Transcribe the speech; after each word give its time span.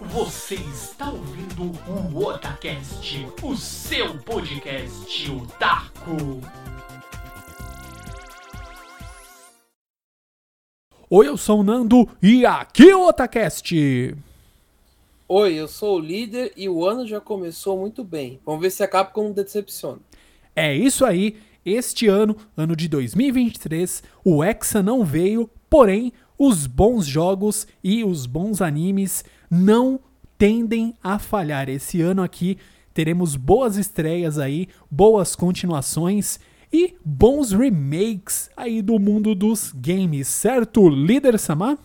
Você 0.00 0.54
está 0.54 1.10
ouvindo 1.10 1.72
o 2.14 2.24
Otacast, 2.24 3.26
o 3.42 3.56
seu 3.56 4.16
podcast 4.20 5.28
otaku. 5.28 6.40
Oi, 11.10 11.26
eu 11.26 11.36
sou 11.36 11.60
o 11.60 11.62
Nando 11.64 12.08
e 12.22 12.46
aqui 12.46 12.88
é 12.90 12.96
o 12.96 13.08
Otacast. 13.08 13.74
Oi, 15.26 15.54
eu 15.54 15.66
sou 15.66 15.96
o 15.96 16.00
líder 16.00 16.52
e 16.56 16.68
o 16.68 16.86
ano 16.86 17.04
já 17.04 17.20
começou 17.20 17.76
muito 17.76 18.04
bem. 18.04 18.38
Vamos 18.46 18.60
ver 18.60 18.70
se 18.70 18.84
a 18.84 18.88
Capcom 18.88 19.24
não 19.24 19.32
decepciona. 19.32 19.98
É 20.54 20.72
isso 20.72 21.04
aí. 21.04 21.36
Este 21.66 22.06
ano, 22.06 22.36
ano 22.56 22.76
de 22.76 22.86
2023, 22.88 24.04
o 24.24 24.44
Hexa 24.44 24.80
não 24.80 25.04
veio, 25.04 25.50
porém, 25.68 26.12
os 26.38 26.68
bons 26.68 27.04
jogos 27.04 27.66
e 27.82 28.04
os 28.04 28.26
bons 28.26 28.62
animes 28.62 29.24
não 29.50 30.00
tendem 30.36 30.94
a 31.02 31.18
falhar. 31.18 31.68
Esse 31.68 32.00
ano 32.00 32.22
aqui 32.22 32.58
teremos 32.94 33.36
boas 33.36 33.76
estreias 33.76 34.38
aí, 34.38 34.68
boas 34.90 35.34
continuações 35.36 36.38
e 36.72 36.94
bons 37.04 37.52
remakes 37.52 38.50
aí 38.56 38.82
do 38.82 38.98
mundo 38.98 39.34
dos 39.34 39.72
games, 39.72 40.28
certo, 40.28 40.88
líder 40.88 41.38
Samar? 41.38 41.78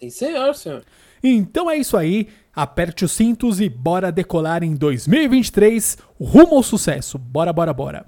Sim, 0.00 0.10
senhor, 0.10 0.54
senhor. 0.54 0.84
Então 1.22 1.70
é 1.70 1.76
isso 1.76 1.96
aí. 1.96 2.28
Aperte 2.54 3.04
os 3.04 3.12
cintos 3.12 3.60
e 3.60 3.68
bora 3.68 4.12
decolar 4.12 4.62
em 4.62 4.74
2023 4.74 5.98
rumo 6.20 6.54
ao 6.56 6.62
sucesso. 6.62 7.18
Bora, 7.18 7.52
bora, 7.52 7.72
bora. 7.74 8.06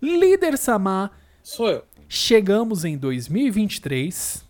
Líder 0.00 0.56
Samar, 0.56 1.10
Sou 1.42 1.68
eu. 1.68 1.84
chegamos 2.08 2.84
em 2.84 2.96
2023. 2.96 4.44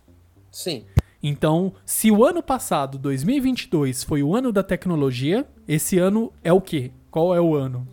Sim. 0.52 0.84
Então, 1.22 1.72
se 1.84 2.10
o 2.10 2.24
ano 2.24 2.42
passado, 2.42 2.98
2022, 2.98 4.04
foi 4.04 4.22
o 4.22 4.36
ano 4.36 4.52
da 4.52 4.62
tecnologia, 4.62 5.46
esse 5.66 5.98
ano 5.98 6.32
é 6.44 6.52
o 6.52 6.60
quê? 6.60 6.92
Qual 7.10 7.34
é 7.34 7.40
o 7.40 7.54
ano? 7.54 7.86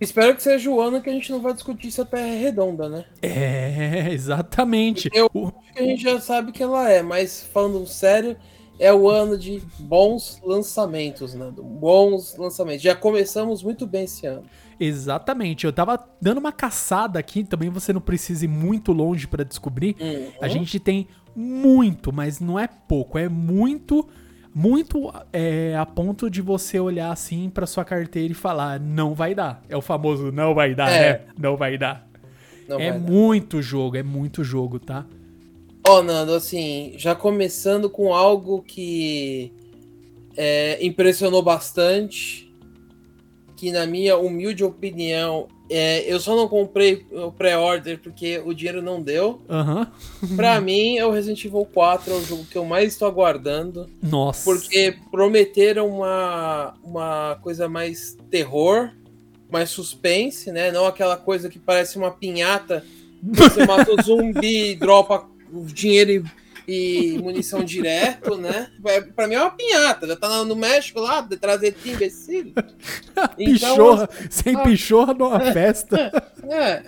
Espero 0.00 0.34
que 0.34 0.42
seja 0.42 0.70
o 0.70 0.80
ano 0.80 1.00
que 1.02 1.10
a 1.10 1.12
gente 1.12 1.30
não 1.30 1.40
vai 1.40 1.52
discutir 1.52 1.90
se 1.90 2.00
a 2.00 2.04
Terra 2.04 2.26
é 2.26 2.38
redonda, 2.38 2.88
né? 2.88 3.04
É, 3.20 4.08
exatamente. 4.12 5.10
Eu 5.12 5.26
acho 5.34 5.72
que 5.74 5.78
a 5.78 5.84
gente 5.84 6.02
já 6.02 6.18
sabe 6.20 6.52
que 6.52 6.62
ela 6.62 6.88
é, 6.90 7.02
mas 7.02 7.42
falando 7.52 7.86
sério, 7.86 8.36
é 8.78 8.92
o 8.92 9.10
ano 9.10 9.36
de 9.36 9.62
bons 9.78 10.40
lançamentos, 10.42 11.34
Nando. 11.34 11.62
Bons 11.62 12.34
lançamentos. 12.36 12.82
Já 12.82 12.94
começamos 12.94 13.62
muito 13.62 13.86
bem 13.86 14.04
esse 14.04 14.26
ano. 14.26 14.44
Exatamente. 14.80 15.66
Eu 15.66 15.72
tava 15.72 16.02
dando 16.18 16.38
uma 16.38 16.50
caçada 16.50 17.18
aqui, 17.18 17.44
também 17.44 17.68
você 17.68 17.92
não 17.92 18.00
precisa 18.00 18.46
ir 18.46 18.48
muito 18.48 18.92
longe 18.92 19.26
pra 19.26 19.44
descobrir. 19.44 19.94
Uhum. 20.00 20.32
A 20.40 20.48
gente 20.48 20.80
tem 20.80 21.06
muito, 21.34 22.12
mas 22.12 22.40
não 22.40 22.58
é 22.58 22.66
pouco, 22.66 23.18
é 23.18 23.28
muito, 23.28 24.08
muito 24.54 25.12
é, 25.32 25.76
a 25.76 25.86
ponto 25.86 26.28
de 26.30 26.40
você 26.42 26.78
olhar 26.80 27.10
assim 27.12 27.48
pra 27.50 27.66
sua 27.66 27.84
carteira 27.84 28.32
e 28.32 28.34
falar, 28.34 28.78
não 28.80 29.14
vai 29.14 29.34
dar. 29.34 29.62
É 29.68 29.76
o 29.76 29.80
famoso 29.82 30.30
não 30.32 30.54
vai 30.54 30.74
dar, 30.74 30.90
É. 30.90 31.12
né? 31.12 31.20
Não 31.38 31.56
vai 31.56 31.78
dar. 31.78 32.08
Não 32.68 32.78
é 32.78 32.90
vai 32.90 33.00
dar. 33.00 33.10
muito 33.10 33.62
jogo, 33.62 33.96
é 33.96 34.02
muito 34.02 34.42
jogo, 34.44 34.78
tá? 34.78 35.06
Ó, 35.86 36.02
Nando, 36.02 36.34
assim, 36.34 36.92
já 36.96 37.14
começando 37.14 37.88
com 37.88 38.12
algo 38.14 38.62
que 38.62 39.52
é, 40.36 40.84
impressionou 40.84 41.42
bastante, 41.42 42.49
que 43.60 43.70
na 43.70 43.84
minha 43.84 44.16
humilde 44.16 44.64
opinião, 44.64 45.46
é, 45.68 46.10
eu 46.10 46.18
só 46.18 46.34
não 46.34 46.48
comprei 46.48 47.04
o 47.12 47.30
pré-order 47.30 48.00
porque 48.02 48.40
o 48.42 48.54
dinheiro 48.54 48.80
não 48.80 49.02
deu. 49.02 49.42
Pra 50.34 50.58
mim, 50.62 50.96
é 50.96 51.04
o 51.04 51.10
Resident 51.10 51.44
Evil 51.44 51.68
4, 51.70 52.10
é 52.10 52.16
o 52.16 52.24
jogo 52.24 52.46
que 52.50 52.56
eu 52.56 52.64
mais 52.64 52.94
estou 52.94 53.06
aguardando, 53.06 53.86
Nossa. 54.02 54.44
porque 54.44 54.96
prometeram 55.10 55.88
uma, 55.88 56.72
uma 56.82 57.38
coisa 57.42 57.68
mais 57.68 58.16
terror, 58.30 58.92
mais 59.52 59.68
suspense, 59.68 60.50
né? 60.50 60.72
Não 60.72 60.86
aquela 60.86 61.18
coisa 61.18 61.50
que 61.50 61.58
parece 61.58 61.98
uma 61.98 62.10
pinhata 62.10 62.82
você 63.22 63.66
mata 63.66 63.92
o 63.92 64.00
zumbi, 64.02 64.74
dropa 64.74 65.28
o 65.52 65.66
dinheiro 65.66 66.10
e, 66.10 66.24
e 66.72 67.18
munição 67.18 67.64
direto, 67.64 68.36
né? 68.36 68.70
Pra- 69.16 69.26
mim 69.26 69.34
é 69.34 69.40
uma 69.40 69.50
pinhata. 69.50 70.06
Já 70.06 70.14
tá 70.14 70.44
no- 70.44 70.54
México 70.54 71.00
lá, 71.00 71.20
detrás 71.20 71.60
de 71.60 71.74
imbecil. 71.84 72.52
Então, 73.36 73.74
pichorra, 73.74 74.08
sem 74.30 74.54
ah. 74.54 74.62
pichorra 74.62 75.14
numa 75.14 75.40
festa. 75.52 76.10
É. 76.52 76.82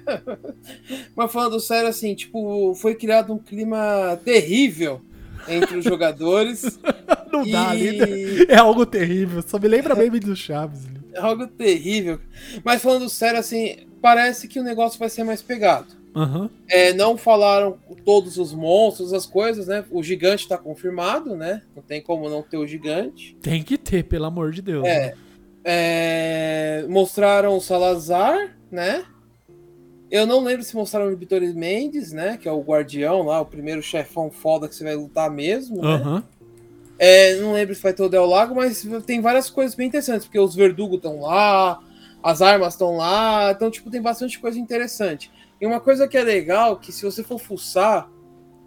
Mas 1.15 1.31
falando 1.31 1.61
sério, 1.61 1.89
assim, 1.89 2.17
tipo, 2.17 2.75
foi 2.75 2.97
criado 2.97 3.33
um 3.33 3.39
clima 3.39 4.19
terrível 4.25 5.01
entre 5.47 5.77
os 5.77 5.85
jogadores. 5.85 6.81
Não 7.31 7.49
dá, 7.49 7.75
E- 7.75 7.79
líder. 7.79 8.51
É 8.51 8.57
algo 8.57 8.85
terrível. 8.85 9.41
Só 9.47 9.59
me 9.61 9.69
lembra 9.69 9.95
bem 9.95 10.11
do 10.11 10.35
Chaves. 10.35 10.81
É 11.13 11.21
algo 11.21 11.47
terrível. 11.47 12.19
Mas 12.65 12.83
falando 12.83 13.09
sério, 13.09 13.39
assim, 13.39 13.87
parece 14.01 14.49
que 14.49 14.59
o 14.59 14.65
negócio 14.65 14.99
vai 14.99 15.09
ser 15.09 15.23
mais 15.23 15.43
pegado. 15.43 16.02
Aham. 16.15 16.51
É, 16.69 16.93
não 16.93 17.17
falaram 17.17 17.79
todos 18.05 18.37
os 18.37 18.53
monstros, 18.53 19.13
as 19.13 19.27
coisas, 19.27 19.67
né? 19.67 19.85
O 19.91 20.03
gigante 20.03 20.47
tá 20.47 20.59
confirmado, 20.59 21.35
né? 21.35 21.63
Não 21.75 21.83
tem 21.83 22.03
como 22.03 22.29
não 22.29 22.43
ter 22.43 22.59
o 22.59 22.67
gigante. 22.67 23.37
Tem 23.41 23.63
que 23.63 23.79
ter, 23.79 24.05
pelo 24.05 24.27
amor 24.27 24.53
de 24.53 24.61
Deus. 24.61 24.85
É. 24.85 25.07
né? 25.07 25.15
É, 25.65 26.85
mostraram 26.89 27.57
o 27.57 27.61
Salazar, 27.61 28.57
né? 28.71 29.05
Eu 30.11 30.27
não 30.27 30.45
lembro 30.45 30.63
se 30.63 30.75
mostraram 30.75 31.11
o 31.11 31.17
Vitor 31.17 31.41
Mendes, 31.55 32.13
né? 32.13 32.37
Que 32.37 32.47
é 32.47 32.53
o 32.53 32.61
guardião 32.61 33.23
lá, 33.23 33.41
o 33.41 33.47
primeiro 33.47 33.81
chefão 33.81 34.31
foda 34.31 34.69
que 34.69 34.75
você 34.75 34.85
vai 34.85 34.95
lutar 34.95 35.31
mesmo, 35.31 35.81
né? 35.81 35.95
Aham. 35.95 36.25
É, 36.99 37.37
não 37.37 37.55
lembro 37.55 37.75
se 37.75 37.83
vai 37.83 37.93
ter 37.93 38.03
o 38.03 38.09
Del 38.09 38.27
Lago, 38.27 38.55
mas 38.55 38.87
tem 39.07 39.21
várias 39.21 39.49
coisas 39.49 39.75
bem 39.75 39.89
interessantes, 39.89 40.27
porque 40.27 40.39
os 40.39 40.55
verdugos 40.55 40.99
estão 40.99 41.21
lá, 41.21 41.81
as 42.23 42.43
armas 42.43 42.75
estão 42.75 42.97
lá, 42.97 43.51
então, 43.51 43.71
tipo, 43.71 43.91
tem 43.91 44.01
bastante 44.01 44.39
coisa 44.39 44.59
interessante. 44.59 45.31
E 45.63 45.67
uma 45.67 45.79
coisa 45.79 46.09
que 46.09 46.19
é 46.19 46.25
legal, 46.25 46.77
que 46.77 46.91
se 46.91 47.05
você 47.05 47.23
for 47.23 47.39
fuçar, 47.39 48.11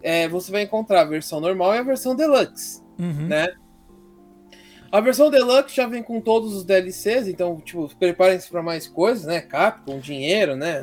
é, 0.01 0.29
você 0.29 0.49
vai 0.49 0.61
encontrar 0.61 1.01
a 1.01 1.03
versão 1.05 1.41
normal 1.41 1.75
e 1.75 1.77
a 1.77 1.83
versão 1.83 2.15
deluxe, 2.15 2.81
Uhum. 2.97 3.27
né? 3.27 3.49
A 4.89 5.01
versão 5.01 5.29
deluxe 5.29 5.75
já 5.75 5.85
vem 5.87 6.01
com 6.01 6.21
todos 6.21 6.55
os 6.55 6.63
DLCs, 6.63 7.27
então, 7.27 7.59
tipo, 7.59 7.93
preparem-se 7.99 8.49
para 8.49 8.63
mais 8.63 8.87
coisas, 8.87 9.25
né? 9.25 9.41
Capcom, 9.41 9.99
dinheiro, 9.99 10.55
né? 10.55 10.81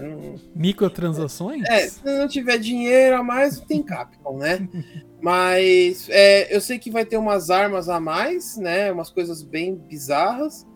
Microtransações? 0.55 1.63
é, 1.67 1.89
se 1.89 2.05
não 2.05 2.29
tiver 2.29 2.59
dinheiro 2.59 3.17
a 3.17 3.23
mais, 3.23 3.59
tem 3.61 3.83
Capcom, 3.83 4.37
né? 4.37 4.69
Mas 5.19 6.09
é, 6.11 6.55
eu 6.55 6.61
sei 6.61 6.79
que 6.79 6.91
vai 6.91 7.07
ter 7.07 7.17
umas 7.17 7.49
armas 7.49 7.89
a 7.89 7.99
mais, 7.99 8.59
né? 8.59 8.93
Umas 8.93 9.09
coisas 9.09 9.43
bem 9.43 9.77
bizarras. 9.77 10.67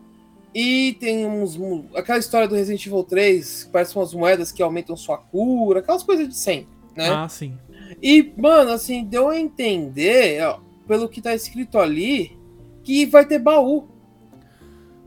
E 0.59 0.94
tem 0.94 1.27
uns. 1.27 1.61
Aquela 1.94 2.19
história 2.19 2.49
do 2.49 2.55
Resident 2.55 2.87
Evil 2.87 3.05
3, 3.05 3.65
que 3.65 3.71
parece 3.71 3.94
umas 3.94 4.15
moedas 4.15 4.50
que 4.50 4.62
aumentam 4.62 4.97
sua 4.97 5.19
cura, 5.19 5.81
aquelas 5.81 6.03
coisas 6.03 6.27
de 6.27 6.34
sempre, 6.34 6.75
né? 6.97 7.11
Ah, 7.11 7.28
sim. 7.28 7.59
E, 8.03 8.33
mano, 8.39 8.71
assim, 8.71 9.05
deu 9.05 9.28
a 9.28 9.39
entender, 9.39 10.43
ó, 10.43 10.59
pelo 10.89 11.11
que 11.11 11.21
tá 11.21 11.34
escrito 11.34 11.78
ali, 11.78 12.39
que 12.83 13.05
vai 13.05 13.27
ter 13.27 13.39
baú. 13.39 13.87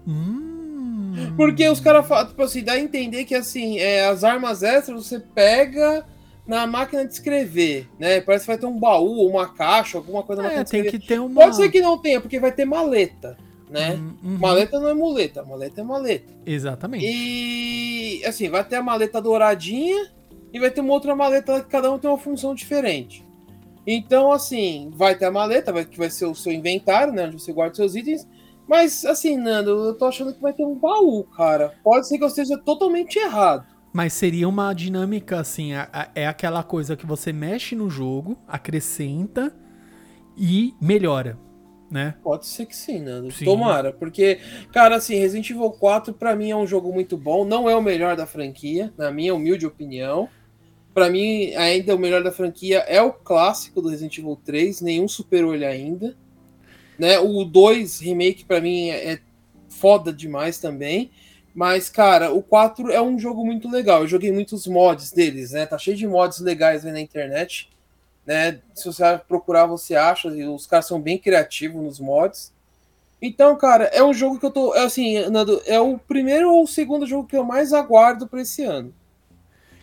Hum. 0.07 1.33
Porque 1.35 1.67
os 1.67 1.79
caras 1.79 2.07
falam, 2.07 2.27
tipo 2.27 2.43
assim, 2.43 2.63
dá 2.63 2.73
a 2.73 2.79
entender 2.79 3.25
que 3.25 3.33
assim, 3.33 3.79
é, 3.79 4.05
as 4.05 4.23
armas 4.23 4.61
extras 4.61 5.07
você 5.07 5.19
pega 5.19 6.05
na 6.45 6.67
máquina 6.67 7.03
de 7.03 7.11
escrever, 7.11 7.89
né? 7.97 8.21
Parece 8.21 8.43
que 8.43 8.51
vai 8.51 8.57
ter 8.59 8.67
um 8.67 8.79
baú, 8.79 9.27
uma 9.27 9.47
caixa, 9.47 9.97
alguma 9.97 10.21
coisa 10.21 10.43
na 10.43 10.51
É, 10.51 10.57
máquina 10.57 10.83
tem 10.83 10.91
que 10.91 10.99
ter 11.07 11.19
uma. 11.19 11.41
Pode 11.41 11.55
ser 11.55 11.71
que 11.71 11.81
não 11.81 11.97
tenha, 11.97 12.21
porque 12.21 12.39
vai 12.39 12.51
ter 12.51 12.65
maleta, 12.65 13.35
né? 13.69 13.95
Hum, 13.95 14.15
uhum. 14.23 14.37
Maleta 14.39 14.79
não 14.79 14.89
é 14.89 14.93
muleta, 14.93 15.43
maleta 15.43 15.81
é 15.81 15.83
maleta. 15.83 16.33
Exatamente. 16.45 17.05
E 17.05 18.23
assim, 18.25 18.49
vai 18.49 18.63
ter 18.63 18.75
a 18.77 18.83
maleta 18.83 19.21
douradinha 19.21 20.09
e 20.51 20.59
vai 20.59 20.71
ter 20.71 20.81
uma 20.81 20.93
outra 20.93 21.15
maleta 21.15 21.61
que 21.61 21.69
cada 21.69 21.91
um 21.91 21.99
tem 21.99 22.09
uma 22.09 22.17
função 22.17 22.55
diferente. 22.55 23.25
Então, 23.85 24.31
assim, 24.31 24.91
vai 24.93 25.15
ter 25.15 25.25
a 25.25 25.31
maleta, 25.31 25.71
vai, 25.71 25.85
que 25.85 25.97
vai 25.97 26.09
ser 26.09 26.25
o 26.25 26.35
seu 26.35 26.51
inventário, 26.51 27.13
né? 27.13 27.25
Onde 27.25 27.41
você 27.41 27.51
guarda 27.53 27.75
seus 27.75 27.95
itens. 27.95 28.27
Mas, 28.67 29.03
assim, 29.03 29.35
Nando, 29.35 29.71
eu 29.71 29.95
tô 29.97 30.05
achando 30.05 30.33
que 30.33 30.41
vai 30.41 30.53
ter 30.53 30.63
um 30.63 30.75
baú, 30.75 31.23
cara. 31.23 31.73
Pode 31.83 32.07
ser 32.07 32.17
que 32.17 32.23
eu 32.23 32.27
esteja 32.27 32.55
totalmente 32.57 33.17
errado. 33.17 33.65
Mas 33.91 34.13
seria 34.13 34.47
uma 34.47 34.71
dinâmica 34.73 35.39
assim: 35.39 35.73
a- 35.73 35.89
a- 35.91 36.09
é 36.13 36.27
aquela 36.27 36.61
coisa 36.61 36.95
que 36.95 37.05
você 37.07 37.33
mexe 37.33 37.73
no 37.75 37.89
jogo, 37.89 38.37
acrescenta 38.47 39.55
e 40.37 40.75
melhora, 40.79 41.37
né? 41.89 42.15
Pode 42.23 42.45
ser 42.45 42.65
que 42.65 42.75
sim, 42.75 42.99
Nando. 42.99 43.31
Sim. 43.31 43.45
Tomara. 43.45 43.91
Porque, 43.91 44.39
cara, 44.71 44.95
assim, 44.95 45.15
Resident 45.15 45.49
Evil 45.49 45.71
4 45.71 46.13
pra 46.13 46.35
mim 46.35 46.51
é 46.51 46.55
um 46.55 46.67
jogo 46.67 46.93
muito 46.93 47.17
bom. 47.17 47.45
Não 47.45 47.69
é 47.69 47.75
o 47.75 47.81
melhor 47.81 48.15
da 48.15 48.25
franquia, 48.25 48.93
na 48.97 49.11
minha 49.11 49.33
humilde 49.33 49.65
opinião. 49.65 50.29
Pra 50.93 51.09
mim, 51.09 51.53
ainda 51.55 51.95
o 51.95 51.99
melhor 51.99 52.23
da 52.23 52.31
franquia 52.31 52.79
é 52.79 53.01
o 53.01 53.13
clássico 53.13 53.81
do 53.81 53.89
Resident 53.89 54.17
Evil 54.17 54.39
3. 54.43 54.81
Nenhum 54.81 55.07
superou 55.07 55.53
ele 55.55 55.65
ainda. 55.65 56.15
Né? 56.97 57.17
O 57.19 57.43
2 57.43 57.99
remake 57.99 58.45
pra 58.45 58.59
mim 58.59 58.89
é 58.89 59.13
é 59.13 59.19
foda 59.69 60.11
demais 60.11 60.59
também. 60.59 61.11
Mas, 61.53 61.89
cara, 61.89 62.31
o 62.31 62.41
4 62.41 62.91
é 62.91 63.01
um 63.01 63.17
jogo 63.17 63.45
muito 63.45 63.69
legal. 63.69 64.01
Eu 64.01 64.07
joguei 64.07 64.31
muitos 64.31 64.67
mods 64.67 65.11
deles, 65.11 65.51
né? 65.51 65.65
Tá 65.65 65.77
cheio 65.77 65.97
de 65.97 66.07
mods 66.07 66.39
legais 66.39 66.85
aí 66.85 66.91
na 66.91 67.01
internet. 67.01 67.69
Né? 68.29 68.59
Se 68.75 68.85
você 68.85 69.19
procurar, 69.27 69.65
você 69.65 69.95
acha. 69.95 70.27
E 70.27 70.45
os 70.45 70.67
caras 70.67 70.85
são 70.85 71.01
bem 71.01 71.17
criativos 71.17 71.81
nos 71.81 71.99
mods. 71.99 72.53
Então, 73.19 73.57
cara, 73.57 73.85
é 73.85 74.03
um 74.03 74.13
jogo 74.13 74.39
que 74.39 74.45
eu 74.45 74.51
tô. 74.51 74.75
é 74.75 74.83
Assim, 74.83 75.27
Nando, 75.29 75.59
é 75.65 75.79
o 75.79 75.97
primeiro 75.97 76.53
ou 76.53 76.63
o 76.63 76.67
segundo 76.67 77.07
jogo 77.07 77.27
que 77.27 77.35
eu 77.35 77.43
mais 77.43 77.73
aguardo 77.73 78.27
pra 78.27 78.41
esse 78.41 78.63
ano. 78.63 78.93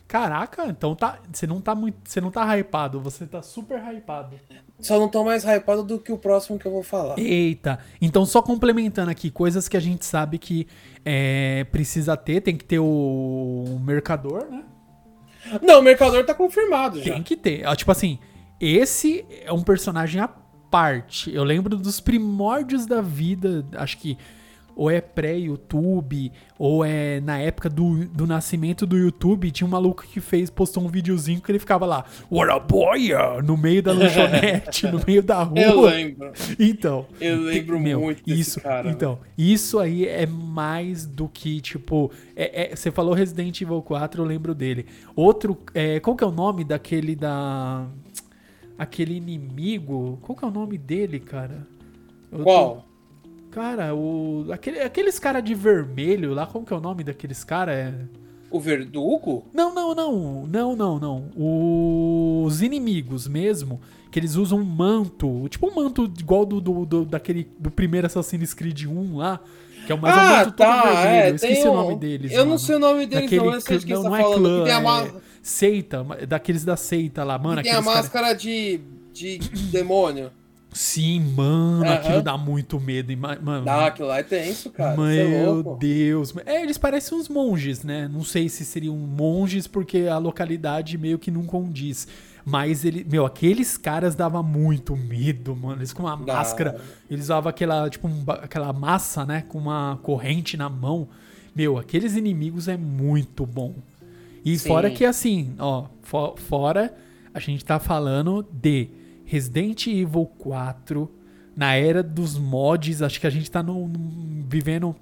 Caraca, 0.07 0.67
então 0.67 0.95
tá, 0.95 1.19
você 1.33 1.49
não 1.49 1.61
tá 1.61 1.75
muito, 1.75 1.99
você 2.05 2.21
não 2.21 2.31
tá 2.31 2.57
hypado, 2.57 3.01
você 3.01 3.27
tá 3.27 3.43
super 3.43 3.83
hypado. 3.93 4.39
Só 4.79 5.01
não 5.01 5.09
tô 5.09 5.25
mais 5.25 5.43
hypado 5.43 5.83
do 5.83 5.99
que 5.99 6.13
o 6.13 6.17
próximo 6.17 6.57
que 6.61 6.67
eu 6.67 6.71
vou 6.71 6.85
falar. 6.85 7.19
Eita, 7.19 7.81
então 8.01 8.25
só 8.25 8.41
complementando 8.41 9.11
aqui, 9.11 9.33
coisas 9.33 9.67
que 9.67 9.77
a 9.77 9.81
gente 9.81 10.07
sabe 10.07 10.39
que 10.39 10.69
é, 11.05 11.65
precisa 11.73 12.17
ter, 12.17 12.41
tem 12.41 12.57
que 12.57 12.65
ter 12.65 12.79
o 12.79 13.81
mercador, 13.85 14.49
né? 14.49 14.63
Não, 15.63 15.81
o 15.81 15.83
Mercador 15.83 16.25
tá 16.25 16.35
confirmado 16.35 17.03
já. 17.03 17.15
Tem 17.15 17.23
que 17.23 17.37
ter. 17.37 17.65
Tipo 17.77 17.93
assim, 17.93 18.19
esse 18.61 19.25
é 19.45 19.53
um 19.53 19.63
personagem 19.63 20.21
à 20.21 20.29
parte. 20.29 21.33
Eu 21.33 21.45
lembro 21.45 21.77
dos 21.77 22.01
primórdios 22.01 22.87
da 22.87 23.01
vida, 23.01 23.65
acho 23.77 23.99
que 23.99 24.17
ou 24.75 24.91
é 24.91 25.01
pré-YouTube, 25.01 26.31
ou 26.59 26.85
é 26.85 27.19
na 27.23 27.39
época 27.39 27.71
do, 27.71 28.05
do 28.09 28.27
nascimento 28.27 28.87
do 28.87 28.99
YouTube, 28.99 29.51
tinha 29.51 29.67
um 29.67 29.71
maluco 29.71 30.03
que 30.07 30.21
fez, 30.21 30.51
postou 30.51 30.85
um 30.85 30.89
videozinho 30.89 31.41
que 31.41 31.51
ele 31.51 31.59
ficava 31.59 31.87
lá, 31.87 32.05
What 32.31 32.51
a 32.53 32.59
boy! 32.59 33.09
No 33.43 33.57
meio 33.57 33.83
da 33.83 33.93
lanchonete, 33.95 34.87
no 34.87 35.01
meio 35.07 35.23
da 35.23 35.43
rua. 35.45 35.59
Eu 35.59 35.81
lembro. 35.81 36.31
Então, 36.59 37.07
Eu 37.19 37.41
lembro 37.41 37.81
meu, 37.81 38.01
muito 38.01 38.23
desse 38.23 38.39
isso, 38.41 38.61
cara. 38.61 38.91
Então, 38.91 39.19
isso 39.39 39.79
aí 39.79 40.07
é 40.07 40.27
mais 40.27 41.07
do 41.07 41.27
que, 41.27 41.59
tipo. 41.63 42.11
é- 42.37 42.73
é- 42.73 42.77
você 42.77 42.91
falou 42.91 43.15
Resident 43.15 43.59
Evil 43.59 43.81
4, 43.81 44.23
eu 44.23 44.27
lembro 44.27 44.55
dele. 44.55 44.85
Outro. 45.15 45.57
É, 45.73 45.99
qual 46.01 46.15
que 46.15 46.23
é 46.23 46.27
o 46.27 46.31
nome 46.33 46.65
daquele 46.65 47.17
da. 47.17 47.87
Aquele 48.79 49.15
inimigo? 49.17 50.19
Qual 50.23 50.37
que 50.37 50.45
é 50.45 50.49
o 50.49 50.51
nome 50.51 50.77
dele, 50.77 51.19
cara? 51.21 51.67
Eu 52.31 52.39
tô- 52.39 52.45
Qual? 52.45 52.87
Cara, 53.51 53.95
o. 53.95 54.47
Aquele, 54.53 54.81
aqueles 54.81 55.19
cara 55.19 55.41
de 55.41 55.55
vermelho 55.55 56.35
lá, 56.35 56.47
como 56.47 56.67
que 56.67 56.73
é 56.73 56.77
o 56.77 56.81
nome 56.81 57.03
daqueles 57.03 57.43
cara? 57.43 57.73
É... 57.73 57.95
O 58.51 58.61
Verdugo? 58.61 59.47
Não, 59.53 59.75
não, 59.75 59.95
não. 59.95 60.47
Não, 60.47 60.77
não, 60.77 60.99
não. 60.99 61.31
Os 62.45 62.61
inimigos 62.63 63.27
mesmo, 63.27 63.81
que 64.11 64.19
eles 64.19 64.35
usam 64.37 64.59
um 64.59 64.65
manto. 64.65 65.49
Tipo 65.49 65.69
um 65.71 65.75
manto 65.75 66.05
igual 66.19 66.45
do, 66.45 66.61
do, 66.61 66.85
do- 66.85 67.05
daquele. 67.07 67.49
Do 67.59 67.71
primeiro 67.71 68.07
Assassin's 68.07 68.53
Creed 68.53 68.85
1 68.85 69.17
lá. 69.17 69.41
Que 69.87 69.93
é 69.93 69.95
o 69.95 69.99
mais 70.01 70.15
um 70.17 70.19
ah, 70.19 70.31
manto 70.39 70.45
todo 70.53 70.57
tá. 70.57 70.83
vermelho. 70.83 71.07
É, 71.09 71.31
eu 71.31 71.35
esqueci 71.37 71.55
tem 71.63 71.69
o 71.69 71.73
um- 71.73 71.77
nome 71.77 71.97
deles. 71.97 72.33
Eu 72.33 72.39
não 72.41 72.47
mano. 72.47 72.59
sei 72.59 72.77
o 72.77 72.79
nome 72.79 73.07
deles, 73.07 73.25
Daquele 73.31 73.47
não. 73.47 73.55
Eu 73.55 73.61
sei 73.61 73.79
de 73.79 73.87
quem 73.87 73.95
não, 73.95 74.03
você 74.03 74.09
não 74.09 74.15
tá 74.17 74.21
é 74.21 74.23
falando. 74.23 74.43
clã, 74.43 74.59
que 74.59 74.65
tem 74.65 74.73
a, 74.75 74.77
é 74.79 75.21
seita, 75.49 76.05
daqueles 76.29 76.65
da 76.65 76.77
seita 76.77 77.23
lá, 77.25 77.39
mano. 77.39 77.57
que 77.59 77.65
tem 77.65 77.73
a 77.73 77.79
aqueles 77.79 77.87
cara- 77.93 78.03
máscara 78.03 78.33
de, 78.35 78.81
de 79.13 79.39
demônio. 79.71 80.31
Sim, 80.73 81.21
mano, 81.35 81.85
Aham. 81.87 81.95
aquilo 81.95 82.23
dá 82.23 82.37
muito 82.37 82.79
medo. 82.79 83.17
Mano, 83.17 83.65
Ah, 83.67 83.87
aquilo 83.87 84.09
lá 84.09 84.19
é 84.19 84.23
tenso, 84.23 84.69
cara. 84.71 84.93
É 85.11 85.25
Meu 85.25 85.55
louco. 85.55 85.77
Deus. 85.81 86.35
É, 86.45 86.63
eles 86.63 86.77
parecem 86.77 87.17
uns 87.17 87.31
monges, 87.31 87.83
né? 87.83 88.07
Não 88.13 88.23
sei 88.23 88.49
se 88.51 88.63
seriam 88.63 88.95
monges 88.95 89.67
porque 89.67 90.01
a 90.01 90.19
localidade 90.19 90.99
meio 90.99 91.19
que 91.19 91.31
não 91.31 91.45
condiz. 91.45 92.07
Mas 92.45 92.85
ele, 92.85 93.07
meu, 93.11 93.25
aqueles 93.25 93.79
caras 93.79 94.15
davam 94.15 94.43
muito 94.43 94.95
medo, 94.95 95.57
mano. 95.57 95.79
Eles 95.81 95.95
com 95.95 96.03
uma 96.03 96.15
Dá. 96.17 96.35
máscara, 96.35 96.79
eles 97.11 97.25
usavam 97.25 97.49
aquela, 97.49 97.89
tipo, 97.89 98.07
um 98.07 98.23
aquela 98.29 98.71
massa, 98.73 99.25
né? 99.25 99.45
Com 99.49 99.57
uma 99.59 99.99
corrente 100.03 100.57
na 100.59 100.69
mão. 100.69 101.09
Meu, 101.55 101.79
aqueles 101.79 102.15
inimigos 102.17 102.69
é 102.69 102.77
muito 102.77 103.47
bom. 103.47 103.75
E 104.47 104.57
Sim. 104.59 104.69
fora 104.69 104.89
que 104.91 105.05
assim, 105.05 105.55
ó, 105.59 105.87
fo- 106.03 106.37
fora 106.37 106.95
a 107.35 107.41
gente 107.41 107.65
tá 107.65 107.79
falando 107.81 108.47
de 108.53 108.89
Resident 109.25 109.89
Evil 109.89 110.25
4 110.39 111.11
na 111.57 111.75
era 111.75 112.03
dos 112.03 112.39
mods, 112.39 113.03
acho 113.03 113.21
que 113.21 113.27
a 113.27 113.31
gente 113.31 113.51
tá 113.51 113.63
no- 113.63 113.89
no- 113.89 114.45
vivendo 114.49 114.95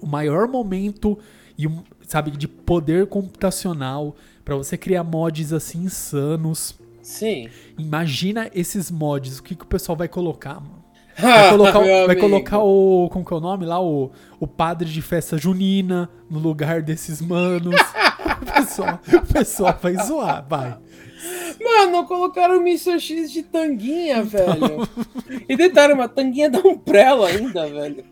o 0.00 0.06
maior 0.06 0.46
momento 0.46 1.18
e 1.58 1.66
um, 1.66 1.82
sabe 2.06 2.30
de 2.30 2.46
poder 2.46 3.06
computacional 3.08 4.14
pra 4.44 4.54
você 4.54 4.76
criar 4.78 5.02
mods 5.02 5.52
assim 5.52 5.80
insanos. 5.82 6.78
Sim. 7.02 7.48
Imagina 7.76 8.48
esses 8.54 8.90
mods, 8.90 9.38
o 9.38 9.42
que, 9.42 9.56
que 9.56 9.64
o 9.64 9.66
pessoal 9.66 9.96
vai 9.96 10.06
colocar, 10.08 10.54
mano? 10.60 10.78
Vai 11.18 11.50
colocar, 11.50 11.78
o- 11.80 12.06
vai 12.06 12.14
colocar 12.14 12.58
o. 12.60 13.08
Como 13.10 13.24
que 13.24 13.32
é 13.34 13.36
o 13.36 13.40
nome 13.40 13.66
lá? 13.66 13.82
O, 13.82 14.12
o 14.38 14.46
padre 14.46 14.88
de 14.88 15.02
festa 15.02 15.36
junina 15.36 16.08
no 16.30 16.38
lugar 16.38 16.80
desses 16.80 17.20
manos. 17.20 17.74
o, 18.42 18.52
pessoal, 18.52 19.00
o 19.12 19.32
pessoal 19.32 19.78
vai 19.80 19.96
zoar, 19.96 20.46
vai. 20.48 20.78
Mano, 21.60 22.06
colocaram 22.06 22.58
o 22.58 22.60
Mr. 22.60 23.00
X 23.00 23.30
de 23.32 23.42
tanguinha, 23.42 24.22
velho. 24.22 24.88
E 25.48 25.56
detalhe, 25.56 25.92
uma 25.92 26.08
tanguinha 26.08 26.48
da 26.50 26.60
Umbrella 26.60 27.28
ainda, 27.28 27.66
velho. 27.66 28.04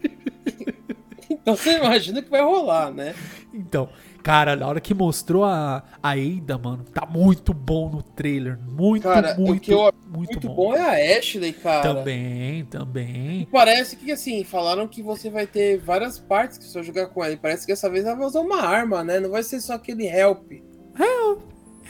Então 1.31 1.57
você 1.57 1.79
imagina 1.79 2.23
que 2.23 2.31
vai 2.31 2.43
rolar, 2.43 2.93
né? 2.93 3.15
Então, 3.53 3.89
cara, 4.27 4.57
na 4.57 4.67
hora 4.67 4.81
que 4.81 4.93
mostrou 4.93 5.45
a, 5.45 5.85
a 6.03 6.11
Ada, 6.11 6.59
mano, 6.59 6.83
tá 6.93 7.07
muito 7.07 7.55
bom 7.55 7.89
no 7.89 8.03
trailer. 8.03 8.59
Muito, 8.59 9.05
Cara, 9.05 9.37
o 9.39 9.41
muito, 9.41 9.61
que 9.61 9.73
eu 9.73 9.93
muito, 10.05 10.33
Muito 10.33 10.49
bom. 10.49 10.55
bom 10.57 10.75
é 10.75 11.15
a 11.15 11.19
Ashley, 11.19 11.53
cara. 11.53 11.95
Também, 11.95 12.65
também. 12.65 13.47
Parece 13.53 13.95
que, 13.95 14.11
assim, 14.11 14.43
falaram 14.43 14.89
que 14.89 15.01
você 15.01 15.31
vai 15.31 15.47
ter 15.47 15.79
várias 15.79 16.19
partes 16.19 16.59
que 16.59 16.65
você 16.65 16.75
vai 16.75 16.83
jogar 16.83 17.07
com 17.07 17.23
ela. 17.23 17.35
E 17.35 17.37
parece 17.37 17.67
que 17.67 17.73
dessa 17.73 17.89
vez 17.89 18.05
ela 18.05 18.17
vai 18.17 18.27
usar 18.27 18.41
uma 18.41 18.63
arma, 18.63 19.05
né? 19.05 19.21
Não 19.21 19.31
vai 19.31 19.45
ser 19.45 19.61
só 19.61 19.75
aquele 19.75 20.09
help. 20.09 20.51
Help, 20.51 21.43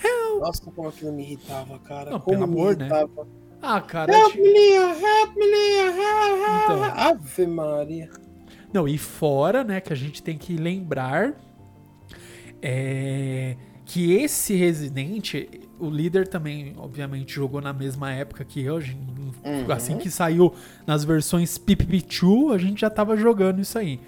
help. 0.05 0.41
Nossa, 0.43 0.71
como 0.71 0.89
aquilo 0.89 1.13
me 1.15 1.23
irritava, 1.23 1.79
cara. 1.79 2.11
Não, 2.11 2.21
como 2.21 2.39
pelo 2.39 2.53
me 2.53 2.61
amor, 2.61 2.77
né? 2.77 2.89
Ah, 3.63 3.81
cara. 3.81 4.13
Help 4.13 4.35
me, 4.35 4.73
help 4.75 5.37
me, 5.37 5.79
help, 5.79 5.97
help. 5.97 6.65
Então. 6.65 6.85
Ave 6.85 7.47
Maria. 7.47 8.11
Não, 8.75 8.87
e 8.87 8.99
fora, 8.99 9.65
né, 9.65 9.81
que 9.81 9.91
a 9.91 9.97
gente 9.97 10.23
tem 10.23 10.37
que 10.37 10.55
lembrar 10.55 11.46
é, 12.69 13.57
que 13.85 14.13
esse 14.15 14.55
Resident, 14.57 15.35
o 15.79 15.89
líder 15.89 16.27
também, 16.27 16.75
obviamente, 16.77 17.33
jogou 17.35 17.61
na 17.61 17.73
mesma 17.73 18.11
época 18.13 18.45
que 18.45 18.61
eu. 18.61 18.77
Uhum. 18.77 19.71
Assim 19.73 19.97
que 19.97 20.11
saiu 20.11 20.53
nas 20.85 21.05
versões 21.05 21.57
PPP2, 21.57 22.53
a 22.53 22.59
gente 22.59 22.81
já 22.81 22.91
tava 22.91 23.17
jogando 23.17 23.61
isso 23.61 23.79
aí. 23.79 24.01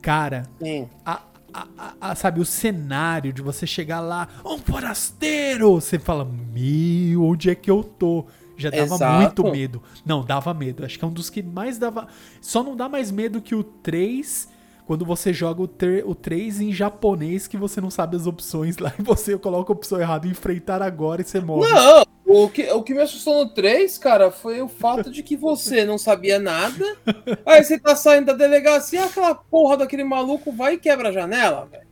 Cara, 0.00 0.44
Sim. 0.62 0.88
a, 1.04 1.20
a- 1.52 1.66
a- 1.76 1.94
a- 2.00 2.14
sabe, 2.14 2.40
o 2.40 2.44
cenário 2.44 3.32
de 3.32 3.42
você 3.42 3.66
chegar 3.66 3.98
lá, 4.00 4.28
um 4.44 4.58
forasteiro! 4.58 5.72
Você 5.72 5.98
fala, 5.98 6.24
meu, 6.24 7.24
onde 7.24 7.50
é 7.50 7.54
que 7.56 7.70
eu 7.70 7.82
tô? 7.82 8.26
Já 8.56 8.70
dava 8.70 8.94
Exato. 8.94 9.42
muito 9.42 9.50
medo. 9.50 9.82
Não, 10.06 10.24
dava 10.24 10.54
medo. 10.54 10.84
Acho 10.84 10.96
que 10.96 11.04
é 11.04 11.08
um 11.08 11.12
dos 11.12 11.28
que 11.28 11.42
mais 11.42 11.76
dava. 11.76 12.06
Só 12.40 12.62
não 12.62 12.76
dá 12.76 12.88
mais 12.88 13.10
medo 13.10 13.40
que 13.40 13.52
o 13.52 13.64
3, 13.64 14.48
quando 14.86 15.04
você 15.04 15.32
joga 15.32 15.62
o, 15.62 15.68
tre- 15.68 16.02
o 16.04 16.14
3 16.14 16.60
em 16.60 16.72
japonês, 16.72 17.46
que 17.46 17.56
você 17.56 17.80
não 17.80 17.90
sabe 17.90 18.16
as 18.16 18.26
opções 18.26 18.76
lá 18.78 18.92
e 18.98 19.02
você 19.02 19.36
coloca 19.38 19.72
a 19.72 19.76
opção 19.76 20.00
errada, 20.00 20.26
enfrentar 20.26 20.82
agora 20.82 21.22
e 21.22 21.24
você 21.24 21.40
morre. 21.40 21.70
Não, 21.70 22.04
o 22.26 22.48
que, 22.48 22.70
o 22.70 22.82
que 22.82 22.92
me 22.94 23.00
assustou 23.00 23.44
no 23.44 23.54
3, 23.54 23.96
cara, 23.98 24.30
foi 24.30 24.60
o 24.62 24.68
fato 24.68 25.10
de 25.10 25.22
que 25.22 25.36
você 25.36 25.84
não 25.84 25.96
sabia 25.98 26.38
nada. 26.38 26.84
Aí 27.46 27.62
você 27.64 27.78
tá 27.78 27.96
saindo 27.96 28.26
da 28.26 28.32
delegacia, 28.34 29.04
aquela 29.04 29.34
porra 29.34 29.78
daquele 29.78 30.04
maluco 30.04 30.52
vai 30.52 30.74
e 30.74 30.78
quebra 30.78 31.08
a 31.08 31.12
janela, 31.12 31.66
velho. 31.66 31.84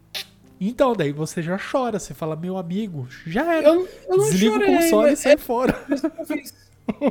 Então, 0.64 0.92
daí 0.94 1.10
você 1.10 1.42
já 1.42 1.58
chora, 1.58 1.98
você 1.98 2.14
fala, 2.14 2.36
meu 2.36 2.56
amigo, 2.56 3.08
já 3.26 3.52
era. 3.52 3.66
Eu, 3.68 3.88
eu 4.08 4.16
não 4.16 4.24
Desliga 4.26 4.52
chorei, 4.54 4.76
o 4.76 4.78
console 4.78 5.12
e 5.12 5.16
sai 5.16 5.36
fora. 5.36 5.84
é 5.90 5.96
que 6.08 6.20
eu 6.20 6.26
fiz. 6.26 6.54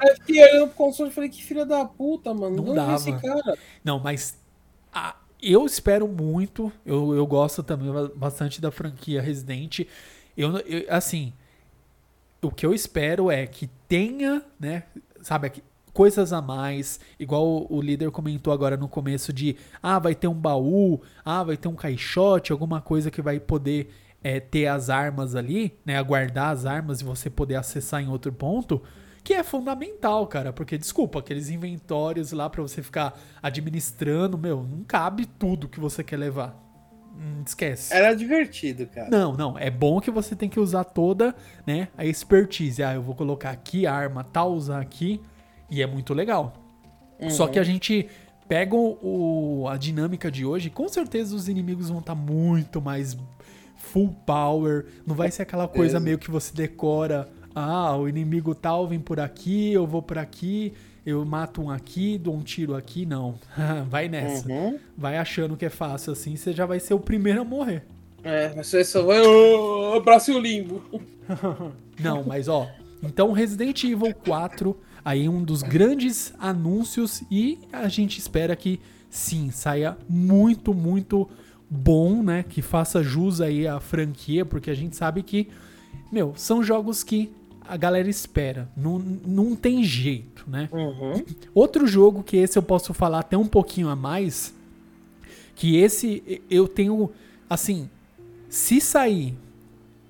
Aí 0.00 0.08
eu 0.10 0.14
fiquei 0.16 0.42
olhando 0.42 0.68
pro 0.68 0.76
console 0.76 1.10
e 1.10 1.12
falei, 1.12 1.28
que 1.28 1.42
filha 1.44 1.66
da 1.66 1.84
puta, 1.84 2.32
mano. 2.32 2.56
Não 2.56 2.64
Não, 2.64 2.74
dava. 2.74 2.94
esse 2.94 3.12
cara. 3.12 3.58
Não, 3.84 3.98
mas 3.98 4.38
a- 4.90 5.16
eu 5.52 5.64
espero 5.66 6.06
muito. 6.08 6.72
Eu, 6.84 7.14
eu 7.14 7.26
gosto 7.26 7.62
também 7.62 7.92
ba- 7.92 8.10
bastante 8.14 8.60
da 8.60 8.70
franquia 8.70 9.20
Resident. 9.22 9.80
Eu, 10.36 10.58
eu- 10.60 10.86
assim, 10.88 11.32
o 12.42 12.50
que 12.50 12.66
eu 12.66 12.74
espero 12.74 13.30
é 13.30 13.46
que 13.46 13.68
tenha, 13.88 14.42
né, 14.58 14.84
sabe, 15.22 15.52
coisas 15.92 16.32
a 16.32 16.42
mais, 16.42 17.00
igual 17.18 17.66
o, 17.70 17.80
líder 17.80 18.10
comentou 18.10 18.52
agora 18.52 18.76
no 18.76 18.88
começo 18.88 19.32
de, 19.32 19.56
ah, 19.82 19.98
vai 19.98 20.14
ter 20.14 20.26
um 20.28 20.34
baú, 20.34 21.00
ah, 21.24 21.42
vai 21.42 21.56
ter 21.56 21.68
um 21.68 21.74
caixote, 21.74 22.52
alguma 22.52 22.80
coisa 22.80 23.10
que 23.10 23.22
vai 23.22 23.38
poder 23.38 23.90
é, 24.22 24.40
ter 24.40 24.66
as 24.66 24.90
armas 24.90 25.34
ali, 25.34 25.72
né, 25.84 25.96
aguardar 25.96 26.50
as 26.50 26.66
armas 26.66 27.00
e 27.00 27.04
você 27.04 27.30
poder 27.30 27.54
acessar 27.56 28.02
em 28.02 28.08
outro 28.08 28.32
ponto. 28.32 28.82
Que 29.24 29.32
é 29.32 29.42
fundamental, 29.42 30.26
cara, 30.26 30.52
porque 30.52 30.76
desculpa, 30.76 31.18
aqueles 31.18 31.48
inventórios 31.48 32.30
lá 32.30 32.50
pra 32.50 32.60
você 32.60 32.82
ficar 32.82 33.18
administrando, 33.42 34.36
meu, 34.36 34.62
não 34.62 34.84
cabe 34.84 35.24
tudo 35.24 35.66
que 35.66 35.80
você 35.80 36.04
quer 36.04 36.18
levar. 36.18 36.54
Hum, 37.16 37.42
esquece. 37.46 37.94
Era 37.94 38.14
divertido, 38.14 38.86
cara. 38.86 39.08
Não, 39.08 39.32
não, 39.32 39.58
é 39.58 39.70
bom 39.70 39.98
que 39.98 40.10
você 40.10 40.36
tem 40.36 40.50
que 40.50 40.60
usar 40.60 40.84
toda, 40.84 41.34
né, 41.66 41.88
a 41.96 42.04
expertise. 42.04 42.82
Ah, 42.82 42.94
eu 42.94 43.02
vou 43.02 43.14
colocar 43.14 43.50
aqui 43.50 43.86
a 43.86 43.94
arma, 43.94 44.22
tal, 44.22 44.52
usar 44.52 44.78
aqui, 44.78 45.20
e 45.70 45.80
é 45.80 45.86
muito 45.86 46.12
legal. 46.12 46.52
Só 47.30 47.46
que 47.46 47.58
a 47.58 47.64
gente 47.64 48.06
pega 48.46 48.76
o, 48.76 49.66
a 49.70 49.78
dinâmica 49.78 50.30
de 50.30 50.44
hoje, 50.44 50.68
com 50.68 50.86
certeza 50.86 51.34
os 51.34 51.48
inimigos 51.48 51.88
vão 51.88 52.00
estar 52.00 52.14
muito 52.14 52.82
mais 52.82 53.16
full 53.74 54.14
power, 54.26 54.84
não 55.06 55.14
vai 55.14 55.30
ser 55.30 55.42
aquela 55.42 55.66
coisa 55.66 55.98
meio 55.98 56.18
que 56.18 56.30
você 56.30 56.54
decora 56.54 57.28
Ah, 57.54 57.96
o 57.96 58.08
inimigo 58.08 58.54
tal 58.54 58.86
vem 58.88 58.98
por 58.98 59.20
aqui, 59.20 59.72
eu 59.72 59.86
vou 59.86 60.02
por 60.02 60.18
aqui, 60.18 60.72
eu 61.06 61.24
mato 61.24 61.62
um 61.62 61.70
aqui, 61.70 62.18
dou 62.18 62.34
um 62.34 62.42
tiro 62.42 62.74
aqui. 62.74 63.06
Não. 63.06 63.34
vai 63.88 64.08
nessa. 64.08 64.48
Uhum. 64.48 64.78
Vai 64.96 65.16
achando 65.18 65.56
que 65.56 65.64
é 65.64 65.70
fácil 65.70 66.12
assim, 66.12 66.36
você 66.36 66.52
já 66.52 66.66
vai 66.66 66.80
ser 66.80 66.94
o 66.94 67.00
primeiro 67.00 67.42
a 67.42 67.44
morrer. 67.44 67.84
É, 68.22 68.48
você 68.50 68.82
só 68.84 69.02
vai. 69.02 69.20
Oh, 69.20 69.94
abraço 69.96 70.32
o 70.32 70.38
limbo. 70.38 70.82
Não, 72.00 72.24
mas 72.24 72.48
ó. 72.48 72.68
Então 73.02 73.32
Resident 73.32 73.84
Evil 73.84 74.14
4, 74.24 74.76
aí 75.04 75.28
um 75.28 75.44
dos 75.44 75.62
grandes 75.62 76.32
anúncios 76.38 77.22
e 77.30 77.58
a 77.70 77.86
gente 77.86 78.18
espera 78.18 78.56
que 78.56 78.80
sim, 79.10 79.50
saia 79.50 79.96
muito, 80.08 80.72
muito 80.72 81.28
bom, 81.68 82.22
né? 82.22 82.42
Que 82.42 82.62
faça 82.62 83.02
jus 83.02 83.40
aí 83.40 83.66
à 83.66 83.78
franquia, 83.78 84.44
porque 84.44 84.70
a 84.70 84.74
gente 84.74 84.96
sabe 84.96 85.22
que, 85.22 85.48
meu, 86.10 86.32
são 86.34 86.62
jogos 86.62 87.04
que 87.04 87.30
a 87.66 87.76
galera 87.76 88.08
espera. 88.08 88.68
Não, 88.76 88.98
não 88.98 89.56
tem 89.56 89.82
jeito, 89.82 90.44
né? 90.48 90.68
Uhum. 90.72 91.24
Outro 91.54 91.86
jogo 91.86 92.22
que 92.22 92.36
esse 92.36 92.58
eu 92.58 92.62
posso 92.62 92.92
falar 92.92 93.20
até 93.20 93.36
um 93.36 93.46
pouquinho 93.46 93.88
a 93.88 93.96
mais, 93.96 94.54
que 95.54 95.76
esse 95.76 96.42
eu 96.50 96.68
tenho, 96.68 97.10
assim, 97.48 97.88
se 98.48 98.80
sair 98.80 99.34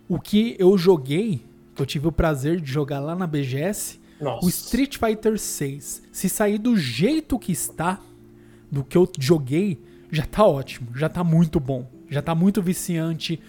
o 0.08 0.18
que 0.18 0.56
eu 0.58 0.76
joguei, 0.76 1.42
que 1.74 1.82
eu 1.82 1.86
tive 1.86 2.08
o 2.08 2.12
prazer 2.12 2.60
de 2.60 2.70
jogar 2.70 3.00
lá 3.00 3.14
na 3.14 3.26
BGS, 3.26 3.98
Nossa. 4.20 4.44
o 4.44 4.48
Street 4.48 4.98
Fighter 4.98 5.38
6, 5.38 6.02
se 6.12 6.28
sair 6.28 6.58
do 6.58 6.76
jeito 6.76 7.38
que 7.38 7.52
está, 7.52 8.00
do 8.70 8.84
que 8.84 8.96
eu 8.96 9.08
joguei, 9.18 9.80
já 10.10 10.26
tá 10.26 10.44
ótimo, 10.44 10.88
já 10.94 11.08
tá 11.08 11.24
muito 11.24 11.58
bom, 11.58 11.88
já 12.08 12.22
tá 12.22 12.34
muito 12.34 12.62
viciante. 12.62 13.40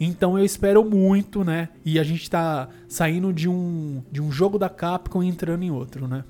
Então 0.00 0.38
eu 0.38 0.44
espero 0.44 0.82
muito, 0.82 1.44
né? 1.44 1.68
E 1.84 1.98
a 1.98 2.02
gente 2.02 2.28
tá 2.30 2.68
saindo 2.88 3.32
de 3.32 3.48
um, 3.48 4.02
de 4.10 4.20
um 4.22 4.32
jogo 4.32 4.58
da 4.58 4.68
Capcom 4.70 5.22
e 5.22 5.28
entrando 5.28 5.62
em 5.62 5.70
outro, 5.70 6.08
né? 6.08 6.24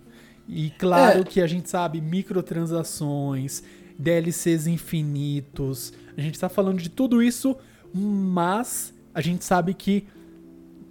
E 0.49 0.71
claro 0.71 1.21
É. 1.21 1.25
que 1.25 1.41
a 1.41 1.47
gente 1.47 1.71
sabe 1.71 2.00
microtransações, 2.00 3.62
DLCs 3.97 4.67
infinitos. 4.67 5.93
A 6.17 6.21
gente 6.21 6.39
tá 6.39 6.49
falando 6.49 6.79
de 6.81 6.89
tudo 6.91 7.23
isso, 7.23 7.57
mas 7.95 8.93
a 9.15 9.21
gente 9.21 9.45
sabe 9.45 9.73
que 9.75 10.05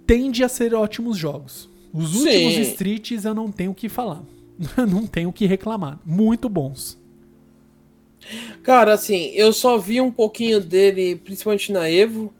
tende 0.06 0.42
a 0.42 0.48
ser 0.48 0.74
ótimos 0.74 1.18
jogos. 1.18 1.68
Os 1.92 2.10
Sim. 2.10 2.18
últimos 2.20 2.54
Streets 2.68 3.24
eu 3.26 3.34
não 3.34 3.52
tenho 3.52 3.72
o 3.72 3.74
que 3.74 3.88
falar. 3.90 4.22
não 4.88 5.06
tenho 5.06 5.28
o 5.28 5.32
que 5.32 5.44
reclamar. 5.46 5.98
Muito 6.04 6.48
bons. 6.48 6.98
Cara, 8.62 8.92
assim, 8.94 9.26
eu 9.34 9.52
só 9.52 9.78
vi 9.78 10.00
um 10.00 10.10
pouquinho 10.10 10.60
dele, 10.60 11.16
principalmente 11.16 11.72
na 11.72 11.88
Evo. 11.90 12.32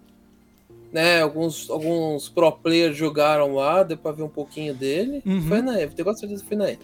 Né, 0.92 1.22
alguns, 1.22 1.70
alguns 1.70 2.28
pro 2.28 2.50
players 2.50 2.96
jogaram 2.96 3.54
lá, 3.54 3.84
deu 3.84 3.96
pra 3.96 4.10
ver 4.10 4.24
um 4.24 4.28
pouquinho 4.28 4.74
dele. 4.74 5.22
Uhum. 5.24 5.42
Foi 5.42 5.62
na 5.62 5.80
Evo, 5.80 5.94
tenho 5.94 6.04
quase 6.04 6.20
certeza 6.20 6.42
que 6.42 6.48
foi 6.48 6.56
na 6.56 6.70
Evo. 6.70 6.80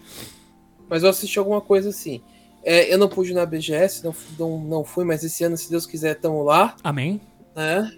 Mas 0.89 1.03
eu 1.03 1.09
assisti 1.09 1.37
alguma 1.37 1.59
coisa 1.59 1.89
assim. 1.89 2.21
É, 2.63 2.93
eu 2.93 2.97
não 2.97 3.07
pude 3.09 3.31
ir 3.31 3.33
na 3.33 3.45
BGS, 3.45 4.03
não, 4.03 4.15
não, 4.39 4.59
não 4.59 4.83
fui, 4.83 5.03
mas 5.03 5.23
esse 5.23 5.43
ano, 5.43 5.57
se 5.57 5.69
Deus 5.69 5.85
quiser, 5.85 6.15
estamos 6.15 6.45
lá, 6.45 6.75
Amém? 6.83 7.21
né? 7.55 7.91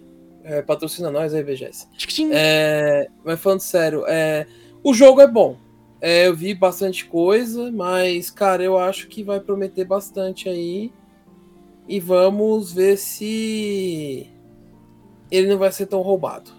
É, 0.44 0.62
patrocina 0.62 1.12
nós 1.12 1.34
aí, 1.34 1.44
BGS. 1.44 1.88
É, 2.32 3.08
mas 3.24 3.40
falando 3.40 3.60
sério, 3.60 4.04
é, 4.08 4.48
o 4.84 4.94
jogo 4.94 5.22
é 5.22 5.28
bom. 5.28 5.58
É, 6.02 6.28
eu 6.28 6.36
vi 6.36 6.54
bastante 6.54 7.06
coisa, 7.06 7.72
mas, 7.72 8.32
cara, 8.32 8.64
eu 8.64 8.78
acho 8.78 9.08
que 9.08 9.22
vai 9.22 9.40
prometer 9.40 9.86
bastante 9.86 10.48
aí. 10.48 10.92
E 11.88 12.00
vamos 12.00 12.72
ver 12.72 12.98
se 12.98 14.30
ele 15.32 15.48
não 15.48 15.58
vai 15.58 15.72
ser 15.72 15.86
tão 15.86 16.02
roubado. 16.02 16.52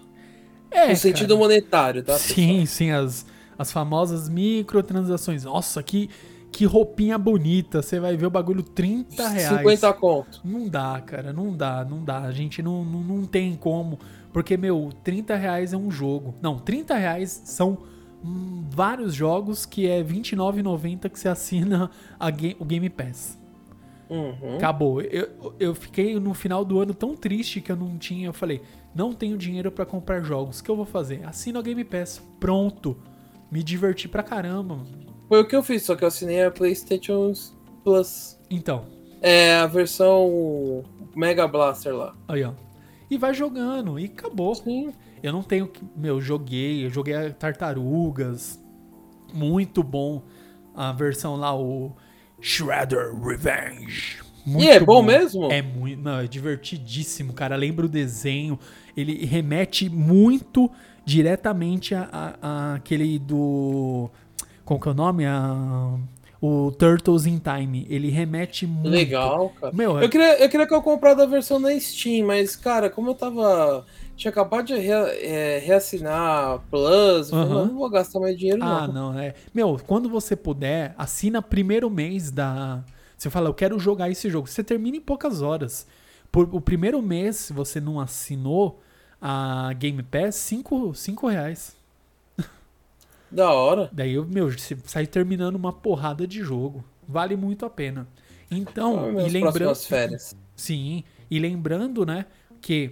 É, 0.69 0.89
no 0.89 0.95
sentido 0.95 1.29
cara. 1.29 1.39
monetário, 1.39 2.03
tá? 2.03 2.17
Sim, 2.17 2.65
sim, 2.65 2.91
as, 2.91 3.25
as 3.57 3.71
famosas 3.71 4.29
microtransações. 4.29 5.43
Nossa, 5.43 5.83
que, 5.83 6.09
que 6.51 6.63
roupinha 6.65 7.17
bonita. 7.17 7.81
Você 7.81 7.99
vai 7.99 8.15
ver 8.15 8.25
o 8.25 8.29
bagulho 8.29 8.63
30 8.63 9.27
reais. 9.27 9.57
50 9.59 9.93
conto. 9.93 10.41
Não 10.45 10.69
dá, 10.69 11.01
cara, 11.05 11.33
não 11.33 11.55
dá, 11.55 11.83
não 11.83 12.03
dá. 12.03 12.19
A 12.21 12.31
gente 12.31 12.61
não, 12.61 12.85
não, 12.85 13.01
não 13.01 13.25
tem 13.25 13.53
como. 13.55 13.99
Porque, 14.31 14.55
meu, 14.55 14.89
30 15.03 15.35
reais 15.35 15.73
é 15.73 15.77
um 15.77 15.91
jogo. 15.91 16.33
Não, 16.41 16.57
30 16.57 16.95
reais 16.95 17.41
são 17.43 17.79
hum, 18.23 18.63
vários 18.69 19.13
jogos 19.13 19.65
que 19.65 19.87
é 19.87 19.97
R$29,90 19.97 21.09
que 21.09 21.19
você 21.19 21.27
assina 21.27 21.91
a 22.17 22.27
o 22.59 22.65
Game 22.65 22.89
Pass. 22.89 23.40
Uhum. 24.11 24.57
Acabou. 24.57 25.01
Eu, 25.01 25.55
eu 25.57 25.73
fiquei 25.73 26.19
no 26.19 26.33
final 26.33 26.65
do 26.65 26.79
ano 26.81 26.93
tão 26.93 27.15
triste 27.15 27.61
que 27.61 27.71
eu 27.71 27.77
não 27.77 27.97
tinha. 27.97 28.27
Eu 28.27 28.33
falei, 28.33 28.61
não 28.93 29.13
tenho 29.13 29.37
dinheiro 29.37 29.71
pra 29.71 29.85
comprar 29.85 30.21
jogos. 30.21 30.59
O 30.59 30.63
que 30.63 30.69
eu 30.69 30.75
vou 30.75 30.85
fazer? 30.85 31.23
Assina 31.25 31.59
o 31.59 31.63
Game 31.63 31.83
Pass. 31.85 32.21
Pronto. 32.39 32.97
Me 33.49 33.63
diverti 33.63 34.09
pra 34.09 34.21
caramba. 34.21 34.79
Foi 35.29 35.39
o 35.41 35.47
que 35.47 35.55
eu 35.55 35.63
fiz, 35.63 35.83
só 35.83 35.95
que 35.95 36.03
eu 36.03 36.09
assinei 36.09 36.43
a 36.43 36.51
PlayStation 36.51 37.31
Plus. 37.85 38.37
Então, 38.49 38.83
É 39.21 39.55
a 39.55 39.65
versão 39.67 40.83
Mega 41.15 41.47
Blaster 41.47 41.95
lá. 41.95 42.13
aí 42.27 42.43
ó. 42.43 42.51
E 43.09 43.17
vai 43.17 43.33
jogando. 43.33 43.97
E 43.99 44.05
acabou. 44.05 44.53
Sim. 44.55 44.93
Eu 45.23 45.31
não 45.31 45.41
tenho. 45.43 45.69
Meu, 45.95 46.15
eu 46.15 46.21
joguei. 46.21 46.85
Eu 46.85 46.89
joguei 46.89 47.13
a 47.15 47.31
Tartarugas. 47.33 48.59
Muito 49.33 49.83
bom. 49.83 50.21
A 50.75 50.91
versão 50.93 51.35
lá, 51.35 51.53
o 51.55 51.91
Shredder 52.41 53.13
Revenge. 53.21 54.17
Muito 54.45 54.63
e 54.65 54.69
é 54.69 54.79
bom, 54.79 55.03
mesmo? 55.03 55.51
É 55.51 55.61
muito. 55.61 56.01
Não, 56.01 56.19
é 56.19 56.27
divertidíssimo, 56.27 57.31
cara. 57.33 57.55
Lembra 57.55 57.85
o 57.85 57.89
desenho. 57.89 58.57
Ele 58.97 59.23
remete 59.25 59.87
muito 59.89 60.69
diretamente 61.05 61.93
a, 61.93 62.09
a- 62.11 62.35
a 62.41 62.73
aquele 62.75 63.19
do. 63.19 64.09
Qual 64.65 64.79
que 64.79 64.87
é 64.87 64.91
o 64.91 64.95
nome? 64.95 65.25
A, 65.25 65.95
o 66.41 66.71
Turtles 66.71 67.27
in 67.27 67.37
Time. 67.39 67.85
Ele 67.87 68.09
remete 68.09 68.65
muito. 68.65 68.89
Legal, 68.89 69.49
cara. 69.61 69.71
Meu, 69.75 69.99
é- 69.99 70.05
Eu 70.05 70.09
queria, 70.09 70.39
eu 70.43 70.49
queria 70.49 70.65
que 70.67 70.73
eu 70.73 70.81
comprasse 70.81 71.21
a 71.21 71.25
versão 71.27 71.59
na 71.59 71.79
Steam, 71.79 72.25
mas, 72.25 72.55
cara, 72.55 72.89
como 72.89 73.11
eu 73.11 73.15
tava. 73.15 73.85
Tinha 74.21 74.29
acabado 74.31 74.67
de 74.67 74.75
re- 74.75 74.91
é, 74.91 75.57
reassinar 75.57 76.59
Plus, 76.69 77.31
falei, 77.31 77.45
Aham. 77.45 77.65
"Não, 77.65 77.75
vou 77.75 77.89
gastar 77.89 78.19
mais 78.19 78.37
dinheiro, 78.37 78.61
Ah, 78.61 78.87
não. 78.87 79.11
não, 79.13 79.19
é. 79.19 79.33
Meu, 79.51 79.79
quando 79.87 80.07
você 80.09 80.35
puder, 80.35 80.93
assina 80.95 81.41
primeiro 81.41 81.89
mês 81.89 82.29
da. 82.29 82.83
Você 83.17 83.31
fala, 83.31 83.49
eu 83.49 83.53
quero 83.53 83.79
jogar 83.79 84.11
esse 84.11 84.29
jogo. 84.29 84.47
Você 84.47 84.63
termina 84.63 84.97
em 84.97 85.01
poucas 85.01 85.41
horas. 85.41 85.87
Por, 86.31 86.47
o 86.53 86.61
primeiro 86.61 87.01
mês, 87.01 87.35
se 87.37 87.53
você 87.53 87.81
não 87.81 87.99
assinou 87.99 88.79
a 89.19 89.73
Game 89.73 90.03
Pass, 90.03 90.35
5 90.35 90.93
cinco 90.93 91.27
reais. 91.27 91.75
Da 93.31 93.51
hora. 93.51 93.89
Daí, 93.91 94.13
eu, 94.13 94.25
meu, 94.25 94.51
você 94.51 94.77
sai 94.85 95.07
terminando 95.07 95.55
uma 95.55 95.73
porrada 95.73 96.27
de 96.27 96.41
jogo. 96.41 96.83
Vale 97.07 97.35
muito 97.35 97.65
a 97.65 97.69
pena. 97.69 98.07
Então, 98.49 99.15
Ah, 99.17 99.23
e 99.23 99.29
lembrando. 99.29 99.73
Sim, 100.55 101.03
e 101.29 101.39
lembrando, 101.39 102.05
né, 102.05 102.25
que 102.61 102.91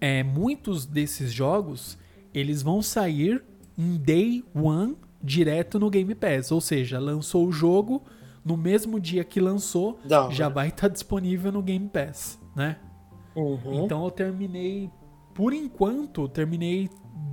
é, 0.00 0.22
muitos 0.22 0.86
desses 0.86 1.32
jogos 1.32 1.98
eles 2.32 2.62
vão 2.62 2.82
sair 2.82 3.42
em 3.76 3.96
day 3.96 4.44
one 4.54 4.96
direto 5.22 5.78
no 5.78 5.90
Game 5.90 6.14
Pass, 6.14 6.52
ou 6.52 6.60
seja, 6.60 6.98
lançou 6.98 7.46
o 7.46 7.52
jogo 7.52 8.02
no 8.44 8.56
mesmo 8.56 9.00
dia 9.00 9.24
que 9.24 9.40
lançou, 9.40 9.98
hora. 10.10 10.32
já 10.32 10.48
vai 10.48 10.68
estar 10.68 10.88
disponível 10.88 11.50
no 11.52 11.62
Game 11.62 11.88
Pass, 11.88 12.38
né? 12.54 12.76
Uhum. 13.34 13.84
Então 13.84 14.04
eu 14.04 14.10
terminei, 14.10 14.90
por 15.34 15.52
enquanto, 15.52 16.28
terminei 16.28 16.88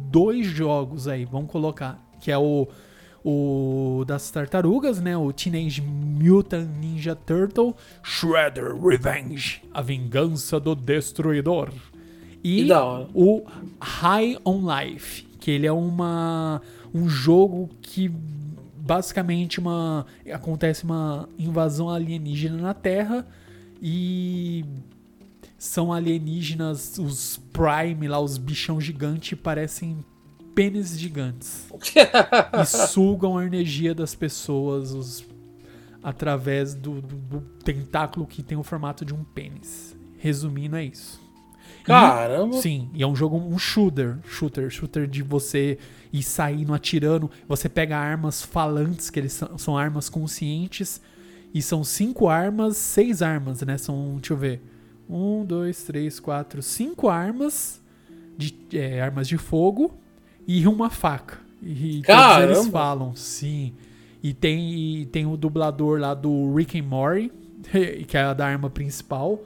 dois 0.10 0.46
jogos 0.48 1.08
aí, 1.08 1.26
vamos 1.26 1.52
colocar, 1.52 2.04
que 2.20 2.32
é 2.32 2.38
o 2.38 2.68
o 3.28 4.06
das 4.06 4.30
tartarugas, 4.30 5.02
né? 5.02 5.18
O 5.18 5.34
Teenage 5.34 5.82
Mutant 5.82 6.70
Ninja 6.80 7.16
Turtle 7.16 7.76
Shredder 8.04 8.80
Revenge, 8.80 9.64
a 9.74 9.82
vingança 9.82 10.60
do 10.60 10.76
destruidor. 10.76 11.72
E 12.48 12.62
o 13.14 13.44
High 13.82 14.38
on 14.46 14.62
Life, 14.70 15.24
que 15.40 15.50
ele 15.52 15.66
é 15.66 15.72
uma 15.72 16.62
um 16.94 17.10
jogo 17.10 17.70
que 17.82 18.10
basicamente 18.78 19.60
uma 19.60 20.06
acontece 20.32 20.84
uma 20.84 21.28
invasão 21.40 21.90
alienígena 21.90 22.58
na 22.58 22.74
Terra 22.74 23.26
e 23.82 24.64
são 25.58 25.92
alienígenas, 25.92 26.98
os 27.00 27.38
Prime 27.52 28.08
lá, 28.08 28.20
os 28.20 28.38
bichão 28.38 28.80
gigantes 28.80 29.38
parecem 29.40 29.98
pênis 30.54 30.98
gigantes 31.00 31.68
e 32.62 32.66
sugam 32.66 33.38
a 33.38 33.46
energia 33.46 33.94
das 33.96 34.14
pessoas 34.14 34.94
os- 34.94 35.26
através 36.04 36.76
do, 36.76 37.02
do- 37.02 37.16
do 37.18 37.42
tentáculo 37.64 38.28
que 38.28 38.44
tem 38.44 38.58
o 38.58 38.64
formato 38.64 39.04
de 39.04 39.14
um 39.14 39.24
pênis. 39.24 39.96
Resumindo, 40.20 40.76
é 40.76 40.86
isso. 40.86 41.20
E- 41.86 41.88
Caramba. 41.88 42.58
Sim, 42.58 42.90
e 42.94 43.04
é 43.04 43.08
um 43.08 43.16
jogo, 43.16 43.38
um 43.38 43.58
shooter, 43.58 44.18
shooter, 44.28 44.70
shooter 44.70 45.08
de 45.08 45.22
você 45.22 45.78
ir 46.12 46.24
saindo 46.24 46.74
atirando. 46.74 47.30
Você 47.48 47.70
pega 47.70 47.98
armas 47.98 48.42
falantes, 48.42 49.10
que 49.10 49.20
eles 49.20 49.34
são, 49.34 49.58
são 49.58 49.78
armas 49.78 50.10
conscientes, 50.10 51.00
e 51.54 51.62
são 51.62 51.84
cinco 51.84 52.28
armas, 52.28 52.78
seis 52.78 53.22
armas, 53.22 53.62
né? 53.62 53.78
São, 53.78 54.16
deixa 54.16 54.34
eu 54.34 54.38
ver, 54.38 54.62
um, 55.10 55.46
dois, 55.46 55.84
três, 55.84 56.20
quatro, 56.20 56.62
cinco 56.62 57.08
armas, 57.08 57.82
de, 58.38 58.54
é, 58.74 59.02
armas 59.02 59.28
de 59.28 59.38
fogo, 59.38 59.94
e 60.48 60.68
uma 60.68 60.90
faca. 60.90 61.40
E 61.62 62.02
todos 62.02 62.08
Caramba! 62.08 62.54
eles 62.54 62.68
falam, 62.68 63.16
sim. 63.16 63.74
E 64.22 64.34
tem, 64.34 64.74
e 65.02 65.06
tem 65.06 65.26
o 65.26 65.38
dublador 65.38 66.00
lá 66.00 66.14
do 66.14 66.54
Rick 66.56 66.80
and 66.80 66.84
Morty, 66.84 67.32
que 68.08 68.18
é 68.18 68.22
a 68.24 68.34
da 68.34 68.46
arma 68.48 68.70
principal. 68.70 69.40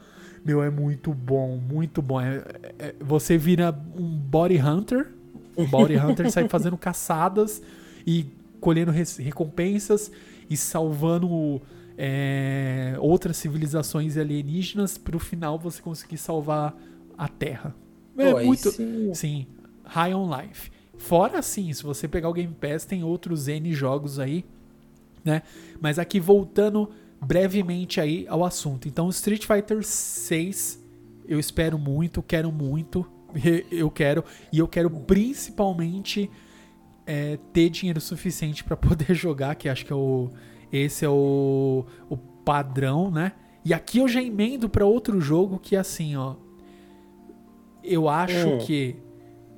Meu, 0.50 0.64
é 0.64 0.70
muito 0.72 1.14
bom, 1.14 1.58
muito 1.58 2.02
bom. 2.02 2.20
É- 2.20 2.44
é- 2.80 2.96
você 3.00 3.38
vira 3.38 3.70
um 3.96 4.18
body 4.18 4.58
hunter. 4.58 5.12
Um 5.56 5.66
body 5.68 5.96
hunter 5.96 6.32
sai 6.32 6.48
fazendo 6.50 6.76
caçadas 6.76 7.62
e 8.08 8.26
colhendo 8.60 8.92
recompensas 8.92 10.12
e 10.50 10.58
salvando 10.58 11.62
é, 11.96 12.96
outras 13.00 13.38
civilizações 13.38 14.18
alienígenas 14.18 14.98
pro 14.98 15.20
final 15.20 15.60
você 15.60 15.80
conseguir 15.82 16.18
salvar 16.18 16.76
a 17.16 17.28
Terra. 17.28 17.76
É 18.18 18.32
aí 18.32 18.46
muito. 18.48 18.72
sim. 18.72 19.14
Sim, 19.14 19.48
High 19.84 20.16
on 20.16 20.36
Life. 20.36 20.72
Fora 20.98 21.38
assim, 21.38 21.72
se 21.74 21.84
você 21.84 22.08
pegar 22.08 22.28
o 22.28 22.34
Game 22.34 22.56
Pass, 22.60 22.86
tem 22.86 23.04
outros 23.04 23.48
N 23.48 23.72
jogos 23.72 24.18
aí, 24.18 24.44
né? 25.24 25.44
Mas 25.80 26.00
aqui 26.00 26.20
voltando 26.20 26.90
brevemente 27.22 28.00
aí 28.00 28.26
ao 28.28 28.44
assunto. 28.46 28.88
Então, 28.88 29.10
Street 29.10 29.46
Fighter 29.46 29.84
6, 29.84 30.84
eu 31.28 31.40
espero 31.40 31.78
muito, 31.78 32.22
quero 32.24 32.52
muito, 32.52 33.06
eu 33.72 33.90
quero 33.92 34.24
e 34.52 34.60
eu 34.60 34.68
quero 34.68 34.90
principalmente 34.90 36.30
é, 37.06 37.38
ter 37.54 37.70
dinheiro 37.70 38.00
suficiente 38.02 38.64
para 38.64 38.76
poder 38.78 39.14
jogar, 39.14 39.56
que 39.56 39.68
acho 39.70 39.86
que 39.86 39.94
é 39.94 39.96
o 39.96 40.30
esse 40.72 41.04
é 41.04 41.10
o, 41.10 41.86
o 42.08 42.16
padrão, 42.16 43.10
né? 43.10 43.32
E 43.66 43.74
aqui 43.74 43.98
eu 43.98 44.08
já 44.08 44.22
emendo 44.22 44.70
para 44.70 44.86
outro 44.86 45.20
jogo 45.20 45.58
que 45.58 45.76
assim, 45.76 46.16
ó. 46.16 46.36
Eu 47.84 48.08
acho 48.08 48.48
Hum. 48.48 48.58
que 48.60 48.96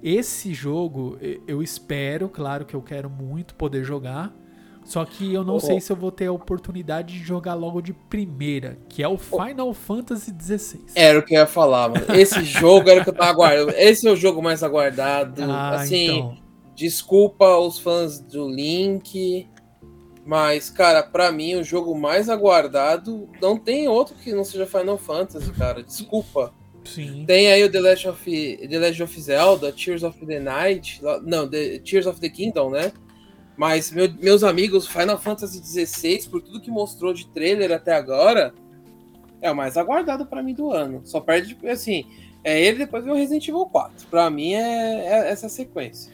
esse 0.02 0.54
jogo 0.54 1.18
eu 1.46 1.62
espero, 1.62 2.30
claro 2.30 2.66
que 2.66 2.74
eu 2.74 2.82
quero 2.82 3.10
muito 3.10 3.56
poder 3.56 3.84
jogar. 3.84 4.34
Só 4.84 5.06
que 5.06 5.34
eu 5.34 5.44
não 5.44 5.56
Oh. 5.56 5.60
sei 5.60 5.80
se 5.80 5.92
eu 5.92 5.96
vou 5.96 6.12
ter 6.12 6.26
a 6.26 6.32
oportunidade 6.32 7.14
de 7.14 7.24
jogar 7.24 7.54
logo 7.54 7.82
de 7.82 7.94
primeira, 7.94 8.78
que 8.90 9.02
é 9.04 9.08
o 9.08 9.18
Final 9.18 9.74
Fantasy 9.74 10.34
XVI. 10.40 10.82
Era 10.96 11.20
o 11.20 11.24
que 11.24 11.34
eu 11.36 11.40
ia 11.40 11.48
falar, 11.48 11.90
mano. 11.90 12.06
Esse 12.16 12.44
jogo 12.46 12.90
era 12.90 13.02
o 13.02 13.04
que 13.04 13.10
eu 13.10 13.14
tava 13.14 13.30
aguardando. 13.30 13.72
Esse 13.78 14.08
é 14.08 14.12
o 14.12 14.16
jogo 14.16 14.42
mais 14.42 14.64
aguardado. 14.64 15.44
Ah, 15.44 15.76
assim, 15.82 16.06
então. 16.18 16.38
desculpa 16.76 17.58
os 17.58 17.80
fãs 17.80 18.20
do 18.20 18.50
Link. 18.50 19.48
Mas, 20.26 20.70
cara, 20.70 21.02
pra 21.02 21.32
mim, 21.32 21.56
o 21.56 21.64
jogo 21.64 21.98
mais 21.98 22.30
aguardado 22.30 23.28
não 23.42 23.58
tem 23.58 23.88
outro 23.88 24.16
que 24.16 24.32
não 24.34 24.44
seja 24.44 24.66
Final 24.68 24.98
Fantasy, 24.98 25.52
cara. 25.52 25.82
Desculpa. 25.84 26.54
Sim. 26.84 27.24
Tem 27.28 27.52
aí 27.52 27.64
o 27.64 27.72
The 27.72 27.80
Legend 27.80 28.10
of, 28.10 28.58
The 28.68 28.80
Legend 28.80 29.04
of 29.04 29.22
Zelda, 29.22 29.72
Tears 29.72 30.04
of 30.04 30.24
the 30.26 30.40
Night. 30.40 31.02
Não, 31.24 31.48
the, 31.48 31.80
Tears 31.80 32.06
of 32.08 32.20
the 32.20 32.30
Kingdom, 32.30 32.72
né? 32.72 32.92
Mas 33.58 33.92
meu- 33.92 34.12
meus 34.20 34.44
amigos, 34.44 34.88
Final 34.88 35.20
Fantasy 35.20 35.60
XVI, 35.64 36.28
por 36.30 36.42
tudo 36.42 36.60
que 36.62 36.72
mostrou 36.72 37.14
de 37.14 37.28
trailer 37.28 37.72
até 37.72 37.94
agora, 37.94 38.54
é 39.42 39.52
o 39.52 39.56
mais 39.56 39.78
aguardado 39.78 40.26
pra 40.26 40.42
mim 40.42 40.54
do 40.54 40.72
ano. 40.72 41.02
Só 41.04 41.20
perde, 41.20 41.58
assim, 41.68 42.06
é 42.44 42.60
ele 42.60 42.80
depois 42.80 43.04
vem 43.04 43.14
o 43.14 43.16
Resident 43.16 43.48
Evil 43.48 43.66
4. 43.66 44.08
Pra 44.08 44.30
mim 44.30 44.54
é, 44.54 45.06
é 45.06 45.32
essa 45.32 45.48
sequência. 45.50 46.12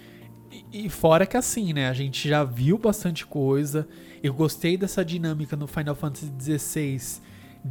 E- 0.52 0.86
E 0.86 0.90
fora 0.90 1.26
que 1.26 1.38
assim, 1.38 1.74
né? 1.74 1.88
A 1.90 1.94
gente 1.94 2.28
já 2.28 2.44
viu 2.44 2.78
bastante 2.78 3.26
coisa. 3.26 3.88
Eu 4.24 4.34
gostei 4.34 4.76
dessa 4.76 5.06
dinâmica 5.06 5.56
no 5.56 5.68
Final 5.68 5.96
Fantasy 5.96 6.32
XVI 6.40 7.22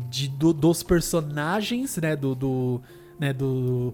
de, 0.09 0.29
do- 0.29 0.53
dos 0.55 0.83
personagens, 0.83 1.97
né? 1.97 2.15
Do, 2.17 2.35
do, 2.35 2.81
né? 3.19 3.33
Do, 3.33 3.93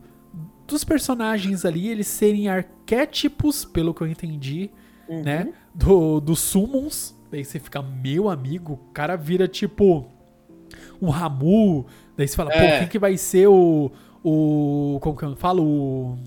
dos 0.66 0.84
personagens 0.84 1.64
ali, 1.64 1.88
eles 1.88 2.06
serem 2.06 2.48
arquétipos, 2.48 3.64
pelo 3.64 3.92
que 3.94 4.02
eu 4.02 4.06
entendi, 4.06 4.70
Uhum. 5.16 5.23
né? 5.23 5.52
Do, 5.75 6.21
dos 6.21 6.40
summons. 6.40 7.14
Daí 7.31 7.45
você 7.45 7.59
fica, 7.59 7.81
meu 7.83 8.28
amigo, 8.28 8.75
o 8.75 8.92
cara 8.92 9.16
vira 9.16 9.49
tipo 9.49 10.07
um 11.01 11.09
Ramu. 11.11 11.87
Daí 12.16 12.29
você 12.29 12.37
fala, 12.37 12.53
É. 12.53 12.72
pô, 12.75 12.79
quem 12.81 12.88
que 12.88 12.98
vai 12.98 13.16
ser 13.16 13.48
o. 13.48 13.90
o 14.22 14.98
como 15.01 15.16
que 15.16 15.25
eu 15.25 15.37
falo? 15.37 15.62
O 15.64 16.18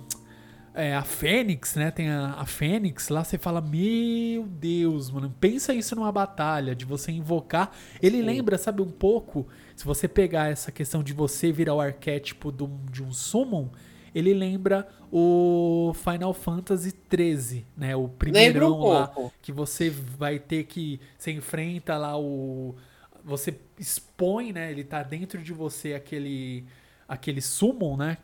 é, 0.78 0.94
a 0.94 1.04
Fênix, 1.04 1.76
né? 1.78 1.90
Tem 1.90 2.10
a, 2.10 2.32
a 2.34 2.46
Fênix 2.46 3.08
lá, 3.08 3.24
você 3.24 3.38
fala, 3.38 3.62
meu 3.62 4.44
Deus, 4.46 5.10
mano, 5.10 5.34
pensa 5.40 5.74
isso 5.74 5.96
numa 5.96 6.12
batalha, 6.12 6.76
de 6.76 6.84
você 6.84 7.14
invocar. 7.14 7.72
Ele 8.02 8.22
lembra, 8.22 8.58
sabe, 8.58 8.82
um 8.82 8.90
pouco, 8.92 9.48
se 9.74 9.86
você 9.86 10.06
pegar 10.06 10.50
essa 10.52 10.74
questão 10.74 11.02
de 11.02 11.14
você 11.14 11.50
virar 11.50 11.76
o 11.76 11.80
arquétipo 11.80 12.52
do- 12.52 12.70
de 12.92 13.02
um 13.02 13.14
Summon, 13.14 13.70
ele 14.16 14.34
lembra 14.34 14.88
o 15.12 15.94
Final 15.94 16.34
Fantasy 16.34 16.94
XIII, 17.14 17.66
né? 17.76 17.98
O 17.98 18.04
Lembra 18.04 18.18
primeirão 18.18 18.80
um 18.80 18.88
lá, 18.88 19.08
pouco. 19.08 19.34
que 19.42 19.52
você 19.52 19.90
vai 19.90 20.40
ter 20.40 20.64
que. 20.64 21.02
Você 21.18 21.32
enfrenta 21.32 21.98
lá 21.98 22.18
o. 22.18 22.74
Você 23.26 23.60
expõe, 23.78 24.54
né? 24.54 24.72
Ele 24.72 24.86
tá 24.86 25.04
dentro 25.04 25.42
de 25.42 25.52
você 25.52 25.94
aquele. 25.94 26.64
aquele 27.06 27.42
summon, 27.42 27.98
né? 27.98 28.18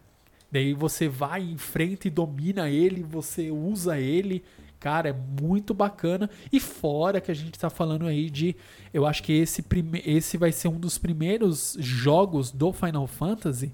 Daí 0.50 0.74
você 0.74 1.10
vai, 1.10 1.44
enfrenta 1.44 2.08
e 2.08 2.12
domina 2.12 2.70
ele, 2.70 3.04
você 3.04 3.52
usa 3.52 4.00
ele. 4.00 4.42
Cara, 4.80 5.10
é 5.10 5.14
muito 5.42 5.74
bacana. 5.74 6.30
E 6.52 6.60
fora 6.60 7.22
que 7.22 7.32
a 7.32 7.36
gente 7.36 7.60
tá 7.60 7.70
falando 7.70 8.08
aí 8.08 8.30
de. 8.30 8.56
Eu 8.94 9.06
acho 9.06 9.22
que 9.24 9.34
esse, 9.34 9.62
prime 9.62 10.02
esse 10.06 10.38
vai 10.38 10.54
ser 10.54 10.70
um 10.70 10.80
dos 10.80 10.98
primeiros 10.98 11.76
jogos 11.80 12.50
do 12.50 12.72
Final 12.72 13.08
Fantasy. 13.08 13.74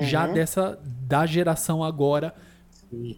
Já 0.00 0.26
Uhum. 0.26 0.34
dessa. 0.34 0.78
Da 0.84 1.24
geração 1.26 1.82
agora 1.82 2.34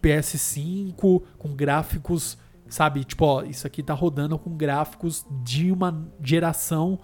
PS5 0.01 1.21
com 1.37 1.53
gráficos, 1.53 2.37
sabe? 2.67 3.03
Tipo, 3.03 3.25
ó, 3.25 3.43
isso 3.43 3.65
aqui 3.67 3.83
tá 3.83 3.93
rodando 3.93 4.37
com 4.37 4.55
gráficos 4.55 5.25
de 5.43 5.71
uma 5.71 6.07
geração 6.23 6.99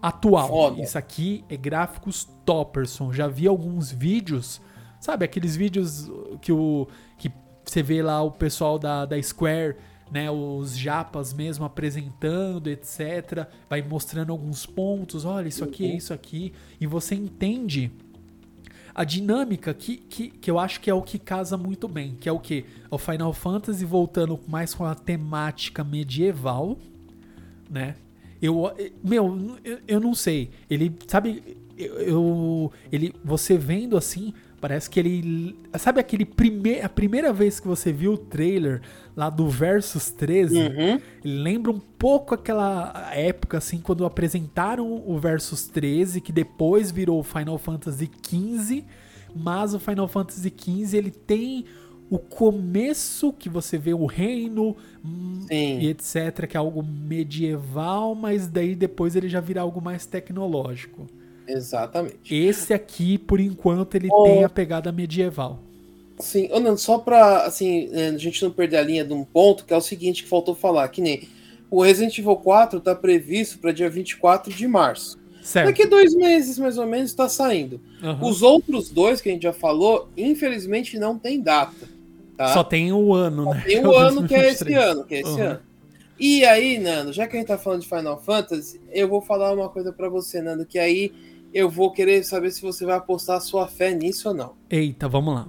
atual. 0.00 0.48
Foda. 0.48 0.82
Isso 0.82 0.98
aqui 0.98 1.44
é 1.48 1.56
gráficos 1.56 2.28
topperson. 2.44 3.12
Já 3.12 3.28
vi 3.28 3.46
alguns 3.46 3.90
vídeos, 3.90 4.60
sabe? 5.00 5.24
Aqueles 5.24 5.54
vídeos 5.56 6.10
que 6.40 6.52
o 6.52 6.88
que 7.18 7.30
você 7.64 7.82
vê 7.82 8.02
lá 8.02 8.22
o 8.22 8.30
pessoal 8.30 8.78
da, 8.78 9.04
da 9.06 9.22
Square, 9.22 9.76
né? 10.10 10.30
Os 10.30 10.76
japas 10.76 11.32
mesmo 11.32 11.64
apresentando, 11.64 12.68
etc. 12.68 13.46
Vai 13.70 13.80
mostrando 13.82 14.32
alguns 14.32 14.66
pontos. 14.66 15.24
Olha, 15.24 15.48
isso 15.48 15.64
aqui 15.64 15.90
é 15.90 15.96
isso 15.96 16.12
aqui. 16.12 16.52
E 16.80 16.86
você 16.86 17.14
entende 17.14 17.90
a 18.94 19.04
dinâmica 19.04 19.72
que, 19.72 19.96
que, 19.96 20.28
que 20.30 20.50
eu 20.50 20.58
acho 20.58 20.80
que 20.80 20.90
é 20.90 20.94
o 20.94 21.02
que 21.02 21.18
casa 21.18 21.56
muito 21.56 21.88
bem, 21.88 22.16
que 22.20 22.28
é 22.28 22.32
o 22.32 22.38
que? 22.38 22.64
O 22.90 22.98
Final 22.98 23.32
Fantasy 23.32 23.84
voltando 23.84 24.38
mais 24.46 24.74
com 24.74 24.84
a 24.84 24.94
temática 24.94 25.82
medieval, 25.82 26.78
né? 27.70 27.96
Eu, 28.40 28.72
meu, 29.04 29.58
eu, 29.64 29.78
eu 29.86 30.00
não 30.00 30.14
sei. 30.14 30.50
Ele, 30.68 30.92
sabe, 31.06 31.56
eu- 31.78 32.72
ele, 32.90 33.14
você 33.24 33.56
vendo 33.56 33.96
assim, 33.96 34.34
parece 34.62 34.88
que 34.88 35.00
ele, 35.00 35.56
sabe 35.76 35.98
aquele 35.98 36.24
primeir, 36.24 36.84
a 36.84 36.88
primeira 36.88 37.32
vez 37.32 37.58
que 37.58 37.66
você 37.66 37.92
viu 37.92 38.12
o 38.12 38.16
trailer 38.16 38.80
lá 39.16 39.28
do 39.28 39.48
Versus 39.48 40.10
13, 40.10 40.56
Uhum. 40.56 41.00
Lembra 41.24 41.72
um 41.72 41.80
pouco 41.80 42.32
aquela 42.32 43.10
época, 43.12 43.58
assim, 43.58 43.78
quando 43.78 44.04
apresentaram 44.04 45.02
o 45.04 45.18
Versus 45.18 45.66
13, 45.66 46.20
que 46.20 46.30
depois 46.30 46.92
virou 46.92 47.18
o 47.18 47.24
Final 47.24 47.58
Fantasy 47.58 48.08
XV, 48.24 48.84
mas 49.34 49.74
o 49.74 49.80
Final 49.80 50.06
Fantasy 50.06 50.54
XV 50.56 50.96
ele 50.96 51.10
tem 51.10 51.64
o 52.08 52.18
começo 52.18 53.32
que 53.32 53.48
você 53.48 53.76
vê 53.76 53.92
o 53.92 54.06
reino 54.06 54.76
hum, 55.04 55.40
Sim. 55.48 55.80
e 55.80 55.88
etc, 55.88 56.46
que 56.46 56.56
é 56.56 56.60
algo 56.60 56.84
medieval, 56.84 58.14
mas 58.14 58.46
daí 58.46 58.76
depois 58.76 59.16
ele 59.16 59.28
já 59.28 59.40
vira 59.40 59.60
algo 59.60 59.80
mais 59.80 60.06
tecnológico. 60.06 61.08
Exatamente. 61.46 62.34
Esse 62.34 62.72
aqui, 62.72 63.18
por 63.18 63.40
enquanto, 63.40 63.94
ele 63.94 64.08
Oh. 64.10 64.22
tem 64.24 64.44
a 64.44 64.48
pegada 64.48 64.90
medieval. 64.92 65.58
Sim, 66.18 66.48
ô, 66.52 66.60
Nando, 66.60 66.78
só 66.78 66.98
pra 66.98 67.44
assim, 67.44 67.88
é, 67.92 68.08
a 68.08 68.18
gente 68.18 68.42
não 68.42 68.50
perder 68.50 68.76
a 68.76 68.82
linha 68.82 69.04
de 69.04 69.12
um 69.12 69.24
ponto, 69.24 69.64
que 69.64 69.72
é 69.74 69.76
o 69.76 69.80
seguinte 69.80 70.22
que 70.22 70.28
faltou 70.28 70.54
falar, 70.54 70.86
que 70.88 71.00
nem 71.00 71.28
o 71.70 71.82
Resident 71.82 72.16
Evil 72.18 72.36
4 72.36 72.80
tá 72.80 72.94
previsto 72.94 73.58
para 73.58 73.72
dia 73.72 73.90
24 73.90 74.52
de 74.52 74.68
março. 74.68 75.18
Certo. 75.42 75.66
Daqui 75.66 75.86
dois 75.86 76.14
meses, 76.14 76.56
mais 76.58 76.78
ou 76.78 76.86
menos, 76.86 77.12
tá 77.14 77.28
saindo. 77.28 77.80
Aham. 78.02 78.24
Os 78.24 78.42
outros 78.42 78.88
dois 78.90 79.20
que 79.20 79.28
a 79.28 79.32
gente 79.32 79.42
já 79.42 79.52
falou, 79.52 80.08
infelizmente 80.16 80.96
não 80.98 81.18
tem 81.18 81.40
data. 81.40 81.88
Tá? 82.36 82.48
Só 82.48 82.62
tem 82.62 82.92
o 82.92 83.12
ano, 83.12 83.46
né? 83.52 83.62
Tem 83.66 83.78
é 83.82 83.88
um 83.88 83.92
ano 83.96 84.28
que 84.28 84.34
é 84.34 84.48
esse 84.50 84.64
2023. 84.64 84.84
ano, 84.90 85.04
que 85.04 85.14
é 85.16 85.20
esse 85.20 85.30
Uhum. 85.30 85.42
ano. 85.42 85.60
E 86.20 86.44
aí, 86.44 86.78
Nando, 86.78 87.12
já 87.12 87.26
que 87.26 87.36
a 87.36 87.40
gente 87.40 87.48
tá 87.48 87.58
falando 87.58 87.80
de 87.80 87.88
Final 87.88 88.22
Fantasy, 88.22 88.80
eu 88.92 89.08
vou 89.08 89.20
falar 89.20 89.52
uma 89.52 89.68
coisa 89.68 89.92
pra 89.92 90.08
você, 90.08 90.40
Nando, 90.40 90.64
que 90.64 90.78
aí 90.78 91.10
eu 91.52 91.68
vou 91.68 91.90
querer 91.92 92.24
saber 92.24 92.50
se 92.50 92.62
você 92.62 92.84
vai 92.84 92.96
apostar 92.96 93.36
a 93.36 93.40
sua 93.40 93.66
fé 93.68 93.92
nisso 93.94 94.28
ou 94.28 94.34
não. 94.34 94.54
Eita, 94.70 95.08
vamos 95.08 95.34
lá. 95.34 95.48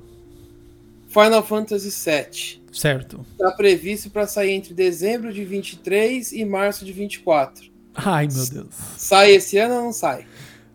Final 1.08 1.44
Fantasy 1.44 1.90
VII 1.90 2.64
Certo. 2.72 3.24
tá 3.38 3.52
previsto 3.52 4.10
pra 4.10 4.26
sair 4.26 4.52
entre 4.52 4.74
dezembro 4.74 5.32
de 5.32 5.44
23 5.46 6.32
e 6.32 6.44
março 6.44 6.84
de 6.84 6.92
24. 6.92 7.72
Ai, 7.94 8.28
meu 8.28 8.50
Deus. 8.50 8.76
Sai 8.98 9.32
esse 9.36 9.58
ano 9.58 9.76
ou 9.76 9.82
não 9.84 9.94
sai? 9.94 10.26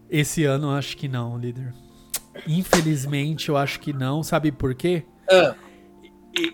Esse 0.09 0.45
ano 0.45 0.69
eu 0.69 0.71
acho 0.71 0.97
que 0.97 1.09
não, 1.09 1.37
líder. 1.37 1.75
Infelizmente 2.47 3.49
eu 3.49 3.57
acho 3.57 3.81
que 3.81 3.93
não. 3.93 4.23
Sabe 4.23 4.53
por 4.53 4.75
quê? 4.75 5.03
Ah, 5.29 5.55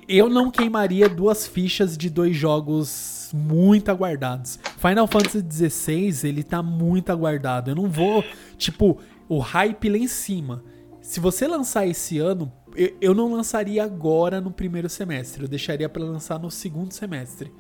eu 0.09 0.29
não 0.31 0.51
queimaria 0.51 1.09
duas 1.09 1.47
fichas 1.47 1.97
de 1.97 2.09
dois 2.09 2.35
jogos 2.35 3.24
muito 3.35 3.90
aguardados. 3.90 4.61
Final 4.79 5.09
Fantasy 5.09 5.44
XVI, 5.51 6.29
ele 6.29 6.44
tá 6.44 6.62
muito 6.62 7.11
aguardado. 7.11 7.73
Eu 7.73 7.75
não 7.75 7.90
vou, 7.90 8.23
tipo, 8.57 9.01
o 9.29 9.40
hype 9.40 9.88
lá 9.88 9.99
em 9.99 10.07
cima. 10.07 10.62
Se 11.03 11.18
você 11.18 11.49
lançar 11.49 11.85
esse 11.85 12.18
ano, 12.18 12.53
eu, 12.77 12.97
eu 13.01 13.12
não 13.12 13.33
lançaria 13.33 13.83
agora 13.83 14.40
no 14.40 14.53
primeiro 14.53 14.88
semestre. 14.88 15.42
Eu 15.42 15.49
deixaria 15.49 15.88
para 15.88 16.05
lançar 16.05 16.38
no 16.38 16.49
segundo 16.49 16.92
semestre. 16.92 17.53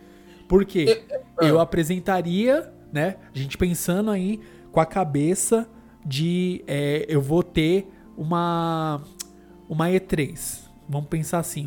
Por 0.48 0.64
quê? 0.64 1.04
Eu 1.40 1.58
apresentaria, 1.58 2.72
né? 2.92 3.16
A 3.34 3.36
gente 3.36 3.58
pensando 3.58 4.12
aí 4.12 4.40
com 4.70 4.78
a 4.78 4.86
cabeça 4.86 5.68
de 6.06 6.62
é, 6.68 7.04
eu 7.08 7.20
vou 7.20 7.42
ter 7.42 7.90
uma 8.16 9.02
uma 9.68 9.88
E3. 9.88 10.68
Vamos 10.88 11.08
pensar 11.08 11.40
assim, 11.40 11.66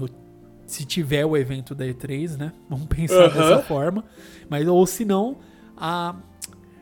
se 0.68 0.86
tiver 0.86 1.26
o 1.26 1.36
evento 1.36 1.74
da 1.74 1.86
E3, 1.86 2.38
né? 2.38 2.54
Vamos 2.70 2.86
pensar 2.94 3.30
dessa 3.30 3.64
forma. 3.64 4.04
Mas 4.50 4.68
ou 4.68 4.86
se 4.86 5.04
não, 5.04 5.38
a 5.76 6.16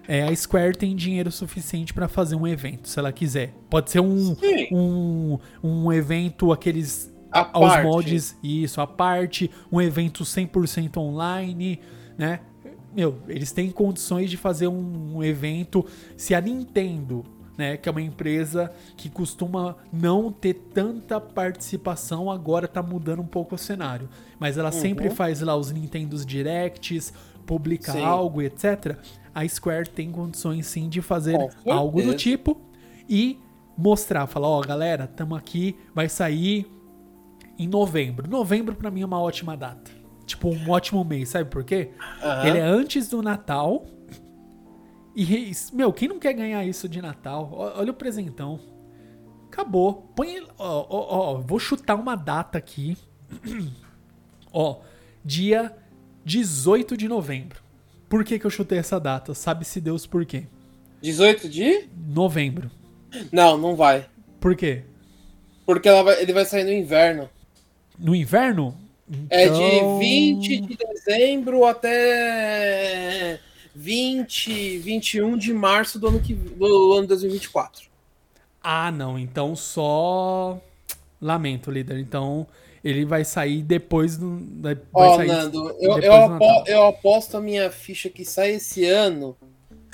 é, 0.08 0.24
a 0.24 0.36
Square 0.36 0.78
tem 0.78 0.96
dinheiro 0.96 1.32
suficiente 1.32 1.94
para 1.94 2.08
fazer 2.08 2.36
um 2.36 2.46
evento, 2.46 2.88
se 2.88 3.00
ela 3.00 3.12
quiser. 3.12 3.54
Pode 3.70 3.90
ser 3.90 4.00
um 4.02 4.36
um, 4.72 5.40
um 5.64 5.94
evento 5.94 6.52
aqueles 6.52 7.12
A 7.32 7.50
aos 7.54 7.74
parte. 7.74 7.88
moldes, 7.88 8.38
isso, 8.44 8.82
a 8.82 8.88
parte, 8.88 9.50
um 9.72 9.82
evento 9.82 10.24
100% 10.24 10.98
online, 10.98 11.80
né? 12.18 12.42
Meu, 12.96 13.20
eles 13.28 13.52
têm 13.52 13.72
condições 13.72 14.30
de 14.30 14.38
fazer 14.38 14.68
um, 14.68 15.18
um 15.18 15.24
evento. 15.24 15.86
Se 16.16 16.34
a 16.34 16.40
Nintendo, 16.40 17.26
né, 17.58 17.78
que 17.78 17.88
é 17.88 17.92
uma 17.92 18.02
empresa 18.02 18.72
que 18.98 19.10
costuma 19.10 19.78
não 19.92 20.32
ter 20.32 20.54
tanta 20.74 21.20
participação, 21.20 22.30
agora 22.30 22.68
tá 22.68 22.82
mudando 22.84 23.22
um 23.22 23.28
pouco 23.28 23.56
o 23.56 23.58
cenário. 23.58 24.10
Mas 24.40 24.58
ela 24.58 24.72
sempre 24.72 25.10
faz 25.10 25.42
lá 25.42 25.56
os 25.56 25.72
Nintendos 25.72 26.26
Directs, 26.26 27.14
publica 27.46 27.92
Sim. 27.92 28.04
algo, 28.04 28.42
etc. 28.42 28.98
A 29.34 29.48
Square 29.48 29.90
tem 29.90 30.12
condições 30.12 30.66
sim 30.68 30.90
de 30.90 31.02
fazer 31.02 31.38
Com 31.64 31.72
algo 31.72 32.02
do 32.02 32.16
tipo 32.16 32.60
e 33.08 33.40
mostrar, 33.78 34.26
falar, 34.28 34.48
ó, 34.48 34.62
galera, 34.62 35.08
tamo 35.08 35.36
aqui, 35.36 35.76
vai 35.94 36.10
sair 36.10 36.66
em 37.58 37.68
novembro. 37.68 38.30
Novembro 38.30 38.76
pra 38.76 38.90
mim 38.90 39.02
é 39.02 39.06
uma 39.06 39.20
ótima 39.20 39.56
data. 39.56 39.92
Tipo, 40.26 40.50
um 40.50 40.70
ótimo 40.70 41.04
mês, 41.04 41.30
sabe 41.30 41.50
por 41.50 41.64
quê? 41.64 41.92
Aham. 42.24 42.48
Ele 42.48 42.58
é 42.58 42.64
antes 42.64 43.08
do 43.08 43.22
Natal. 43.22 43.86
E, 45.16 45.52
meu, 45.72 45.94
quem 45.94 46.08
não 46.10 46.20
quer 46.20 46.34
ganhar 46.34 46.66
isso 46.66 46.90
de 46.90 47.02
Natal? 47.02 47.50
Olha 47.54 47.92
o 47.92 47.94
presentão. 47.96 48.60
Acabou. 49.48 50.12
Põe. 50.16 50.42
Ó, 50.58 50.86
ó, 50.90 51.36
ó, 51.36 51.38
vou 51.40 51.58
chutar 51.60 51.96
uma 51.96 52.16
data 52.16 52.58
aqui. 52.58 52.98
ó, 54.52 54.80
dia 55.24 55.74
18 56.26 56.98
de 56.98 57.08
novembro. 57.08 57.64
Por 58.10 58.24
que, 58.24 58.38
que 58.38 58.46
eu 58.46 58.50
chutei 58.52 58.78
essa 58.78 59.00
data? 59.00 59.34
Sabe-se 59.34 59.80
Deus 59.82 60.06
por 60.06 60.26
quê? 60.26 60.46
18 61.02 61.48
de? 61.50 61.88
Novembro. 62.08 62.70
Não, 63.32 63.58
não 63.58 63.76
vai. 63.76 64.08
Por 64.40 64.56
quê? 64.56 64.84
Porque 65.66 65.90
vai- 65.90 66.22
ele 66.22 66.34
vai 66.34 66.46
sair 66.46 66.64
no 66.64 66.72
inverno. 66.72 67.30
No 67.98 68.14
inverno? 68.14 68.76
É 69.30 69.46
Então- 69.46 70.00
de 70.00 70.06
20 70.06 70.62
de 70.62 70.76
dezembro 70.78 71.64
até 71.66 73.40
20, 73.76 74.78
21 74.80 75.38
de 75.38 75.54
março 75.54 76.00
do 76.00 76.08
ano, 76.08 76.20
que, 76.20 76.34
do 76.34 76.94
ano 76.94 77.08
2024. 77.08 77.90
Ah, 78.64 78.92
não. 78.92 79.20
Então 79.20 79.56
só. 79.56 80.60
Lamento, 81.22 81.70
líder. 81.70 82.00
Então 82.00 82.48
ele 82.84 83.04
vai 83.06 83.26
sair 83.26 83.62
depois 83.62 84.18
do. 84.18 84.40
Vai 84.62 84.78
Ó, 84.94 85.18
sair 85.18 85.28
Nando, 85.28 85.70
eu, 85.80 86.00
eu, 86.00 86.14
apo- 86.14 86.64
eu 86.68 86.86
aposto 86.88 87.36
a 87.38 87.42
minha 87.42 87.70
ficha 87.70 88.10
que 88.10 88.24
sai 88.24 88.52
esse 88.52 88.86
ano 88.86 89.36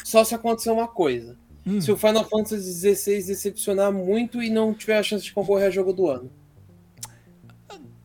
só 0.03 0.23
se 0.23 0.35
acontecer 0.35 0.69
uma 0.71 0.87
coisa. 0.87 1.37
Hum. 1.65 1.79
Se 1.79 1.91
o 1.91 1.97
Final 1.97 2.27
Fantasy 2.27 2.95
XVI 2.95 3.23
decepcionar 3.23 3.91
muito 3.91 4.41
e 4.41 4.49
não 4.49 4.73
tiver 4.73 4.97
a 4.97 5.03
chance 5.03 5.23
de 5.23 5.33
concorrer 5.33 5.67
a 5.67 5.71
jogo 5.71 5.93
do 5.93 6.07
ano. 6.09 6.31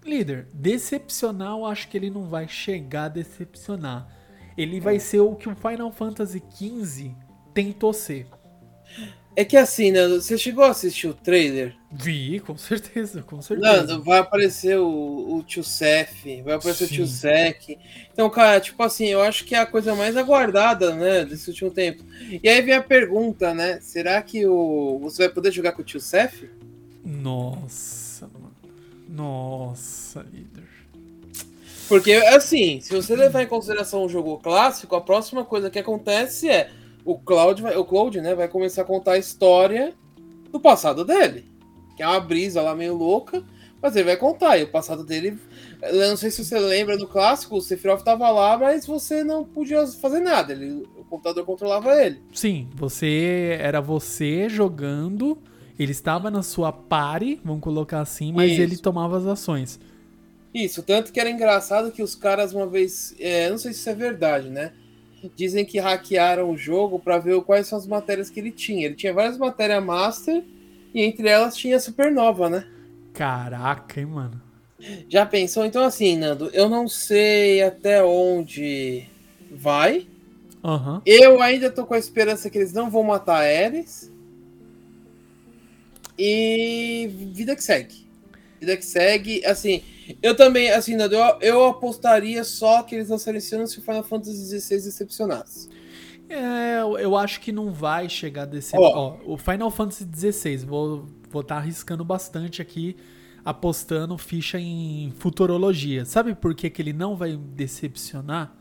Líder, 0.05 0.47
decepcionar, 0.53 1.53
eu 1.53 1.67
acho 1.67 1.89
que 1.89 1.97
ele 1.97 2.11
não 2.11 2.29
vai 2.29 2.47
chegar 2.47 3.05
a 3.05 3.09
decepcionar. 3.09 4.07
Ele 4.57 4.81
vai 4.81 4.99
ser 4.99 5.21
o 5.21 5.35
que 5.35 5.49
o 5.49 5.57
Final 5.57 5.93
Fantasy 5.93 6.43
XV 6.55 7.15
tentou 7.53 7.93
ser. 7.93 8.27
É 9.39 9.45
que 9.45 9.59
assim, 9.59 9.91
Nando, 9.91 10.23
você 10.23 10.39
chegou 10.39 10.65
a 10.65 10.71
assistir 10.71 11.07
o 11.09 11.13
trailer? 11.13 11.77
Vi, 11.93 12.41
com 12.41 12.57
certeza, 12.57 13.23
com 13.23 13.43
certeza. 13.43 13.71
Nando, 13.71 14.03
vai 14.03 14.19
aparecer 14.19 14.79
o, 14.79 15.37
o 15.37 15.43
tio 15.43 15.63
Seth, 15.63 16.43
vai 16.43 16.55
aparecer 16.55 16.85
o 16.85 16.89
tio 16.89 17.07
Sim. 17.07 17.13
Zek. 17.13 17.79
Então, 18.11 18.31
cara, 18.31 18.59
tipo 18.61 18.83
assim, 18.83 19.09
eu 19.09 19.21
acho 19.21 19.45
que 19.45 19.55
é 19.55 19.59
a 19.59 19.67
coisa 19.67 19.95
mais 19.95 20.17
aguardada, 20.17 20.95
né, 20.95 21.27
desse 21.27 21.51
último 21.51 21.71
tempo. 21.71 22.03
E 22.43 22.49
aí 22.49 22.63
vem 22.63 22.75
a 22.75 22.83
pergunta, 22.83 23.53
né? 23.53 23.79
Será 23.83 24.23
que 24.23 24.47
o 24.47 24.99
você 25.01 25.25
vai 25.25 25.35
poder 25.35 25.53
jogar 25.53 25.73
com 25.73 25.83
o 25.83 25.85
tio 25.85 26.01
Seth? 26.01 26.49
Nossa, 27.05 28.27
mano. 28.29 28.57
Nossa, 29.07 30.25
líder. 30.33 30.76
Porque, 31.89 32.13
assim, 32.13 32.81
se 32.81 32.95
você 32.95 33.15
levar 33.15 33.43
em 33.43 33.47
consideração 33.47 34.05
o 34.05 34.09
jogo 34.09 34.39
clássico, 34.39 34.97
a 34.97 35.01
próxima 35.01 35.45
coisa 35.45 35.71
que 35.71 35.79
acontece 35.79 36.49
é 36.49 36.71
o 37.05 37.17
Cloud, 37.17 37.63
vai, 37.63 37.77
o 37.77 37.85
Cloud, 37.85 38.21
né, 38.21 38.35
vai 38.35 38.49
começar 38.49 38.83
a 38.83 38.85
contar 38.85 39.13
a 39.13 39.19
história 39.19 39.95
do 40.51 40.59
passado 40.59 41.05
dele. 41.05 41.45
Que 41.97 42.03
é 42.03 42.07
uma 42.07 42.21
brisa 42.21 42.61
lá 42.61 42.75
meio 42.75 42.95
louca, 42.95 43.43
mas 43.81 43.95
ele 43.95 44.07
vai 44.07 44.17
contar. 44.17 44.59
E 44.59 44.65
o 44.65 44.69
passado 44.69 45.05
dele. 45.05 45.39
Eu 45.81 46.09
não 46.09 46.17
sei 46.17 46.31
se 46.31 46.45
você 46.45 46.59
lembra 46.59 46.99
do 46.99 47.07
clássico, 47.07 47.57
o 47.57 47.61
Sephiroth 47.61 48.03
tava 48.03 48.29
lá, 48.31 48.59
mas 48.59 48.85
você 48.85 49.23
não 49.23 49.45
podia 49.45 49.87
fazer 49.87 50.21
nada. 50.21 50.53
Ele, 50.53 50.87
o 50.97 51.05
computador 51.05 51.45
controlava 51.45 51.95
ele. 52.03 52.21
Sim, 52.33 52.69
você 52.75 53.57
era 53.61 53.81
você 53.81 54.49
jogando, 54.49 55.39
ele 55.79 55.93
estava 55.93 56.31
na 56.31 56.43
sua 56.43 56.73
party, 56.73 57.41
vamos 57.45 57.63
colocar 57.63 58.01
assim, 58.01 58.33
mas 58.33 58.53
Isso. 58.53 58.61
ele 58.61 58.77
tomava 58.77 59.17
as 59.17 59.27
ações. 59.27 59.79
Isso, 60.57 60.83
tanto 60.83 61.13
que 61.13 61.21
era 61.21 61.29
engraçado 61.29 61.93
que 61.93 62.03
os 62.03 62.15
caras 62.15 62.55
uma 62.55 62.67
vez. 62.67 63.15
é, 63.21 63.51
não 63.51 63.59
sei 63.59 63.75
se 63.75 63.81
isso 63.81 63.91
é 63.91 63.95
verdade, 63.95 64.49
né? 64.49 64.73
Dizem 65.35 65.67
que 65.67 65.79
hackearam 65.79 66.49
o 66.51 66.57
jogo 66.57 66.99
pra 66.99 67.19
ver 67.19 67.39
quais 67.43 67.67
são 67.67 67.77
as 67.77 67.87
matérias 67.87 68.31
que 68.31 68.41
ele 68.41 68.51
tinha. 68.51 68.87
Ele 68.87 68.95
tinha 68.95 69.13
várias 69.13 69.37
matérias 69.37 69.85
master 69.85 70.43
e 70.95 71.03
entre 71.03 71.29
elas 71.29 71.55
tinha 71.55 71.79
Supernova, 71.79 72.49
né? 72.49 72.67
Caraca, 73.13 74.01
hein, 74.01 74.07
mano. 74.07 74.41
Já 75.11 75.27
pensou? 75.27 75.63
Então, 75.67 75.85
assim, 75.85 76.17
Nando, 76.17 76.49
eu 76.55 76.71
não 76.71 76.89
sei 76.89 77.63
até 77.63 78.03
onde 78.03 79.05
vai. 79.51 80.07
Aham. 80.65 81.03
Eu 81.05 81.43
ainda 81.43 81.71
tô 81.71 81.85
com 81.85 81.93
a 81.93 81.99
esperança 81.99 82.49
que 82.49 82.57
eles 82.57 82.73
não 82.73 82.89
vão 82.89 83.03
matar 83.03 83.43
a 83.43 83.65
Ares. 83.65 84.11
E 86.19 87.11
vida 87.35 87.55
que 87.55 87.63
segue. 87.63 88.06
Vida 88.61 88.77
que 88.77 88.85
segue, 88.85 89.45
assim, 89.45 89.83
eu 90.23 90.35
também, 90.35 90.71
assim, 90.71 90.97
Nando, 90.97 91.15
eu, 91.15 91.39
eu 91.41 91.65
apostaria 91.67 92.43
só 92.45 92.83
que 92.83 92.95
eles 92.95 93.11
esse 93.39 93.55
ano 93.55 93.67
se 93.67 93.79
o 93.79 93.83
Final 93.83 94.03
Fantasy 94.03 94.59
XVI 94.61 94.77
decepcionasse. 94.83 95.69
É, 96.29 96.81
eu- 96.81 96.99
eu 96.99 97.17
acho 97.17 97.41
que 97.41 97.53
não 97.53 97.73
vai 97.73 98.09
chegar 98.09 98.47
desse. 98.47 98.77
Ó. 98.77 98.81
Ó, 98.81 99.35
o 99.35 99.37
Final 99.37 99.71
Fantasy 99.71 100.05
XVI, 100.13 100.57
vou 100.65 101.05
estar 101.05 101.31
vou 101.31 101.43
tá 101.43 101.57
arriscando 101.57 102.05
bastante 102.05 102.61
aqui, 102.63 102.97
apostando 103.45 104.17
ficha 104.19 104.59
em 104.59 105.13
futurologia. 105.19 106.05
Sabe 106.05 106.35
por 106.35 106.55
que, 106.55 106.69
que 106.71 106.83
ele 106.83 106.93
não 106.93 107.15
vai 107.17 107.37
decepcionar? 107.37 108.53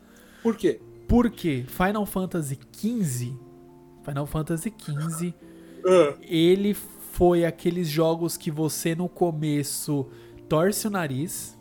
Por 0.42 0.56
quê? 0.56 0.80
Porque 1.08 1.64
Final 1.66 2.06
Fantasy 2.06 2.58
XV, 2.72 3.32
Final 4.04 4.26
Fantasy 4.26 4.72
XV, 4.78 5.34
Ah. 5.88 6.14
ele 6.22 6.76
foi 7.16 7.46
aqueles 7.46 7.88
jogos 7.88 8.36
que 8.36 8.50
você 8.50 8.94
no 8.94 9.08
começo 9.08 10.06
torce 10.48 10.86
o 10.86 10.90
nariz, 10.90 11.58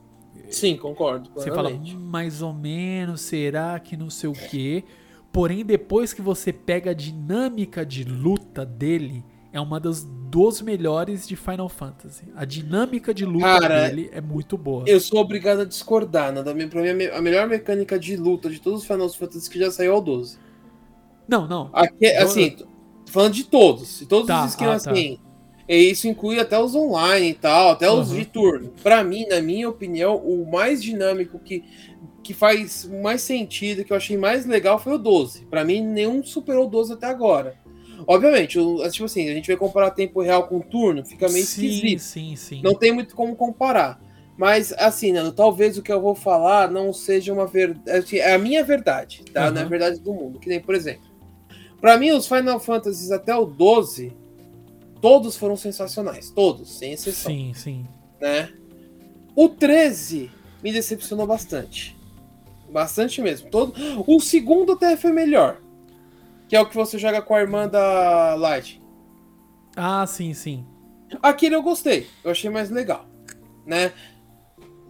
Sim, 0.50 0.76
concordo. 0.76 1.30
você 1.34 1.50
fala. 1.50 1.70
"Hum, 1.70 1.98
mais 1.98 2.42
ou 2.42 2.52
menos, 2.54 3.22
será 3.22 3.80
que 3.80 3.96
não 3.96 4.10
sei 4.10 4.30
o 4.30 4.34
quê. 4.34 4.84
Porém, 5.32 5.66
depois 5.66 6.12
que 6.14 6.22
você 6.22 6.52
pega 6.52 6.92
a 6.92 6.94
dinâmica 6.94 7.86
de 7.86 8.04
luta 8.04 8.66
dele, 8.66 9.24
é 9.54 9.60
uma 9.62 9.80
das 9.80 10.04
dos 10.30 10.62
melhores 10.62 11.26
de 11.26 11.38
Final 11.38 11.70
Fantasy. 11.70 12.26
A 12.36 12.44
dinâmica 12.44 13.14
de 13.14 13.24
luta 13.26 13.46
Cara, 13.46 13.88
dele 13.88 14.10
é 14.12 14.20
muito 14.20 14.58
boa. 14.58 14.84
Eu 14.86 15.00
sou 15.00 15.20
obrigado 15.22 15.62
a 15.62 15.66
discordar, 15.66 16.34
Nando. 16.34 16.54
Pra 16.70 16.82
mim, 16.82 16.90
a 16.90 16.94
me- 16.94 17.08
a 17.08 17.22
melhor 17.22 17.48
mecânica 17.48 17.98
de 17.98 18.18
luta 18.18 18.50
de 18.50 18.60
todos 18.60 18.82
os 18.82 18.86
Final 18.88 19.08
Fantasy 19.10 19.50
que 19.50 19.58
já 19.58 19.72
saiu 19.72 19.94
é 19.94 19.98
o 19.98 20.02
12. 20.02 20.38
Não, 21.28 21.48
não. 21.48 21.70
Aqui, 21.72 22.06
assim, 22.08 22.58
falando 23.08 23.34
de 23.34 23.46
todos. 23.46 24.00
De 24.00 24.06
todos 24.06 24.28
Tá, 24.28 24.44
os 24.44 24.52
esquemas 24.52 24.86
ah, 24.86 24.92
tá. 24.92 24.92
assim. 24.92 25.20
E 25.68 25.76
isso 25.90 26.08
inclui 26.08 26.40
até 26.40 26.60
os 26.60 26.76
online 26.76 27.30
e 27.30 27.34
tal, 27.34 27.72
até 27.72 27.90
os 27.90 28.12
Uhum. 28.12 28.18
de 28.20 28.26
turno. 28.26 28.74
Pra 28.84 29.04
mim, 29.04 29.26
na 29.28 29.42
minha 29.42 29.68
opinião, 29.68 30.16
o 30.16 30.50
mais 30.50 30.82
dinâmico 30.84 31.40
que, 31.40 31.64
que 32.24 32.34
faz 32.34 32.86
mais 33.02 33.22
sentido, 33.22 33.84
que 33.84 33.92
eu 33.92 33.98
achei 33.98 34.16
mais 34.18 34.46
legal 34.46 34.78
foi 34.78 34.94
o 34.94 34.98
12. 35.00 35.46
Pra 35.46 35.66
mim, 35.66 35.82
nenhum 35.82 36.24
superou 36.24 36.66
o 36.66 36.70
12 36.70 36.94
até 36.94 37.08
agora. 37.08 37.56
Obviamente, 38.08 38.60
o, 38.60 38.88
tipo 38.92 39.06
assim, 39.06 39.28
a 39.30 39.34
gente 39.34 39.48
vai 39.48 39.56
comparar 39.58 39.90
tempo 39.90 40.22
real 40.22 40.48
com 40.48 40.60
turno, 40.60 41.04
fica 41.04 41.28
meio 41.30 41.46
sim, 41.46 41.66
esquisito. 41.66 42.00
sim, 42.02 42.36
sim. 42.36 42.62
Não 42.64 42.76
tem 42.76 42.92
muito 42.92 43.16
como 43.16 43.36
comparar. 43.36 44.00
Mas, 44.38 44.74
assim, 44.78 45.14
Nando, 45.14 45.32
talvez 45.32 45.78
o 45.78 45.82
que 45.82 45.92
eu 45.92 46.02
vou 46.02 46.14
falar 46.14 46.70
não 46.70 46.92
seja 46.94 47.34
uma 47.34 47.48
verdade. 47.48 47.90
Assim, 48.00 48.18
é 48.18 48.34
a 48.34 48.38
minha 48.38 48.64
verdade, 48.64 49.24
tá? 49.34 49.48
Uhum. 49.48 49.54
Não 49.54 49.62
é 49.62 49.64
a 49.64 49.68
verdade 49.68 50.00
do 50.00 50.14
mundo. 50.14 50.40
Que 50.40 50.50
nem, 50.50 50.60
por 50.60 50.76
exemplo, 50.76 51.06
pra 51.80 51.98
mim, 51.98 52.12
os 52.12 52.28
Final 52.28 52.60
Fantasies 52.60 53.12
até 53.12 53.34
o 53.34 53.46
12, 53.46 54.12
todos 55.02 55.36
foram 55.36 55.56
sensacionais. 55.56 56.30
Todos, 56.30 56.78
sem 56.78 56.94
exceção. 56.94 57.32
Sim, 57.32 57.54
sim. 57.54 57.88
né? 58.20 58.54
O 59.36 59.50
13 59.50 60.32
me 60.64 60.72
decepcionou 60.72 61.28
bastante. 61.28 61.96
Bastante 62.70 63.22
mesmo. 63.22 63.50
Todo... 63.50 63.74
O 64.08 64.20
segundo 64.20 64.74
até 64.74 64.96
foi 64.96 65.12
melhor. 65.12 65.62
Que 66.48 66.56
é 66.56 66.62
o 66.62 66.68
que 66.68 66.76
você 66.76 66.98
joga 66.98 67.22
com 67.22 67.36
a 67.36 67.42
irmã 67.42 67.68
da 67.68 68.36
Light. 68.36 68.82
Ah, 69.76 70.06
sim, 70.08 70.34
sim. 70.34 70.66
Aquele 71.22 71.56
eu 71.56 71.62
gostei. 71.62 72.08
Eu 72.24 72.32
achei 72.32 72.50
mais 72.50 72.70
legal. 72.70 73.06
Né? 73.66 73.92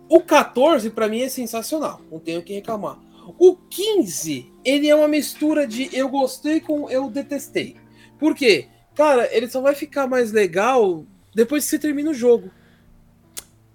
O 0.08 0.22
14, 0.22 0.90
pra 0.92 1.08
mim, 1.08 1.22
é 1.22 1.30
sensacional. 1.30 2.02
Não 2.12 2.20
tenho 2.20 2.40
o 2.40 2.44
que 2.44 2.54
reclamar. 2.54 3.00
O 3.40 3.56
15, 3.56 4.52
ele 4.64 4.88
é 4.88 4.96
uma 4.96 5.08
mistura 5.08 5.66
de 5.66 5.90
eu 5.92 6.08
gostei 6.10 6.60
com 6.60 6.90
eu 6.90 7.10
detestei. 7.10 7.76
Por 8.20 8.36
quê? 8.36 8.68
Cara, 8.96 9.28
ele 9.36 9.48
só 9.48 9.62
vai 9.62 9.76
ficar 9.76 10.08
mais 10.08 10.32
legal 10.32 11.06
depois 11.34 11.64
que 11.66 11.70
você 11.72 11.80
termina 11.80 12.10
o 12.12 12.14
jogo. 12.14 12.50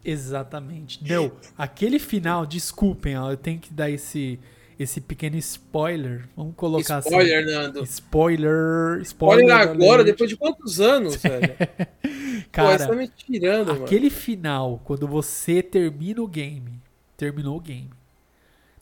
Exatamente. 0.04 1.00
Não, 1.06 1.30
aquele 1.56 1.98
final, 1.98 2.46
desculpem, 2.46 3.16
ó, 3.18 3.30
eu 3.30 3.36
tenho 3.36 3.58
que 3.58 3.72
dar 3.72 3.90
esse, 3.90 4.38
esse 4.78 4.98
pequeno 5.00 5.36
spoiler. 5.36 6.26
Vamos 6.34 6.54
colocar 6.56 7.00
Spoiler, 7.00 7.44
assim. 7.44 7.54
Nando. 7.54 7.82
Spoiler. 7.84 9.00
Spoiler. 9.02 9.44
Olha 9.44 9.56
agora, 9.56 10.02
depois 10.02 10.30
de 10.30 10.36
quantos 10.36 10.80
anos, 10.80 11.16
velho? 11.22 11.54
Pô, 11.54 11.66
você 12.06 12.46
Cara, 12.50 12.86
tá 12.88 12.94
me 12.94 13.08
tirando, 13.08 13.68
mano. 13.68 13.84
aquele 13.84 14.08
final, 14.08 14.80
quando 14.84 15.06
você 15.06 15.62
termina 15.62 16.22
o 16.22 16.26
game, 16.26 16.80
terminou 17.16 17.58
o 17.58 17.60
game, 17.60 17.90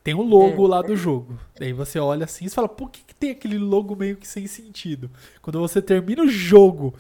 tem 0.09 0.14
o 0.14 0.23
logo 0.23 0.64
Hum. 0.64 0.68
lá 0.68 0.81
do 0.81 0.97
jogo. 0.97 1.38
Daí 1.61 1.73
você 1.75 1.99
olha 1.99 2.25
assim 2.25 2.47
e 2.47 2.49
fala, 2.49 2.66
por 2.68 2.90
que, 2.90 3.03
que 3.03 3.14
tem 3.14 3.31
aquele 3.31 3.59
logo 3.59 3.94
meio 3.94 4.16
que 4.16 4.27
sem 4.27 4.47
sentido? 4.47 5.11
Quando 5.42 5.61
você 5.61 5.83
termina 5.83 6.23
o 6.23 6.29
jogo 6.29 6.94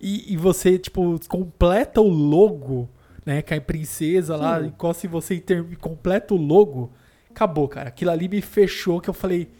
e, 0.00 0.32
e 0.32 0.36
você, 0.36 0.78
tipo, 0.78 1.18
completa 1.28 2.00
o 2.00 2.08
logo, 2.08 2.88
né? 3.26 3.42
Cai 3.42 3.58
princesa 3.60 4.36
lá, 4.36 4.60
Sim. 4.60 4.68
encosta 4.68 5.04
em 5.04 5.10
você 5.10 5.34
e 5.34 5.40
termina, 5.40 5.74
completa 5.76 6.32
o 6.32 6.36
logo, 6.36 6.92
acabou, 7.28 7.66
cara. 7.66 7.88
Aquilo 7.88 8.12
ali 8.12 8.28
me 8.28 8.40
fechou 8.40 9.00
que 9.00 9.10
eu 9.10 9.14
falei, 9.14 9.50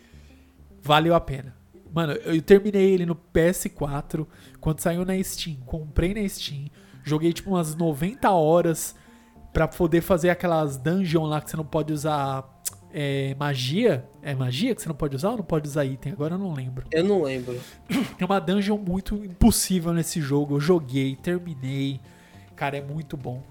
valeu 0.81 1.17
a 1.17 1.21
pena. 1.21 1.53
Mano, 1.93 2.13
eu 2.13 2.41
terminei 2.43 2.93
ele 2.93 3.07
no 3.07 3.17
PS4, 3.17 4.25
quando 4.61 4.79
saiu 4.79 5.05
na 5.05 5.21
Steam, 5.21 5.57
comprei 5.67 6.15
na 6.15 6.29
Steam, 6.29 6.67
joguei 7.03 7.33
tipo 7.33 7.51
umas 7.51 7.75
90 7.75 8.31
horas 8.31 8.95
pra 9.53 9.67
poder 9.67 10.01
fazer 10.01 10.31
aquelas 10.31 10.77
dungeon 10.77 11.27
lá 11.27 11.41
que 11.41 11.51
você 11.51 11.57
não 11.57 11.65
pode 11.65 11.93
usar 11.93 12.53
é, 12.95 13.35
magia. 13.35 14.09
É 14.23 14.35
magia 14.35 14.73
que 14.73 14.81
você 14.81 14.89
não 14.89 14.95
pode 14.95 15.17
usar 15.17 15.31
ou 15.31 15.39
não 15.39 15.45
pode 15.45 15.69
usar 15.69 15.85
item? 15.85 16.13
Agora 16.13 16.35
eu 16.35 16.39
não 16.39 16.55
lembro. 16.55 16.87
Eu 16.93 17.03
não 17.03 17.23
lembro. 17.23 17.61
Tem 18.17 18.25
uma 18.25 18.41
dungeon 18.41 18.79
muito 18.79 19.17
impossível 19.17 19.93
nesse 19.93 20.21
jogo. 20.21 20.55
Eu 20.57 20.61
joguei, 20.61 21.17
terminei. 21.17 22.01
Cara, 22.55 22.77
é 22.77 22.81
muito 22.81 23.17
bom. 23.17 23.43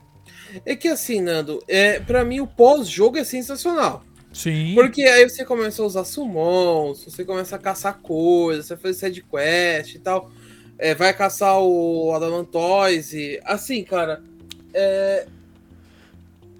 É 0.65 0.75
que 0.75 0.87
assim, 0.87 1.21
Nando, 1.21 1.61
é, 1.67 1.99
pra 1.99 2.23
mim 2.23 2.39
o 2.39 2.47
pós-jogo 2.47 3.17
é 3.17 3.25
sensacional. 3.25 4.03
Sim. 4.31 4.73
Porque 4.75 5.03
aí 5.03 5.29
você 5.29 5.43
começa 5.43 5.83
a 5.83 5.85
usar 5.85 6.05
summons, 6.05 7.03
você 7.03 7.25
começa 7.25 7.55
a 7.55 7.59
caçar 7.59 7.99
coisas, 7.99 8.65
você 8.65 8.77
faz 8.77 8.97
side 8.97 9.23
quest 9.23 9.95
e 9.95 9.99
tal. 9.99 10.31
É, 10.79 10.95
vai 10.95 11.13
caçar 11.13 11.59
o 11.59 12.13
Adamantoise. 12.15 13.39
Assim, 13.43 13.83
cara, 13.83 14.23
é... 14.73 15.27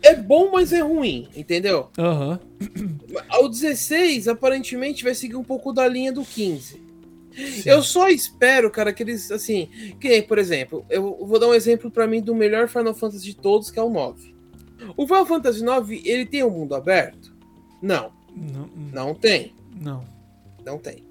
é 0.04 0.16
bom, 0.16 0.52
mas 0.52 0.72
é 0.74 0.82
ruim, 0.82 1.28
entendeu? 1.36 1.90
Aham. 1.98 2.40
O 3.42 3.48
16 3.48 4.28
aparentemente 4.28 5.04
vai 5.04 5.16
seguir 5.16 5.36
um 5.36 5.44
pouco 5.44 5.72
da 5.74 5.88
linha 5.88 6.12
do 6.12 6.24
15. 6.24 6.84
Eu 7.66 7.82
só 7.82 8.10
espero, 8.10 8.70
cara, 8.70 8.94
que 8.94 9.02
eles, 9.02 9.32
assim, 9.32 9.68
que 10.00 10.08
nem, 10.08 10.22
por 10.22 10.38
exemplo, 10.38 10.86
eu 10.90 11.26
vou 11.26 11.40
dar 11.40 11.48
um 11.48 11.54
exemplo 11.54 11.90
pra 11.90 12.06
mim 12.06 12.22
do 12.22 12.36
melhor 12.36 12.68
Final 12.68 12.94
Fantasy 12.94 13.24
de 13.26 13.36
todos, 13.36 13.72
que 13.72 13.80
é 13.80 13.82
o 13.82 13.90
9. 13.90 14.36
O 14.96 15.08
Final 15.08 15.26
Fantasy 15.26 15.64
9, 15.64 16.02
ele 16.06 16.26
tem 16.26 16.44
um 16.44 16.52
mundo 16.52 16.76
aberto? 16.76 17.34
Não, 17.82 18.12
Não, 18.36 18.70
não 18.92 19.16
tem, 19.16 19.54
não, 19.82 20.04
não 20.66 20.78
tem. 20.78 21.04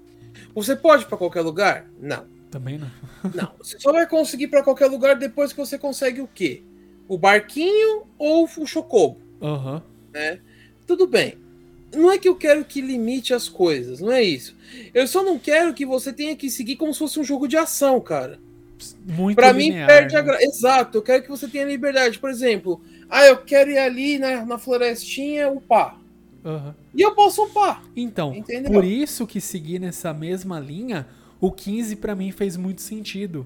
Você 0.55 0.75
pode 0.75 1.03
ir 1.03 1.07
pra 1.07 1.17
qualquer 1.17 1.41
lugar? 1.41 1.89
Não, 1.99 2.25
também 2.51 2.77
não. 2.77 2.91
não. 3.33 3.51
Você 3.57 3.79
só 3.79 3.91
vai 3.91 4.07
conseguir 4.07 4.45
ir 4.45 4.47
pra 4.49 4.63
qualquer 4.63 4.87
lugar 4.87 5.15
depois 5.15 5.51
que 5.51 5.57
você 5.59 5.77
consegue 5.77 6.21
o 6.21 6.27
quê? 6.27 6.63
O 7.07 7.17
barquinho 7.17 8.03
ou 8.17 8.45
o 8.45 8.65
chocobo, 8.65 9.17
Aham. 9.41 9.81
né? 10.13 10.39
Tudo 10.87 11.05
bem. 11.07 11.37
Não 11.93 12.11
é 12.11 12.17
que 12.17 12.27
eu 12.27 12.35
quero 12.35 12.65
que 12.65 12.81
limite 12.81 13.33
as 13.33 13.47
coisas, 13.47 13.99
não 13.99 14.11
é 14.11 14.23
isso. 14.23 14.55
Eu 14.93 15.05
só 15.07 15.21
não 15.23 15.37
quero 15.37 15.73
que 15.73 15.85
você 15.85 16.11
tenha 16.11 16.35
que 16.35 16.49
seguir 16.49 16.75
como 16.75 16.91
se 16.93 16.99
fosse 16.99 17.19
um 17.19 17.23
jogo 17.23 17.47
de 17.47 17.55
ação, 17.55 17.99
cara. 18.01 18.39
Muito 19.05 19.35
Pra 19.35 19.53
mim, 19.53 19.71
perde 19.71 20.15
a 20.15 20.19
né? 20.21 20.25
graça. 20.25 20.43
Exato, 20.43 20.97
eu 20.97 21.01
quero 21.01 21.23
que 21.23 21.29
você 21.29 21.47
tenha 21.47 21.65
liberdade. 21.65 22.17
Por 22.19 22.29
exemplo, 22.29 22.81
ah, 23.09 23.25
eu 23.27 23.37
quero 23.37 23.69
ir 23.69 23.77
ali 23.77 24.17
na, 24.17 24.43
na 24.45 24.57
florestinha 24.57 25.49
upar. 25.49 25.99
Aham. 26.43 26.75
E 26.95 27.01
eu 27.01 27.13
posso 27.13 27.43
upar. 27.43 27.83
Então, 27.95 28.33
Entendeu? 28.35 28.71
por 28.71 28.83
isso 28.83 29.27
que 29.27 29.39
seguir 29.39 29.79
nessa 29.79 30.13
mesma 30.13 30.59
linha, 30.59 31.07
o 31.39 31.51
15 31.51 31.95
pra 31.97 32.15
mim 32.15 32.31
fez 32.31 32.57
muito 32.57 32.81
sentido. 32.81 33.45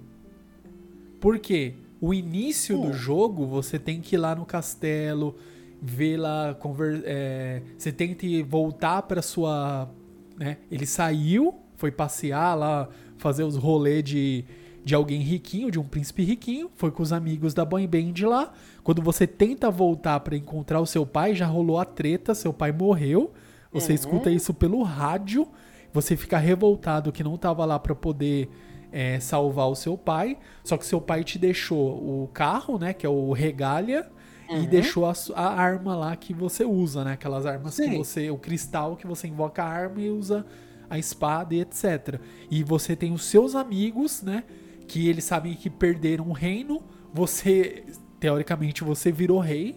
Por 1.20 1.38
quê? 1.38 1.74
O 2.00 2.14
início 2.14 2.78
do 2.78 2.88
Hum. 2.90 2.94
jogo, 2.94 3.46
você 3.46 3.80
tem 3.80 4.00
que 4.02 4.16
ir 4.16 4.20
lá 4.20 4.36
no 4.36 4.46
castelo, 4.46 5.36
ver 5.82 6.18
lá, 6.18 6.54
conver 6.60 7.02
é, 7.06 7.62
você 7.78 7.92
tem 7.92 8.14
que 8.14 8.44
voltar 8.44 9.02
pra 9.04 9.22
sua... 9.22 9.90
Né? 10.38 10.58
Ele 10.72 10.86
saiu, 10.86 11.56
foi 11.76 11.92
passear 11.92 12.56
lá, 12.56 12.88
fazer 13.18 13.44
os 13.44 13.56
rolês 13.56 14.04
de, 14.04 14.46
de 14.86 14.94
alguém 14.94 15.22
riquinho, 15.22 15.72
de 15.72 15.80
um 15.80 15.84
príncipe 15.84 16.24
riquinho, 16.24 16.70
foi 16.76 16.92
com 16.92 17.02
os 17.02 17.12
amigos 17.12 17.54
da 17.56 17.66
Boy 17.66 17.88
Band 17.88 18.14
lá. 18.28 18.54
Quando 18.84 19.02
você 19.02 19.26
tenta 19.26 19.72
voltar 19.72 20.20
pra 20.20 20.36
encontrar 20.38 20.80
o 20.80 20.86
seu 20.86 21.06
pai, 21.06 21.34
já 21.36 21.48
rolou 21.48 21.80
a 21.80 21.86
treta, 21.86 22.36
seu 22.36 22.54
pai 22.54 22.72
morreu. 22.72 23.34
Você 23.74 23.90
Uhum. 23.90 23.96
escuta 23.96 24.30
isso 24.32 24.54
pelo 24.54 24.82
rádio, 24.84 25.48
você 25.92 26.16
fica 26.16 26.38
revoltado 26.38 27.12
que 27.12 27.24
não 27.24 27.36
tava 27.38 27.66
lá 27.66 27.80
pra 27.80 27.96
poder 27.96 28.48
é, 28.92 29.20
salvar 29.20 29.68
o 29.70 29.76
seu 29.76 29.98
pai. 29.98 30.38
Só 30.64 30.78
que 30.78 30.86
seu 30.86 31.00
pai 31.02 31.24
te 31.24 31.38
deixou 31.38 32.24
o 32.24 32.30
carro, 32.34 32.78
né? 32.78 32.94
Que 32.94 33.06
é 33.06 33.10
o 33.10 33.32
regalia. 33.32 34.10
E 34.50 34.54
Uhum. 34.54 34.66
deixou 34.66 35.06
a, 35.06 35.14
a 35.36 35.54
arma 35.60 35.94
lá 35.96 36.16
que 36.16 36.34
você 36.34 36.64
usa, 36.64 37.04
né? 37.04 37.14
Aquelas 37.14 37.46
armas 37.46 37.76
que 37.76 37.84
Sim. 37.84 37.98
você. 37.98 38.30
O 38.32 38.38
cristal 38.38 38.96
que 38.96 39.06
você 39.06 39.28
invoca 39.28 39.62
a 39.64 39.68
arma 39.68 40.00
e 40.00 40.10
usa 40.10 40.46
a 40.90 40.98
espada 40.98 41.54
e 41.54 41.60
etc. 41.60 42.20
E 42.50 42.64
você 42.64 42.96
tem 42.96 43.12
os 43.12 43.26
seus 43.26 43.56
amigos, 43.56 44.22
né? 44.22 44.46
Que 44.88 45.10
eles 45.10 45.26
sabem 45.26 45.54
que 45.54 45.70
perderam 45.70 46.30
o 46.30 46.32
reino. 46.32 46.82
Você, 47.14 47.84
teoricamente, 48.22 48.86
você 48.86 49.12
virou 49.12 49.40
rei. 49.40 49.76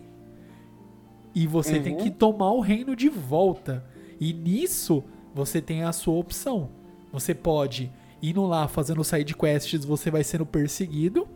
E 1.34 1.46
você 1.46 1.78
tem 1.80 1.94
Uhum. 1.94 1.98
que 2.02 2.10
tomar 2.10 2.52
o 2.52 2.60
reino 2.60 2.94
de 2.96 3.08
volta. 3.08 3.84
E 4.20 4.32
nisso, 4.32 5.02
você 5.34 5.60
tem 5.60 5.82
a 5.82 5.92
sua 5.92 6.14
opção. 6.14 6.70
Você 7.12 7.34
pode 7.34 7.90
indo 8.22 8.44
lá 8.46 8.68
fazendo 8.68 9.02
side 9.04 9.34
quests, 9.34 9.84
você 9.84 10.10
vai 10.10 10.22
sendo 10.24 10.44
perseguido. 10.46 11.26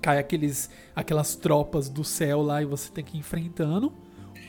Cai 0.00 0.18
aqueles, 0.18 0.68
aquelas 0.96 1.36
tropas 1.36 1.88
do 1.88 2.02
céu 2.02 2.42
lá 2.42 2.60
e 2.60 2.64
você 2.64 2.90
tem 2.90 3.04
que 3.04 3.16
ir 3.16 3.20
enfrentando. 3.20 3.92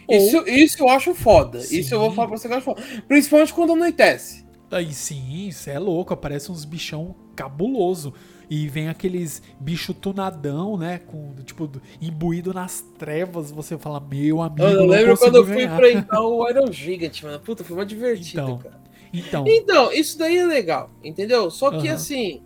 Ou- 0.08 0.18
Isso, 0.18 0.50
isso 0.50 0.84
eu 0.84 0.90
acho 0.90 1.14
foda. 1.14 1.60
Sim. 1.62 1.80
Isso 1.80 1.94
eu 1.94 2.00
vou 2.00 2.12
falar 2.12 2.28
pra 2.28 2.38
você 2.38 2.48
que 2.48 2.54
eu 2.54 2.58
acho 2.58 2.66
foda. 2.66 2.82
Principalmente 3.08 3.54
quando 3.54 3.74
anoitece. 3.74 4.44
Aí 4.72 4.92
sim, 4.92 5.48
isso 5.48 5.70
é 5.70 5.78
louco, 5.78 6.14
aparece 6.14 6.52
uns 6.52 6.66
bichão 6.66 7.16
cabuloso. 7.36 8.14
E 8.50 8.68
vem 8.68 8.90
aqueles 8.90 9.42
bicho 9.60 9.94
tunadão, 9.94 10.78
né? 10.78 10.98
Com, 11.00 11.34
tipo, 11.46 11.66
do- 11.68 11.82
imbuído 12.02 12.54
nas 12.54 12.82
trevas. 13.00 13.52
Você 13.52 13.78
fala, 13.78 14.00
meu 14.00 14.42
amigo. 14.42 14.64
Eu 14.64 14.86
lembro 14.86 15.18
quando 15.18 15.36
eu 15.36 15.46
fui 15.46 15.64
enfrentar 15.64 16.20
o 16.26 16.48
Iron 16.50 16.72
Gigant, 16.72 17.22
mano. 17.24 17.40
Puta, 17.40 17.64
foi 17.64 17.76
uma 17.78 17.86
divertida, 17.86 18.42
Então. 18.42 18.58
cara. 18.58 18.83
Então, 19.14 19.46
Então, 19.48 19.94
isso 19.94 20.18
daí 20.18 20.38
é 20.38 20.46
legal, 20.46 20.90
entendeu? 21.04 21.52
Só 21.52 21.70
que 21.70 21.88
Aham. 21.88 21.96
assim. 21.96 22.42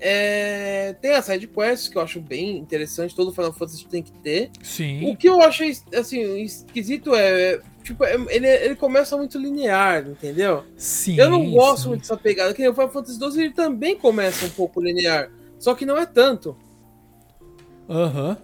é, 0.00 0.94
Tem 1.00 1.12
a 1.12 1.22
side 1.22 1.46
quests 1.46 1.88
que 1.88 1.96
eu 1.96 2.02
acho 2.02 2.20
bem 2.20 2.56
interessante, 2.58 3.14
todo 3.14 3.32
Final 3.32 3.52
Fantasy 3.52 3.86
tem 3.86 4.02
que 4.02 4.12
ter. 4.12 4.50
O 4.60 4.64
sim. 4.64 5.16
que 5.18 5.28
eu 5.28 5.40
achei 5.42 5.76
assim, 5.94 6.40
esquisito 6.42 7.14
é. 7.14 7.60
Tipo, 7.84 8.04
é- 8.04 8.16
ele, 8.28 8.46
ele 8.46 8.74
começa 8.76 9.16
muito 9.16 9.38
linear, 9.38 10.06
entendeu? 10.06 10.64
Sim. 10.76 11.18
eu 11.18 11.30
não 11.30 11.50
gosto 11.50 11.82
sim. 11.84 11.88
muito 11.88 12.00
dessa 12.02 12.16
pegada. 12.16 12.52
Que 12.52 12.68
o 12.68 12.72
Final 12.74 12.90
Fantasy 12.90 13.18
XII 13.18 13.40
ele 13.44 13.54
também 13.54 13.96
começa 13.96 14.44
um 14.44 14.50
pouco 14.50 14.80
linear. 14.80 15.30
Só 15.58 15.74
que 15.74 15.86
não 15.86 15.96
é 15.96 16.04
tanto. 16.04 16.56
Aham. 17.88 18.36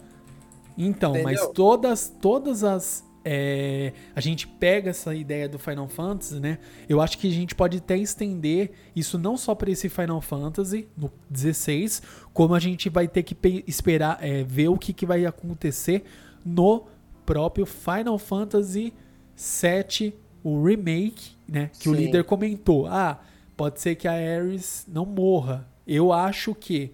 Então, 0.76 1.12
mas 1.22 1.34
Entendeu? 1.38 1.52
todas, 1.52 2.12
todas 2.20 2.64
as. 2.64 3.03
É, 3.24 3.92
a 4.14 4.20
gente 4.20 4.46
pega 4.46 4.90
essa 4.90 5.14
ideia 5.14 5.48
do 5.48 5.58
Final 5.58 5.88
Fantasy, 5.88 6.38
né? 6.38 6.58
Eu 6.88 7.00
acho 7.00 7.16
que 7.18 7.26
a 7.28 7.32
gente 7.32 7.54
pode 7.54 7.78
até 7.78 7.96
estender 7.96 8.72
isso 8.94 9.18
não 9.18 9.36
só 9.36 9.54
para 9.54 9.70
esse 9.70 9.88
Final 9.88 10.20
Fantasy, 10.20 10.86
no 10.96 11.10
16, 11.30 12.02
como 12.32 12.54
a 12.54 12.60
gente 12.60 12.88
vai 12.88 13.08
ter 13.08 13.22
que 13.22 13.34
pe- 13.34 13.64
esperar, 13.66 14.18
é, 14.20 14.42
ver 14.44 14.68
o 14.68 14.76
que, 14.76 14.92
que 14.92 15.06
vai 15.06 15.24
acontecer 15.24 16.04
no 16.44 16.84
próprio 17.24 17.64
Final 17.64 18.18
Fantasy 18.18 18.92
VII, 19.36 20.14
o 20.42 20.62
remake, 20.64 21.32
né? 21.48 21.70
Que 21.80 21.88
o 21.88 21.94
Sim. 21.94 22.00
líder 22.04 22.24
comentou. 22.24 22.86
Ah, 22.86 23.20
pode 23.56 23.80
ser 23.80 23.94
que 23.94 24.06
a 24.06 24.12
Ares 24.12 24.84
não 24.86 25.06
morra. 25.06 25.66
Eu 25.86 26.12
acho 26.12 26.54
que 26.54 26.92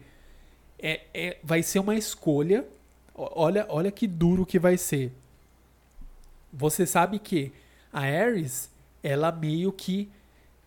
é, 0.79 1.01
é- 1.13 1.39
vai 1.43 1.63
ser 1.63 1.79
uma 1.81 1.95
escolha. 1.97 2.65
O- 3.15 3.29
Olha, 3.43 3.67
olha 3.69 3.91
que 3.91 4.07
duro 4.07 4.47
que 4.47 4.59
vai 4.59 4.77
ser. 4.79 5.13
Você 6.53 6.87
sabe 6.87 7.19
que 7.19 7.53
a 7.93 8.01
Ares, 8.01 8.71
ela 9.03 9.33
meio 9.33 9.73
que. 9.73 10.11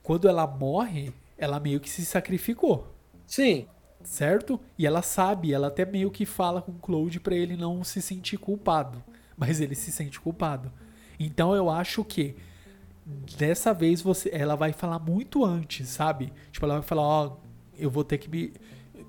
Quando 0.02 0.28
ela 0.28 0.46
morre, 0.46 1.14
ela 1.38 1.60
meio 1.60 1.80
que 1.80 1.90
se 1.90 2.06
sacrificou 2.06 2.94
Sim. 3.26 3.68
certo? 4.04 4.60
E 4.78 4.86
ela 4.86 5.02
sabe, 5.02 5.54
ela 5.54 5.68
até 5.68 5.86
meio 5.86 6.12
que 6.12 6.26
fala 6.26 6.62
com 6.62 6.74
o 6.74 6.76
Claude 6.76 7.20
pra 7.22 7.36
ele 7.36 7.56
não 7.56 7.84
se 7.84 8.02
sentir 8.02 8.38
culpado, 8.38 9.02
mas 9.38 9.62
ele 9.62 9.76
se 9.76 9.92
sente 9.92 10.20
culpado. 10.20 10.72
Então 11.20 11.56
eu 11.56 11.70
acho 11.70 12.04
que 12.04 12.36
dessa 13.38 13.74
vez 13.74 14.02
você, 14.02 14.30
ela 14.34 14.56
vai 14.56 14.74
falar 14.74 15.00
muito 15.00 15.44
antes, 15.46 15.88
sabe? 15.90 16.32
Tipo, 16.52 16.66
ela 16.66 16.76
vai 16.76 16.84
falar, 16.84 17.04
ó, 17.04 17.38
eu 17.78 17.90
vou 17.90 18.04
ter 18.04 18.18
que 18.18 18.30
me 18.30 18.54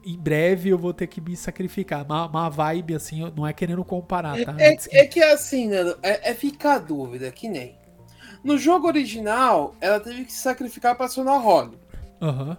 em 0.04 0.18
breve 0.18 0.68
eu 0.68 0.78
vou 0.78 0.92
ter 0.92 1.06
que 1.06 1.20
me 1.20 1.36
sacrificar. 1.36 2.04
Uma, 2.04 2.26
uma 2.26 2.48
vibe 2.48 2.94
assim, 2.94 3.20
não 3.36 3.46
é 3.46 3.52
querendo 3.52 3.84
comparar, 3.84 4.36
tá? 4.44 4.54
É, 4.58 4.76
que- 4.76 4.96
é 4.96 5.06
que 5.06 5.22
assim, 5.22 5.68
Nando, 5.68 5.98
é, 6.02 6.30
é 6.30 6.34
ficar 6.34 6.74
a 6.74 6.78
dúvida, 6.78 7.30
que 7.30 7.48
nem. 7.48 7.76
No 8.42 8.58
jogo 8.58 8.86
original, 8.86 9.74
ela 9.80 9.98
teve 9.98 10.24
que 10.24 10.32
se 10.32 10.40
sacrificar 10.40 10.94
pra 10.96 11.06
acionar 11.06 11.40
Holly. 11.40 11.78
Aham. 12.20 12.56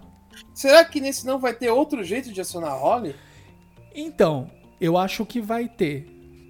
Será 0.52 0.84
que 0.84 1.00
nesse 1.00 1.24
não 1.24 1.38
vai 1.38 1.54
ter 1.54 1.70
outro 1.70 2.02
jeito 2.02 2.32
de 2.32 2.40
acionar 2.40 2.76
Holly? 2.78 3.14
Então, 3.94 4.50
eu 4.80 4.98
acho 4.98 5.24
que 5.24 5.40
vai 5.40 5.68
ter. 5.68 6.06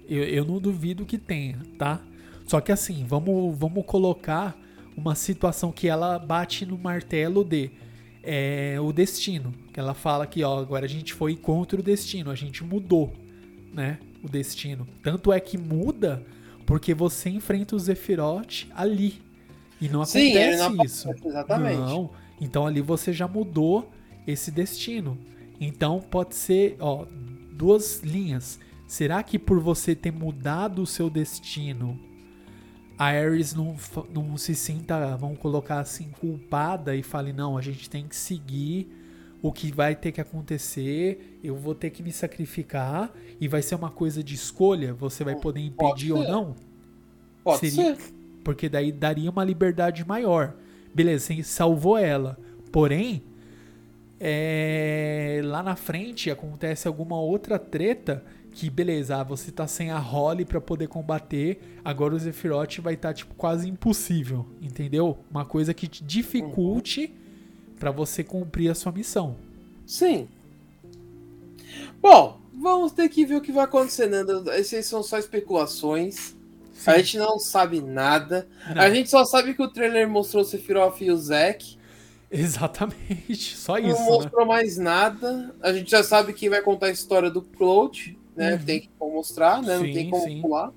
Eu, 0.09 0.23
eu 0.23 0.45
não 0.45 0.59
duvido 0.59 1.05
que 1.05 1.17
tenha, 1.17 1.59
tá? 1.77 2.01
Só 2.47 2.59
que 2.61 2.71
assim, 2.71 3.05
vamos, 3.05 3.57
vamos 3.57 3.85
colocar 3.85 4.57
uma 4.95 5.13
situação 5.15 5.71
que 5.71 5.87
ela 5.87 6.17
bate 6.17 6.65
no 6.65 6.77
martelo 6.77 7.43
de 7.43 7.69
é, 8.23 8.77
o 8.81 8.91
destino. 8.91 9.53
Ela 9.77 9.93
fala 9.93 10.25
que, 10.25 10.43
ó, 10.43 10.57
agora 10.57 10.85
a 10.85 10.89
gente 10.89 11.13
foi 11.13 11.35
contra 11.35 11.79
o 11.79 11.83
destino, 11.83 12.31
a 12.31 12.35
gente 12.35 12.63
mudou, 12.63 13.13
né? 13.71 13.99
O 14.23 14.27
destino. 14.27 14.87
Tanto 15.03 15.31
é 15.31 15.39
que 15.39 15.55
muda 15.55 16.25
porque 16.65 16.95
você 16.95 17.29
enfrenta 17.29 17.75
o 17.75 17.79
Zephyroth 17.79 18.65
ali. 18.73 19.21
E 19.79 19.87
não 19.87 20.03
Sim, 20.03 20.31
acontece 20.31 20.57
não 20.57 20.83
isso. 20.83 21.09
exatamente. 21.23 21.77
Não. 21.77 22.09
Então 22.41 22.65
ali 22.65 22.81
você 22.81 23.13
já 23.13 23.27
mudou 23.27 23.91
esse 24.25 24.49
destino. 24.49 25.15
Então 25.61 26.01
pode 26.01 26.33
ser, 26.33 26.75
ó, 26.79 27.05
duas 27.51 28.01
linhas. 28.01 28.59
Será 28.87 29.21
que 29.21 29.37
por 29.37 29.59
você 29.59 29.93
ter 29.93 30.11
mudado 30.11 30.81
o 30.81 30.87
seu 30.87 31.07
destino, 31.07 31.99
a 32.97 33.05
Ares 33.05 33.53
não, 33.53 33.75
não 34.11 34.35
se 34.37 34.55
sinta, 34.55 35.15
vamos 35.17 35.37
colocar 35.37 35.81
assim, 35.81 36.09
culpada 36.19 36.95
e 36.95 37.03
fale, 37.03 37.31
não, 37.31 37.55
a 37.55 37.61
gente 37.61 37.87
tem 37.87 38.07
que 38.07 38.15
seguir 38.15 39.05
o 39.41 39.51
que 39.51 39.71
vai 39.71 39.95
ter 39.95 40.11
que 40.11 40.19
acontecer, 40.21 41.39
eu 41.43 41.55
vou 41.55 41.75
ter 41.75 41.89
que 41.91 42.01
me 42.01 42.11
sacrificar 42.11 43.13
e 43.39 43.47
vai 43.47 43.61
ser 43.61 43.75
uma 43.75 43.91
coisa 43.91 44.23
de 44.23 44.33
escolha, 44.35 44.93
você 44.93 45.23
vai 45.23 45.35
poder 45.35 45.59
impedir 45.61 46.11
ou 46.11 46.23
não? 46.23 46.55
Pode 47.43 47.69
seria- 47.69 47.95
ser. 47.95 48.13
Porque 48.43 48.67
daí 48.69 48.91
daria 48.91 49.29
uma 49.29 49.43
liberdade 49.43 50.07
maior. 50.07 50.55
Beleza, 50.93 51.25
você 51.33 51.43
salvou 51.43 51.97
ela. 51.97 52.37
Porém, 52.71 53.23
é, 54.19 55.41
lá 55.43 55.61
na 55.61 55.75
frente 55.75 56.31
acontece 56.31 56.87
alguma 56.87 57.19
outra 57.19 57.59
treta 57.59 58.23
que, 58.51 58.69
beleza, 58.69 59.17
ah, 59.17 59.23
você 59.23 59.51
tá 59.51 59.67
sem 59.67 59.91
a 59.91 59.99
Holly 59.99 60.43
pra 60.43 60.59
poder 60.59 60.87
combater, 60.87 61.59
agora 61.85 62.15
o 62.15 62.19
Sephiroth 62.19 62.79
vai 62.79 62.95
estar, 62.95 63.13
tipo, 63.13 63.35
quase 63.35 63.69
impossível, 63.69 64.47
entendeu? 64.61 65.19
Uma 65.29 65.45
coisa 65.45 65.73
que 65.75 65.87
te 65.87 66.03
dificulte 66.03 67.13
pra 67.79 67.91
você 67.91 68.23
cumprir 68.23 68.69
a 68.69 68.75
sua 68.75 68.91
missão. 68.91 69.35
Sim. 69.85 70.27
Bom, 72.01 72.39
vamos 72.53 72.91
ter 72.91 73.09
que 73.09 73.25
ver 73.25 73.35
o 73.35 73.41
que 73.41 73.51
vai 73.51 73.65
acontecer, 73.65 74.07
Nando. 74.07 74.49
Essas 74.51 74.85
são 74.85 75.01
só 75.03 75.17
especulações. 75.17 76.35
A 76.85 76.97
gente 76.97 77.17
não 77.17 77.39
sabe 77.39 77.81
nada. 77.81 78.47
Não, 78.73 78.81
A 78.81 78.89
gente 78.89 79.09
só 79.09 79.25
sabe 79.25 79.53
que 79.53 79.61
o 79.61 79.67
trailer 79.67 80.07
mostrou 80.07 80.43
o 80.43 80.45
Sephiroth 80.45 81.01
e 81.01 81.11
o 81.11 81.17
Zack. 81.17 81.77
Exatamente, 82.29 83.55
só 83.57 83.79
Não 83.79 83.89
isso, 83.89 83.99
né? 84.01 84.05
mostrou 84.05 84.45
mais 84.45 84.77
nada. 84.77 85.55
A 85.61 85.73
gente 85.73 85.89
já 85.89 86.03
sabe 86.03 86.33
que 86.33 86.49
vai 86.49 86.61
contar 86.61 86.87
a 86.87 86.91
história 86.91 87.31
do 87.31 87.41
Cloud, 87.41 88.17
né? 88.35 88.53
Uhum. 88.53 88.63
Tem 88.65 88.81
que 88.81 88.89
mostrar, 88.99 89.61
né? 89.61 89.77
não 89.77 89.85
Sim, 89.85 89.93
tem 89.93 90.09
como 90.09 90.23
sim. 90.23 90.41
pular. 90.41 90.71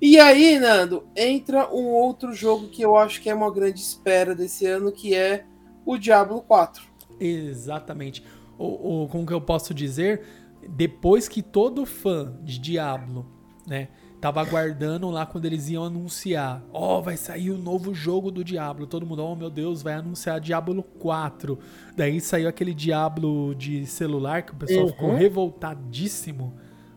E 0.00 0.18
aí, 0.18 0.58
Nando, 0.58 1.06
entra 1.16 1.68
um 1.74 1.86
outro 1.86 2.32
jogo 2.32 2.68
que 2.68 2.82
eu 2.82 2.96
acho 2.96 3.20
que 3.20 3.28
é 3.28 3.34
uma 3.34 3.52
grande 3.52 3.80
espera 3.80 4.34
desse 4.34 4.64
ano, 4.66 4.92
que 4.92 5.14
é 5.14 5.44
o 5.84 5.96
Diablo 5.98 6.40
4. 6.42 6.82
Exatamente. 7.20 8.22
O, 8.58 9.04
o, 9.04 9.08
como 9.08 9.26
que 9.26 9.32
eu 9.32 9.40
posso 9.40 9.72
dizer? 9.74 10.22
Depois 10.68 11.28
que 11.28 11.42
todo 11.42 11.84
fã 11.84 12.32
de 12.42 12.58
Diablo, 12.58 13.26
né, 13.66 13.88
tava 14.20 14.40
aguardando 14.40 15.10
lá 15.10 15.26
quando 15.26 15.44
eles 15.44 15.68
iam 15.68 15.84
anunciar, 15.84 16.62
ó, 16.72 17.00
vai 17.00 17.16
sair 17.16 17.50
o 17.50 17.58
novo 17.58 17.92
jogo 17.94 18.30
do 18.30 18.42
Diablo. 18.42 18.86
Todo 18.86 19.04
mundo, 19.04 19.22
oh 19.22 19.36
meu 19.36 19.50
Deus, 19.50 19.82
vai 19.82 19.94
anunciar 19.94 20.40
Diablo 20.40 20.82
4. 20.82 21.58
Daí 21.96 22.20
saiu 22.20 22.48
aquele 22.48 22.72
Diablo 22.72 23.54
de 23.54 23.84
celular 23.86 24.42
que 24.42 24.52
o 24.52 24.56
pessoal 24.56 24.86
Uhum. 24.86 24.92
ficou 24.92 25.14
revoltadíssimo, 25.14 26.54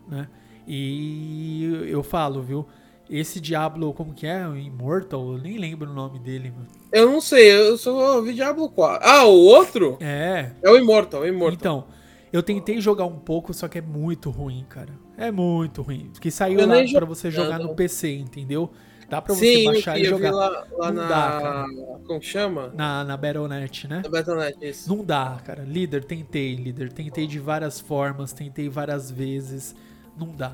né? 0.08 0.28
E 0.66 1.64
eu 1.88 2.02
falo, 2.02 2.42
viu? 2.42 2.66
Esse 3.10 3.40
Diablo, 3.40 3.92
como 3.94 4.12
que 4.12 4.26
é? 4.26 4.46
O 4.46 4.56
Immortal? 4.56 5.32
Eu 5.32 5.38
nem 5.38 5.56
lembro 5.56 5.90
o 5.90 5.94
nome 5.94 6.18
dele, 6.18 6.50
mano. 6.50 6.66
Eu 6.92 7.10
não 7.10 7.20
sei, 7.20 7.50
eu 7.52 7.76
só 7.78 8.16
ouvi 8.16 8.34
Diablo 8.34 8.68
4. 8.70 9.00
Ah, 9.08 9.24
o 9.24 9.34
outro? 9.46 9.96
É, 10.00 10.52
É 10.62 10.70
o 10.70 10.76
Immortal, 10.76 11.24
é 11.24 11.30
o 11.30 11.34
Immortal. 11.34 11.54
Então, 11.54 11.84
eu 12.32 12.42
tentei 12.42 12.80
jogar 12.80 13.06
um 13.06 13.18
pouco, 13.18 13.54
só 13.54 13.66
que 13.66 13.78
é 13.78 13.82
muito 13.82 14.28
ruim, 14.30 14.64
cara. 14.68 14.92
É 15.16 15.30
muito 15.30 15.80
ruim. 15.80 16.10
Porque 16.12 16.30
saiu 16.30 16.60
Eu 16.60 16.66
lá 16.66 16.76
pra 16.92 17.06
você 17.06 17.30
jogar 17.30 17.58
não. 17.58 17.68
no 17.68 17.74
PC, 17.74 18.12
entendeu? 18.14 18.70
Dá 19.08 19.22
pra 19.22 19.34
você 19.34 19.54
Sim, 19.56 19.64
baixar 19.64 19.98
e 19.98 20.04
jogar. 20.04 20.30
lá, 20.32 20.66
lá 20.76 20.92
Não 20.92 21.02
na. 21.02 21.08
dá, 21.08 21.40
cara. 21.40 21.66
como 22.06 22.20
que 22.20 22.26
chama? 22.26 22.70
Na, 22.76 23.02
na 23.04 23.16
Battle.net, 23.16 23.88
né? 23.88 24.02
Na 24.04 24.10
Battle.net, 24.10 24.58
isso. 24.68 24.94
Não 24.94 25.02
dá, 25.02 25.38
cara. 25.42 25.62
Líder, 25.62 26.04
tentei, 26.04 26.54
líder. 26.56 26.92
Tentei 26.92 27.26
de 27.26 27.38
várias 27.38 27.80
formas, 27.80 28.34
tentei 28.34 28.68
várias 28.68 29.10
vezes. 29.10 29.74
Não 30.14 30.36
dá. 30.36 30.52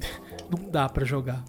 Não 0.50 0.70
dá 0.70 0.88
pra 0.88 1.04
jogar. 1.04 1.44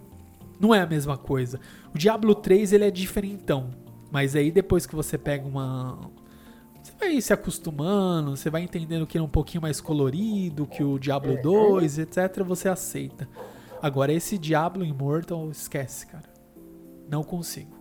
Não 0.59 0.73
é 0.73 0.81
a 0.81 0.87
mesma 0.87 1.17
coisa. 1.17 1.59
O 1.93 1.97
Diablo 1.97 2.33
3, 2.33 2.73
ele 2.73 2.85
é 2.85 2.91
diferentão. 2.91 3.69
Mas 4.11 4.35
aí 4.35 4.51
depois 4.51 4.85
que 4.85 4.95
você 4.95 5.17
pega 5.17 5.47
uma... 5.47 5.99
Você 6.81 6.93
vai 6.99 7.21
se 7.21 7.33
acostumando, 7.33 8.35
você 8.35 8.49
vai 8.49 8.61
entendendo 8.61 9.05
que 9.05 9.17
ele 9.17 9.23
é 9.23 9.25
um 9.25 9.29
pouquinho 9.29 9.61
mais 9.61 9.81
colorido 9.81 10.65
que 10.65 10.83
o 10.83 10.97
Diablo 10.97 11.37
2, 11.41 11.99
etc. 11.99 12.43
Você 12.45 12.69
aceita. 12.69 13.27
Agora 13.81 14.13
esse 14.13 14.37
Diablo 14.37 14.85
Immortal, 14.85 15.49
esquece, 15.51 16.07
cara. 16.07 16.29
Não 17.09 17.23
consigo. 17.23 17.75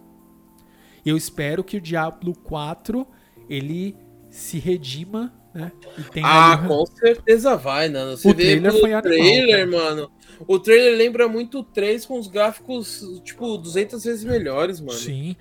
Eu 1.05 1.17
espero 1.17 1.63
que 1.63 1.77
o 1.77 1.81
Diablo 1.81 2.37
4 2.37 3.07
ele 3.49 3.97
se 4.29 4.59
redima, 4.59 5.33
né? 5.57 5.73
Ah, 6.23 6.53
ali- 6.59 6.69
com 6.69 6.87
certeza 6.87 7.57
vai, 7.57 7.89
Nano. 7.89 8.17
Você 8.17 8.29
O 8.29 8.35
vê 8.35 8.43
trailer 8.45 8.73
foi 8.73 9.03
trailer, 9.03 9.71
mano. 9.71 10.11
O 10.47 10.59
trailer 10.59 10.97
lembra 10.97 11.27
muito 11.29 11.61
o 11.61 11.65
3 11.65 12.05
com 12.05 12.19
os 12.19 12.29
gráficos, 12.29 13.03
tipo, 13.25 13.57
200 13.57 14.05
vezes 14.05 14.23
melhores, 14.25 14.81
mano. 14.81 14.93
Sim. 14.99 15.35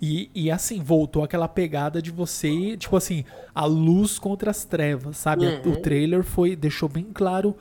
E, 0.00 0.30
e 0.34 0.50
assim, 0.50 0.82
voltou 0.82 1.24
aquela 1.24 1.48
pegada 1.48 2.02
de 2.02 2.10
você, 2.10 2.76
tipo 2.76 2.94
assim, 2.96 3.24
a 3.54 3.64
luz 3.64 4.18
contra 4.18 4.50
as 4.50 4.64
trevas, 4.64 5.16
sabe? 5.16 5.46
Uhum. 5.46 5.72
O 5.72 5.76
trailer 5.76 6.22
foi, 6.22 6.54
deixou 6.54 6.86
bem 6.88 7.06
claro 7.14 7.56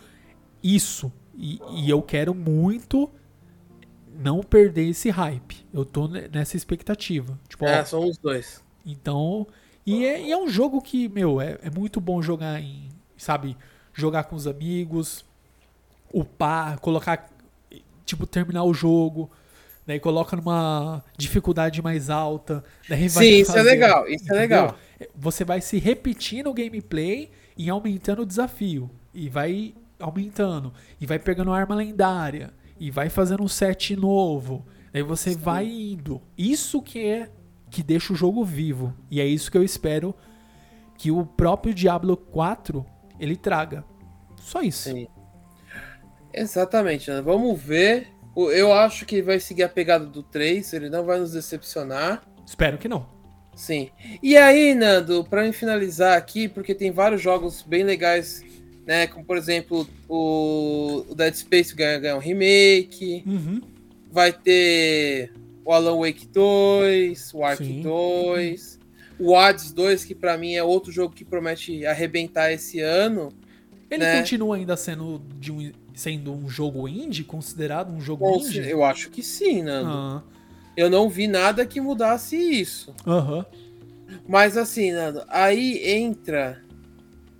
isso. 0.61 1.11
E, 1.37 1.59
e 1.73 1.89
eu 1.89 2.01
quero 2.01 2.35
muito 2.35 3.09
não 4.21 4.41
perder 4.41 4.89
esse 4.89 5.09
hype. 5.09 5.65
Eu 5.73 5.85
tô 5.85 6.07
ne- 6.07 6.27
nessa 6.31 6.57
expectativa. 6.57 7.39
Tipo, 7.47 7.65
ó, 7.65 7.69
É, 7.69 7.85
são 7.85 8.05
os 8.07 8.17
dois. 8.17 8.61
Então, 8.85 9.47
e 9.85 10.05
é, 10.05 10.21
e 10.21 10.31
é 10.31 10.37
um 10.37 10.47
jogo 10.47 10.81
que, 10.81 11.07
meu, 11.07 11.39
é, 11.39 11.59
é 11.61 11.69
muito 11.69 12.01
bom 12.01 12.21
jogar 12.21 12.59
em, 12.59 12.89
sabe, 13.17 13.55
jogar 13.93 14.23
com 14.23 14.35
os 14.35 14.47
amigos, 14.47 15.23
upar, 16.11 16.79
colocar, 16.79 17.29
tipo, 18.05 18.25
terminar 18.25 18.63
o 18.63 18.73
jogo, 18.73 19.29
daí 19.85 19.99
coloca 19.99 20.35
numa 20.35 21.03
dificuldade 21.17 21.81
mais 21.81 22.09
alta, 22.09 22.63
daí 22.89 23.07
vai 23.07 23.25
Sim, 23.25 23.41
isso 23.41 23.51
é 23.51 23.55
fazer, 23.55 23.69
legal, 23.69 24.07
isso 24.07 24.23
é 24.33 24.37
entendeu? 24.37 24.61
legal. 24.61 24.77
Você 25.15 25.43
vai 25.43 25.61
se 25.61 25.77
repetindo 25.77 26.49
o 26.49 26.53
gameplay 26.53 27.29
e 27.55 27.69
aumentando 27.69 28.23
o 28.23 28.25
desafio, 28.25 28.89
e 29.13 29.29
vai 29.29 29.75
aumentando, 29.99 30.73
e 30.99 31.05
vai 31.05 31.19
pegando 31.19 31.53
arma 31.53 31.75
lendária, 31.75 32.51
e 32.79 32.89
vai 32.89 33.09
fazendo 33.09 33.43
um 33.43 33.47
set 33.47 33.95
novo, 33.95 34.65
daí 34.91 35.03
você 35.03 35.33
Sim. 35.33 35.39
vai 35.39 35.67
indo. 35.67 36.21
Isso 36.37 36.81
que 36.81 37.05
é 37.05 37.29
que 37.75 37.83
deixa 37.83 38.13
o 38.13 38.15
jogo 38.15 38.41
vivo. 38.45 38.95
E 39.11 39.19
é 39.19 39.25
isso 39.25 39.51
que 39.51 39.57
eu 39.57 39.63
espero 39.63 40.15
que 40.97 41.11
o 41.11 41.25
próprio 41.25 41.73
Diablo 41.73 42.15
4 42.15 42.85
ele 43.19 43.35
traga. 43.35 43.83
Só 44.39 44.61
isso. 44.61 44.89
Sim. 44.89 45.09
Exatamente, 46.33 47.09
Nano. 47.09 47.23
Vamos 47.23 47.61
ver 47.61 48.07
Eu 48.33 48.71
acho 48.71 49.05
que 49.05 49.21
vai 49.21 49.41
seguir 49.41 49.63
a 49.63 49.69
pegada 49.69 50.05
do 50.05 50.23
3, 50.23 50.71
ele 50.71 50.89
não 50.89 51.03
vai 51.03 51.19
nos 51.19 51.33
decepcionar. 51.33 52.23
Espero 52.45 52.77
que 52.77 52.87
não. 52.87 53.09
Sim. 53.53 53.89
E 54.23 54.37
aí, 54.37 54.73
Nando, 54.73 55.25
pra 55.25 55.43
me 55.43 55.51
finalizar 55.51 56.17
aqui, 56.17 56.47
porque 56.47 56.73
tem 56.73 56.91
vários 56.91 57.21
jogos 57.21 57.61
bem 57.61 57.83
legais, 57.83 58.41
né? 58.85 59.05
Como 59.07 59.25
por 59.25 59.35
exemplo, 59.35 59.85
o, 60.07 61.05
o 61.09 61.15
Dead 61.15 61.33
Space 61.33 61.75
ganha, 61.75 61.99
ganha 61.99 62.15
um 62.15 62.19
remake. 62.19 63.21
Uhum. 63.25 63.61
Vai 64.09 64.31
ter 64.31 65.33
o 65.65 65.73
Alan 65.73 65.97
Wake 65.99 66.27
2, 66.27 67.33
o 67.33 67.43
Ark 67.43 67.65
Sim. 67.65 67.81
2, 67.81 68.79
o 69.19 69.35
Hades 69.35 69.73
2, 69.73 70.05
que 70.05 70.13
pra 70.13 70.37
mim 70.37 70.53
é 70.53 70.63
outro 70.63 70.91
jogo 70.91 71.13
que 71.15 71.25
promete 71.25 71.85
arrebentar 71.85 72.51
esse 72.53 72.79
ano. 72.79 73.29
Ele 73.89 74.03
Né? 74.05 74.19
continua 74.19 74.55
ainda 74.57 74.77
sendo, 74.77 75.21
de 75.39 75.51
um, 75.51 75.71
sendo 75.93 76.33
um 76.33 76.47
jogo 76.47 76.87
indie, 76.87 77.23
considerado 77.23 77.91
um 77.91 77.99
jogo 77.99 78.23
Bom, 78.25 78.37
indie? 78.37 78.69
eu 78.69 78.83
acho 78.83 79.09
que 79.09 79.23
sim, 79.23 79.63
Nando. 79.63 79.89
Ah, 79.89 80.23
Eu 80.77 80.89
não 80.89 81.09
vi 81.09 81.27
nada 81.27 81.65
que 81.65 81.81
mudasse 81.81 82.35
isso. 82.35 82.93
Aham. 83.07 83.45
Mas 84.27 84.55
assim, 84.57 84.91
Nando, 84.91 85.23
aí 85.29 85.81
entra 85.89 86.61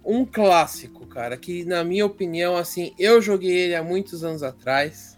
um 0.03 0.26
clássico, 0.26 1.05
cara, 1.07 1.36
que 1.38 1.65
na 1.65 1.84
minha 1.84 2.05
opinião, 2.05 2.55
assim, 2.55 2.93
eu 2.97 3.21
joguei 3.21 3.51
ele 3.51 3.76
há 3.76 3.84
muitos 3.84 4.23
anos 4.23 4.41
atrás. 4.43 5.17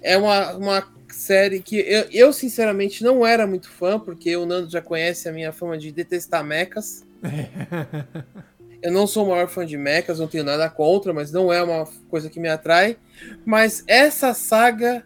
É 0.00 0.16
uma, 0.16 0.52
uma 0.56 0.95
série 1.16 1.60
que 1.60 1.76
eu, 1.78 2.06
eu, 2.12 2.32
sinceramente 2.32 3.02
não 3.02 3.26
era 3.26 3.46
muito 3.46 3.70
fã, 3.70 3.98
porque 3.98 4.36
o 4.36 4.44
Nando 4.44 4.70
já 4.70 4.82
conhece 4.82 5.28
a 5.28 5.32
minha 5.32 5.52
fama 5.52 5.78
de 5.78 5.90
detestar 5.90 6.44
mechas. 6.44 7.04
Eu 8.82 8.92
não 8.92 9.06
sou 9.06 9.24
o 9.24 9.30
maior 9.30 9.48
fã 9.48 9.64
de 9.64 9.76
mechas, 9.76 10.20
não 10.20 10.28
tenho 10.28 10.44
nada 10.44 10.68
contra, 10.68 11.12
mas 11.12 11.32
não 11.32 11.52
é 11.52 11.60
uma 11.62 11.88
coisa 12.08 12.28
que 12.28 12.38
me 12.38 12.48
atrai. 12.48 12.98
Mas 13.44 13.82
essa 13.86 14.34
saga 14.34 15.04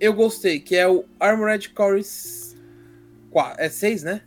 eu 0.00 0.14
gostei, 0.14 0.60
que 0.60 0.76
é 0.76 0.88
o 0.88 1.04
Armored 1.18 1.68
Core 1.70 2.02
4. 3.30 3.62
É 3.62 3.68
6, 3.68 4.02
né? 4.04 4.22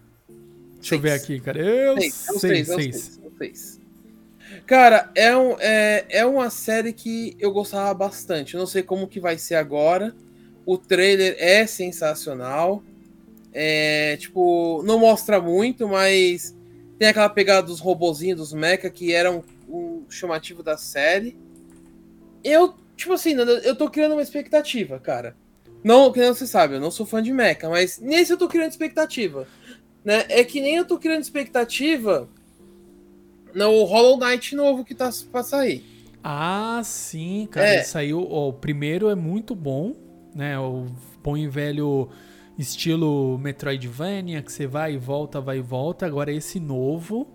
Deixa 0.76 0.96
eu 0.96 1.00
ver 1.00 1.12
Seis. 1.12 1.24
aqui, 1.24 1.40
cara. 1.40 1.60
Eu 1.60 1.98
Seis, 2.00 2.30
é 2.30 2.34
sei, 2.34 2.40
seis, 2.40 2.70
é 2.70 2.76
seis. 2.76 2.96
seis, 2.96 3.22
é 3.24 3.38
seis. 3.38 3.82
Cara, 4.68 5.10
é, 5.16 5.36
um, 5.36 5.56
é, 5.60 6.06
é 6.10 6.26
uma 6.26 6.50
série 6.50 6.92
que 6.92 7.36
eu 7.40 7.52
gostava 7.52 7.94
bastante. 7.94 8.54
Eu 8.54 8.60
não 8.60 8.68
sei 8.68 8.84
como 8.84 9.08
que 9.08 9.20
vai 9.20 9.38
ser 9.38 9.56
agora. 9.56 10.14
O 10.66 10.78
trailer 10.78 11.36
é 11.40 11.66
sensacional. 11.66 12.84
É, 13.54 14.16
tipo, 14.18 14.82
não 14.84 15.00
mostra 15.00 15.42
muito, 15.42 15.88
mas 15.88 16.56
tem 16.98 17.08
aquela 17.08 17.30
pegada 17.30 17.68
dos 17.68 17.80
robozinhos, 17.80 18.40
dos 18.40 18.54
mecha, 18.54 18.90
que 18.90 19.14
era 19.14 19.32
um, 19.32 19.44
um 19.68 20.06
chamativo 20.10 20.64
da 20.64 20.78
série. 20.78 21.38
Eu, 22.44 22.76
tipo 22.96 23.14
assim, 23.14 23.34
eu 23.34 23.76
tô 23.76 23.90
criando 23.90 24.14
uma 24.14 24.22
expectativa, 24.22 25.00
cara. 25.00 25.36
Não, 25.84 26.12
que 26.12 26.20
não 26.20 26.34
você 26.34 26.46
sabe, 26.46 26.76
eu 26.76 26.80
não 26.80 26.92
sou 26.92 27.06
fã 27.06 27.22
de 27.22 27.34
mecha, 27.34 27.68
mas 27.68 28.00
nesse 28.00 28.32
eu 28.32 28.38
tô 28.38 28.48
criando 28.48 28.70
expectativa. 28.70 29.48
Né? 30.06 30.26
É 30.30 30.44
que 30.44 30.62
nem 30.62 30.76
eu 30.76 30.86
tô 30.86 30.98
criando 30.98 31.22
expectativa 31.22 32.30
no 33.54 33.84
Hollow 33.84 34.18
Knight 34.20 34.56
novo 34.56 34.86
que 34.86 34.96
tá 34.96 35.10
pra 35.32 35.44
sair. 35.44 35.84
Ah, 36.24 36.82
sim, 36.84 37.48
cara. 37.50 37.68
É. 37.68 37.76
Ele 37.78 37.84
saiu. 37.84 38.28
ó, 38.30 38.50
o 38.50 38.54
primeiro 38.54 39.10
é 39.10 39.16
muito 39.16 39.56
bom, 39.56 39.96
né? 40.36 40.58
O 40.60 40.86
bom 41.24 41.36
e 41.38 41.48
velho 41.48 42.10
estilo 42.58 43.38
Metroidvania, 43.38 44.42
que 44.42 44.52
você 44.52 44.68
vai 44.68 44.94
e 44.94 44.98
volta, 44.98 45.40
vai 45.42 45.58
e 45.58 45.62
volta. 45.62 46.06
Agora 46.06 46.32
esse 46.32 46.60
novo, 46.60 47.28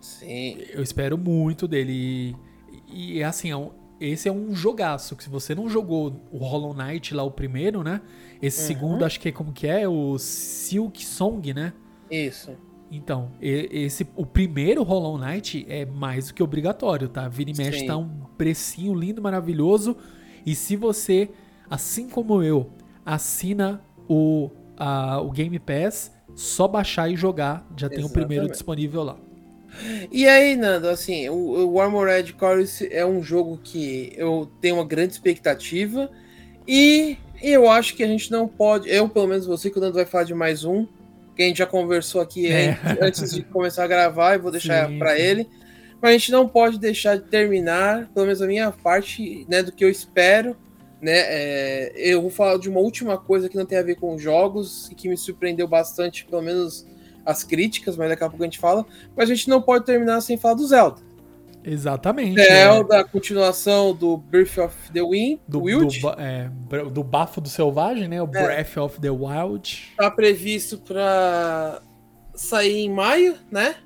Sim. 0.00 0.58
eu 0.72 0.82
espero 0.82 1.16
muito 1.16 1.66
dele. 1.66 2.36
E, 2.88 3.16
e, 3.18 3.22
assim, 3.24 3.50
é 3.50 3.56
um- 3.56 3.70
esse 4.00 4.28
é 4.28 4.32
um 4.32 4.54
jogaço. 4.54 5.16
Que 5.16 5.24
se 5.24 5.30
você 5.30 5.54
não 5.54 5.68
jogou 5.68 6.20
o 6.30 6.38
Hollow 6.38 6.74
Knight 6.74 7.14
lá, 7.14 7.22
o 7.22 7.30
primeiro, 7.30 7.82
né? 7.82 8.00
Esse 8.42 8.60
Uhum. 8.60 8.66
segundo, 8.66 9.04
acho 9.04 9.18
que 9.18 9.28
é 9.28 9.32
como 9.32 9.52
que 9.52 9.66
é? 9.66 9.88
O 9.88 10.18
Silk 10.18 11.04
Song, 11.04 11.54
né? 11.54 11.72
Isso. 12.10 12.50
Então, 12.90 13.32
esse, 13.40 14.06
o 14.14 14.24
primeiro 14.24 14.82
Hollow 14.84 15.18
Knight 15.18 15.66
é 15.68 15.84
mais 15.84 16.28
do 16.28 16.34
que 16.34 16.42
obrigatório, 16.42 17.08
tá? 17.08 17.26
Vira 17.28 17.50
e 17.50 17.56
mexe 17.56 17.80
Sim. 17.80 17.86
tá 17.86 17.96
um 17.96 18.08
precinho 18.38 18.94
lindo, 18.94 19.20
maravilhoso. 19.20 19.96
E 20.44 20.54
se 20.54 20.76
você, 20.76 21.30
assim 21.70 22.08
como 22.08 22.42
eu, 22.42 22.70
assina 23.04 23.80
o, 24.08 24.50
a- 24.76 25.20
o 25.20 25.30
Game 25.30 25.58
Pass, 25.58 26.12
só 26.34 26.66
baixar 26.68 27.10
e 27.10 27.16
jogar, 27.16 27.66
já 27.76 27.88
tem 27.88 28.04
o 28.04 28.10
primeiro 28.10 28.48
disponível 28.48 29.02
lá. 29.02 29.16
E 30.10 30.26
aí, 30.26 30.56
Nando, 30.56 30.88
assim, 30.88 31.28
o, 31.28 31.68
o 31.72 31.80
Armored 31.80 32.32
Core 32.34 32.64
é 32.90 33.04
um 33.04 33.22
jogo 33.22 33.58
que 33.62 34.12
eu 34.16 34.50
tenho 34.60 34.76
uma 34.76 34.84
grande 34.86 35.12
expectativa. 35.12 36.10
E 36.66 37.18
eu 37.42 37.68
acho 37.70 37.94
que 37.94 38.02
a 38.02 38.06
gente 38.06 38.30
não 38.30 38.48
pode. 38.48 38.88
Eu, 38.88 39.08
pelo 39.08 39.26
menos, 39.28 39.44
você 39.46 39.68
que 39.70 39.76
o 39.78 39.80
Nando 39.80 39.94
vai 39.94 40.06
falar 40.06 40.24
de 40.24 40.34
mais 40.34 40.64
um. 40.64 40.86
Que 41.34 41.42
a 41.42 41.46
gente 41.46 41.58
já 41.58 41.66
conversou 41.66 42.22
aqui 42.22 42.46
É. 42.50 42.78
antes- 43.02 43.34
de 43.34 43.42
começar 43.42 43.84
a 43.84 43.86
gravar, 43.86 44.34
e 44.34 44.38
vou 44.38 44.50
deixar 44.50 44.88
sim. 44.88 44.98
ele. 45.18 45.46
Mas 46.00 46.10
a 46.10 46.12
gente 46.12 46.32
não 46.32 46.48
pode 46.48 46.78
deixar 46.78 47.16
de 47.16 47.24
terminar, 47.24 48.08
pelo 48.14 48.24
menos 48.26 48.40
a 48.40 48.46
minha 48.46 48.70
parte, 48.72 49.46
né, 49.48 49.62
do 49.62 49.72
que 49.72 49.84
eu 49.84 49.90
espero. 49.90 50.56
Né, 51.06 51.12
é, 51.14 51.92
eu 51.94 52.20
vou 52.20 52.30
falar 52.30 52.58
de 52.58 52.68
uma 52.68 52.80
última 52.80 53.16
coisa 53.16 53.48
que 53.48 53.56
não 53.56 53.64
tem 53.64 53.78
a 53.78 53.82
ver 53.82 53.94
com 53.94 54.18
jogos 54.18 54.88
e 54.90 54.94
que 54.96 55.08
me 55.08 55.16
surpreendeu 55.16 55.68
bastante, 55.68 56.24
pelo 56.24 56.42
menos 56.42 56.84
as 57.24 57.44
críticas, 57.44 57.96
mas 57.96 58.08
daqui 58.08 58.24
a 58.24 58.28
pouco 58.28 58.42
a 58.42 58.46
gente 58.46 58.58
fala. 58.58 58.84
Mas 59.16 59.30
a 59.30 59.34
gente 59.36 59.48
não 59.48 59.62
pode 59.62 59.84
terminar 59.84 60.20
sem 60.20 60.36
falar 60.36 60.54
do 60.54 60.66
Zelda. 60.66 61.00
Exatamente. 61.62 62.40
é. 62.40 62.44
Zelda, 62.44 62.98
a 62.98 63.04
continuação 63.04 63.94
do 63.94 64.16
Birth 64.16 64.58
of 64.58 64.74
the 64.92 65.00
Wind, 65.00 65.38
do, 65.46 65.62
Wild, 65.62 66.00
do, 66.00 66.08
é, 66.10 66.50
do 66.90 67.04
bafo 67.04 67.40
do 67.40 67.48
selvagem, 67.48 68.08
né? 68.08 68.20
O 68.20 68.24
É. 68.24 68.42
Breath 68.42 68.76
of 68.76 69.00
the 69.00 69.10
Wild. 69.10 69.92
tá 69.96 70.10
previsto 70.10 70.76
pra 70.76 71.82
sair 72.34 72.80
em 72.80 72.90
maio, 72.90 73.36
né? 73.48 73.76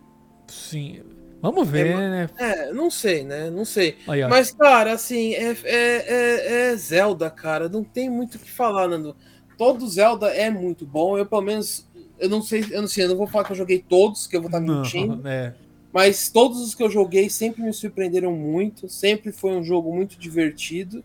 Sim. 0.46 1.02
Vamos 1.42 1.66
ver, 1.68 1.86
É, 1.86 2.08
né? 2.08 2.30
É, 2.38 2.72
não 2.72 2.90
sei, 2.90 3.24
né? 3.24 3.48
Não 3.50 3.64
sei. 3.64 3.96
Aí. 4.06 4.26
Mas, 4.28 4.52
cara, 4.52 4.92
assim, 4.92 5.32
é, 5.34 5.56
é, 5.64 5.66
é- 5.66 6.70
é 6.72 6.76
Zelda, 6.76 7.30
cara. 7.30 7.68
Não 7.68 7.82
tem 7.82 8.10
muito 8.10 8.34
o 8.34 8.38
que 8.38 8.50
falar, 8.50 8.86
Nando. 8.88 9.16
Todo 9.56 9.88
Zelda 9.88 10.28
é 10.28 10.50
muito 10.50 10.84
bom. 10.86 11.16
Eu, 11.16 11.24
pelo 11.26 11.42
menos, 11.42 11.86
eu 12.18 12.28
não 12.28 12.42
sei, 12.42 12.64
eu 12.70 12.82
não 12.82 12.88
sei, 12.88 13.04
eu 13.04 13.08
não 13.10 13.16
vou 13.16 13.26
falar 13.26 13.44
que 13.44 13.52
eu 13.52 13.56
joguei 13.56 13.78
todos, 13.86 14.26
que 14.26 14.36
eu 14.36 14.40
vou 14.42 14.48
estar 14.48 14.60
Não, 14.60 14.82
mentindo. 14.82 15.20
é. 15.28 15.54
Mas 15.92 16.28
todos 16.28 16.60
os 16.60 16.74
que 16.74 16.82
eu 16.82 16.90
joguei 16.90 17.28
sempre 17.30 17.62
me 17.62 17.72
surpreenderam 17.72 18.32
muito. 18.32 18.88
Sempre 18.88 19.32
foi 19.32 19.52
um 19.52 19.64
jogo 19.64 19.94
muito 19.94 20.18
divertido. 20.18 21.02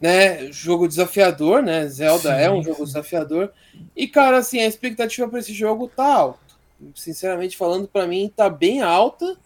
Né? 0.00 0.50
Jogo 0.52 0.88
desafiador, 0.88 1.62
né? 1.62 1.86
Zelda 1.88 2.34
Sim, 2.36 2.42
é 2.42 2.50
um 2.50 2.62
jogo 2.62 2.78
sim. 2.78 2.84
desafiador. 2.84 3.52
E, 3.96 4.06
cara, 4.08 4.38
assim, 4.38 4.58
a 4.58 4.66
expectativa 4.66 5.28
para 5.28 5.38
esse 5.38 5.52
jogo 5.54 5.88
tá 5.88 6.04
alta. 6.04 6.43
Sinceramente 6.94 7.56
falando, 7.56 7.88
para 7.88 8.06
mim 8.06 8.32
tá 8.34 8.48
bem 8.48 8.82
alta. 8.82 9.36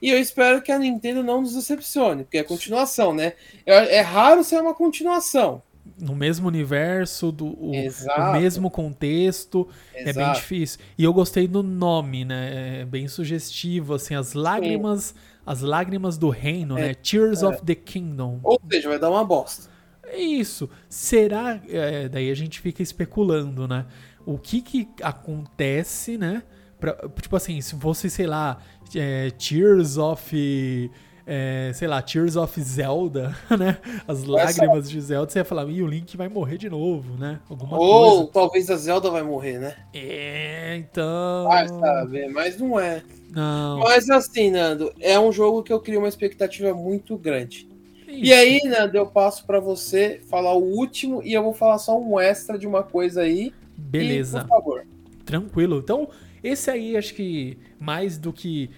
E 0.00 0.10
eu 0.10 0.18
espero 0.18 0.60
que 0.60 0.72
a 0.72 0.78
Nintendo 0.78 1.22
não 1.22 1.42
nos 1.42 1.54
decepcione, 1.54 2.24
porque 2.24 2.38
é 2.38 2.42
continuação, 2.42 3.14
né? 3.14 3.34
É, 3.64 3.98
é 3.98 4.00
raro 4.00 4.42
ser 4.42 4.60
uma 4.60 4.74
continuação. 4.74 5.62
No 5.96 6.14
mesmo 6.16 6.48
universo, 6.48 7.30
do, 7.30 7.46
o, 7.46 7.70
o 7.70 7.74
Exato. 7.74 8.32
mesmo 8.40 8.68
contexto. 8.68 9.68
É 9.94 10.12
bem 10.12 10.22
Exato. 10.24 10.40
difícil. 10.40 10.80
E 10.98 11.04
eu 11.04 11.12
gostei 11.12 11.46
do 11.46 11.62
nome, 11.62 12.24
né? 12.24 12.80
É 12.80 12.84
bem 12.84 13.06
sugestivo, 13.06 13.94
assim, 13.94 14.14
as 14.16 14.32
lágrimas, 14.32 15.14
as 15.46 15.60
lágrimas 15.60 16.18
do 16.18 16.30
reino, 16.30 16.76
É, 16.76 16.88
né? 16.88 16.94
Tears 16.94 17.44
of 17.44 17.62
the 17.64 17.74
Kingdom. 17.74 18.40
Ou 18.42 18.60
seja, 18.70 18.88
vai 18.88 18.98
dar 18.98 19.10
uma 19.10 19.24
bosta. 19.24 19.70
É 20.04 20.18
isso. 20.18 20.68
Será? 20.88 21.60
é, 21.68 22.08
daí 22.08 22.28
a 22.28 22.34
gente 22.34 22.60
fica 22.60 22.82
especulando, 22.82 23.68
né? 23.68 23.86
O 24.26 24.36
que 24.36 24.60
que 24.60 24.88
acontece, 25.00 26.18
né? 26.18 26.42
Pra- 26.82 26.98
tipo 27.20 27.36
assim, 27.36 27.60
se 27.60 27.76
fosse, 27.76 28.10
sei 28.10 28.26
lá, 28.26 28.58
é, 28.96 29.30
Tears 29.30 29.96
of. 29.98 30.90
é, 31.24 31.70
sei 31.72 31.86
lá, 31.86 32.02
Tears 32.02 32.34
of 32.34 32.60
Zelda, 32.60 33.36
né? 33.56 33.78
As 34.08 34.24
lágrimas 34.24 34.90
de 34.90 35.00
Zelda, 35.00 35.30
você 35.30 35.38
ia 35.38 35.44
falar, 35.44 35.64
e 35.70 35.80
o 35.80 35.86
Link 35.86 36.16
vai 36.16 36.28
morrer 36.28 36.58
de 36.58 36.68
novo, 36.68 37.16
né? 37.16 37.38
Alguma 37.48 37.78
Ou 37.78 38.16
coisa. 38.16 38.30
talvez 38.32 38.68
a 38.68 38.76
Zelda 38.76 39.08
vai 39.12 39.22
morrer, 39.22 39.60
né? 39.60 39.76
É, 39.94 40.74
então. 40.76 41.44
Vai 41.44 41.68
saber, 41.68 42.28
mas 42.30 42.58
não 42.58 42.80
é. 42.80 43.04
Não. 43.30 43.78
Mas 43.78 44.10
assim, 44.10 44.50
Nando, 44.50 44.92
é 45.00 45.18
um 45.20 45.30
jogo 45.30 45.62
que 45.62 45.72
eu 45.72 45.78
crio 45.78 46.00
uma 46.00 46.08
expectativa 46.08 46.74
muito 46.74 47.16
grande. 47.16 47.68
E 48.08 48.24
Isso. 48.24 48.34
aí, 48.34 48.60
Nando, 48.64 48.96
eu 48.96 49.06
passo 49.06 49.46
pra 49.46 49.60
você 49.60 50.20
falar 50.28 50.52
o 50.54 50.62
último 50.62 51.22
e 51.22 51.32
eu 51.32 51.44
vou 51.44 51.54
falar 51.54 51.78
só 51.78 51.96
um 51.96 52.18
extra 52.18 52.58
de 52.58 52.66
uma 52.66 52.82
coisa 52.82 53.22
aí. 53.22 53.54
Beleza. 53.76 54.38
E, 54.38 54.42
por 54.42 54.48
favor. 54.48 54.86
Tranquilo. 55.24 55.78
Então, 55.78 56.08
esse 56.42 56.70
aí 56.70 56.96
acho 56.96 57.14
que 57.14 57.58
mais 57.78 58.18
do 58.18 58.32
que 58.32 58.70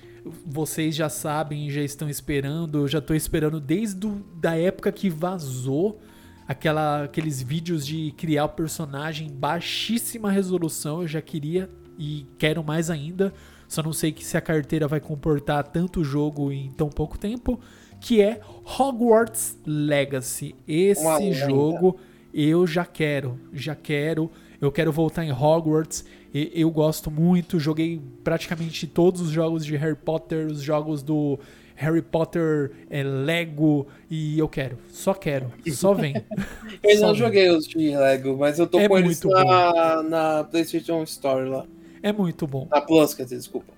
vocês 0.44 0.94
já 0.94 1.08
sabem 1.08 1.68
e 1.68 1.70
já 1.70 1.82
estão 1.82 2.08
esperando, 2.08 2.78
eu 2.78 2.88
já 2.88 3.00
tô 3.00 3.14
esperando 3.14 3.60
desde 3.60 3.96
do, 3.96 4.24
da 4.36 4.56
época 4.56 4.90
que 4.90 5.10
vazou 5.10 6.00
aquela, 6.48 7.04
aqueles 7.04 7.42
vídeos 7.42 7.86
de 7.86 8.12
criar 8.16 8.46
o 8.46 8.50
personagem 8.50 9.28
em 9.28 9.32
baixíssima 9.32 10.30
resolução, 10.30 11.02
eu 11.02 11.08
já 11.08 11.20
queria 11.20 11.68
e 11.98 12.26
quero 12.38 12.62
mais 12.62 12.90
ainda. 12.90 13.32
Só 13.68 13.82
não 13.82 13.92
sei 13.92 14.12
que 14.12 14.24
se 14.24 14.36
a 14.36 14.40
carteira 14.40 14.86
vai 14.86 15.00
comportar 15.00 15.64
tanto 15.64 16.04
jogo 16.04 16.52
em 16.52 16.70
tão 16.70 16.88
pouco 16.88 17.18
tempo, 17.18 17.58
que 18.00 18.20
é 18.20 18.40
Hogwarts 18.78 19.58
Legacy. 19.66 20.54
Esse 20.68 21.02
Uma 21.02 21.32
jogo 21.32 21.98
eu 22.32 22.66
já 22.66 22.84
quero, 22.84 23.38
já 23.52 23.74
quero. 23.74 24.30
Eu 24.60 24.70
quero 24.70 24.92
voltar 24.92 25.24
em 25.24 25.32
Hogwarts. 25.32 26.04
E- 26.34 26.50
Eu 26.54 26.70
gosto 26.70 27.10
muito. 27.10 27.58
Joguei 27.60 28.00
praticamente 28.24 28.86
todos 28.86 29.20
os 29.20 29.30
jogos 29.30 29.64
de 29.64 29.76
Harry 29.76 29.94
Potter, 29.96 30.46
os 30.48 30.60
jogos 30.60 31.02
do 31.02 31.38
Harry 31.76 32.02
Potter 32.02 32.72
é, 32.90 33.02
Lego. 33.02 33.86
E 34.10 34.38
eu 34.38 34.48
quero. 34.48 34.76
Só 34.90 35.14
quero. 35.14 35.50
Só 35.72 35.94
vem. 35.94 36.14
Eu 36.82 36.96
Só 36.98 37.06
não 37.06 37.14
vem. 37.14 37.22
joguei 37.22 37.50
os 37.50 37.66
de 37.66 37.96
Lego, 37.96 38.36
mas 38.36 38.58
eu 38.58 38.66
tô 38.66 38.78
É 38.78 38.88
com 38.88 38.98
eles 38.98 39.22
muito 39.24 39.28
na, 39.44 40.02
na 40.02 40.44
PlayStation 40.44 41.02
Store 41.04 41.48
lá. 41.48 41.64
É 42.02 42.12
muito 42.12 42.46
bom. 42.46 42.68
Na 42.70 42.80
Plus, 42.82 43.14
quer 43.14 43.24
dizer, 43.24 43.36
desculpa. 43.38 43.72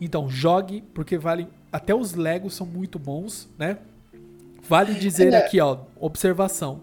Então, 0.00 0.28
jogue, 0.30 0.82
porque 0.94 1.18
vale. 1.18 1.46
Até 1.70 1.94
os 1.94 2.14
Legos 2.14 2.54
são 2.54 2.66
muito 2.66 2.98
bons, 2.98 3.48
né? 3.58 3.76
Vale 4.66 4.94
dizer 4.94 5.32
É. 5.32 5.36
aqui, 5.36 5.60
ó, 5.60 5.78
observação. 6.00 6.80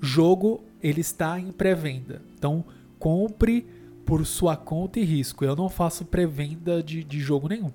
Jogo, 0.00 0.62
ele 0.82 1.00
está 1.00 1.38
em 1.40 1.50
pré-venda. 1.50 2.22
Então, 2.38 2.64
compre 2.98 3.66
por 4.04 4.24
sua 4.26 4.56
conta 4.56 5.00
e 5.00 5.04
risco. 5.04 5.44
Eu 5.44 5.56
não 5.56 5.68
faço 5.68 6.04
pré-venda 6.04 6.82
de, 6.82 7.02
de 7.04 7.20
jogo 7.20 7.48
nenhum. 7.48 7.70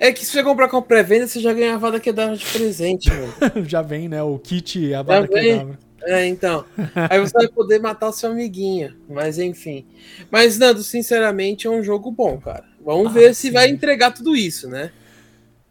É 0.00 0.12
que 0.12 0.24
se 0.24 0.32
você 0.32 0.42
comprar 0.42 0.68
com 0.68 0.80
pré-venda, 0.82 1.26
você 1.26 1.40
já 1.40 1.52
ganha 1.52 1.74
a 1.74 1.78
Vada 1.78 1.98
Kedavra 2.00 2.36
de 2.36 2.44
presente, 2.46 3.10
mano. 3.10 3.32
Já 3.66 3.80
vem, 3.82 4.08
né? 4.08 4.22
O 4.22 4.38
kit, 4.38 4.92
a 4.92 5.00
Avada 5.00 5.26
vem. 5.26 5.58
Kedavra. 5.58 5.78
É, 6.02 6.26
então. 6.26 6.64
Aí 7.10 7.18
você 7.18 7.32
vai 7.32 7.48
poder 7.48 7.80
matar 7.80 8.08
o 8.08 8.12
seu 8.12 8.30
amiguinho. 8.30 8.94
Mas 9.08 9.38
enfim. 9.38 9.84
Mas, 10.30 10.58
Nando, 10.58 10.82
sinceramente, 10.82 11.66
é 11.66 11.70
um 11.70 11.82
jogo 11.82 12.10
bom, 12.12 12.38
cara. 12.38 12.64
Vamos 12.84 13.08
Ah, 13.08 13.10
ver 13.10 13.34
se 13.34 13.48
sim. 13.48 13.50
vai 13.52 13.68
entregar 13.68 14.12
tudo 14.12 14.36
isso, 14.36 14.68
né? 14.68 14.92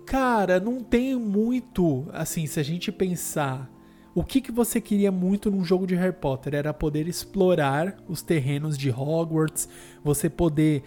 Cara, 0.06 0.60
não 0.60 0.84
tem 0.84 1.16
muito. 1.16 2.08
Assim, 2.12 2.46
se 2.48 2.60
a 2.60 2.64
gente 2.64 2.92
pensar. 2.92 3.70
O 4.16 4.24
que, 4.24 4.40
que 4.40 4.52
você 4.52 4.80
queria 4.80 5.12
muito 5.12 5.52
num 5.52 5.66
jogo 5.66 5.86
de 5.86 5.94
Harry 5.94 6.14
Potter? 6.14 6.56
Era 6.56 6.74
poder 6.74 7.06
explorar 7.06 7.98
os 8.08 8.22
terrenos 8.22 8.78
de 8.78 8.90
Hogwarts, 8.90 9.68
você 10.02 10.30
poder 10.30 10.84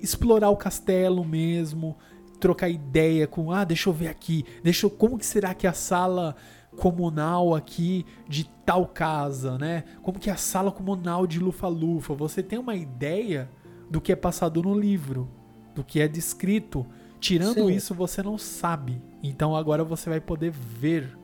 explorar 0.00 0.50
o 0.50 0.56
castelo 0.56 1.24
mesmo, 1.24 1.96
trocar 2.40 2.68
ideia 2.68 3.28
com, 3.28 3.52
ah, 3.52 3.62
deixa 3.62 3.88
eu 3.88 3.92
ver 3.92 4.08
aqui, 4.08 4.44
deixa 4.60 4.86
eu, 4.86 4.90
como 4.90 5.16
que 5.16 5.24
será 5.24 5.54
que 5.54 5.68
é 5.68 5.70
a 5.70 5.72
sala 5.72 6.34
comunal 6.76 7.54
aqui 7.54 8.04
de 8.28 8.50
tal 8.66 8.86
casa, 8.88 9.56
né? 9.56 9.84
Como 10.02 10.18
que 10.18 10.28
é 10.28 10.32
a 10.32 10.36
sala 10.36 10.72
comunal 10.72 11.28
de 11.28 11.38
Lufa-Lufa? 11.38 12.12
Você 12.14 12.42
tem 12.42 12.58
uma 12.58 12.74
ideia 12.74 13.48
do 13.88 14.00
que 14.00 14.10
é 14.10 14.16
passado 14.16 14.60
no 14.60 14.76
livro, 14.76 15.28
do 15.76 15.84
que 15.84 16.00
é 16.00 16.08
descrito. 16.08 16.84
Tirando 17.20 17.68
Sim. 17.68 17.70
isso, 17.70 17.94
você 17.94 18.20
não 18.20 18.36
sabe. 18.36 19.00
Então 19.22 19.54
agora 19.54 19.84
você 19.84 20.10
vai 20.10 20.20
poder 20.20 20.50
ver. 20.50 21.21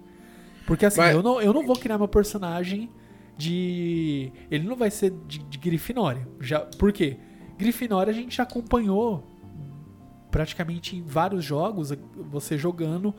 Porque 0.69 0.85
assim, 0.85 1.01
Mas- 1.01 1.15
eu, 1.17 1.23
não, 1.23 1.41
eu 1.41 1.51
não 1.51 1.67
vou 1.67 1.75
criar 1.75 1.97
meu 1.97 2.07
personagem 2.07 2.91
de. 3.39 4.31
Ele 4.51 4.69
não 4.69 4.77
vai 4.77 4.91
ser 4.91 5.11
de, 5.27 5.39
de 5.39 5.57
Grifinória. 5.57 6.29
Já, 6.39 6.61
por 6.61 6.93
quê? 6.93 7.17
Grifinória 7.57 8.11
a 8.11 8.15
gente 8.15 8.37
já 8.37 8.43
acompanhou 8.43 9.25
praticamente 10.31 10.95
em 10.95 11.03
vários 11.03 11.43
jogos, 11.43 11.91
você 12.31 12.59
jogando, 12.59 13.15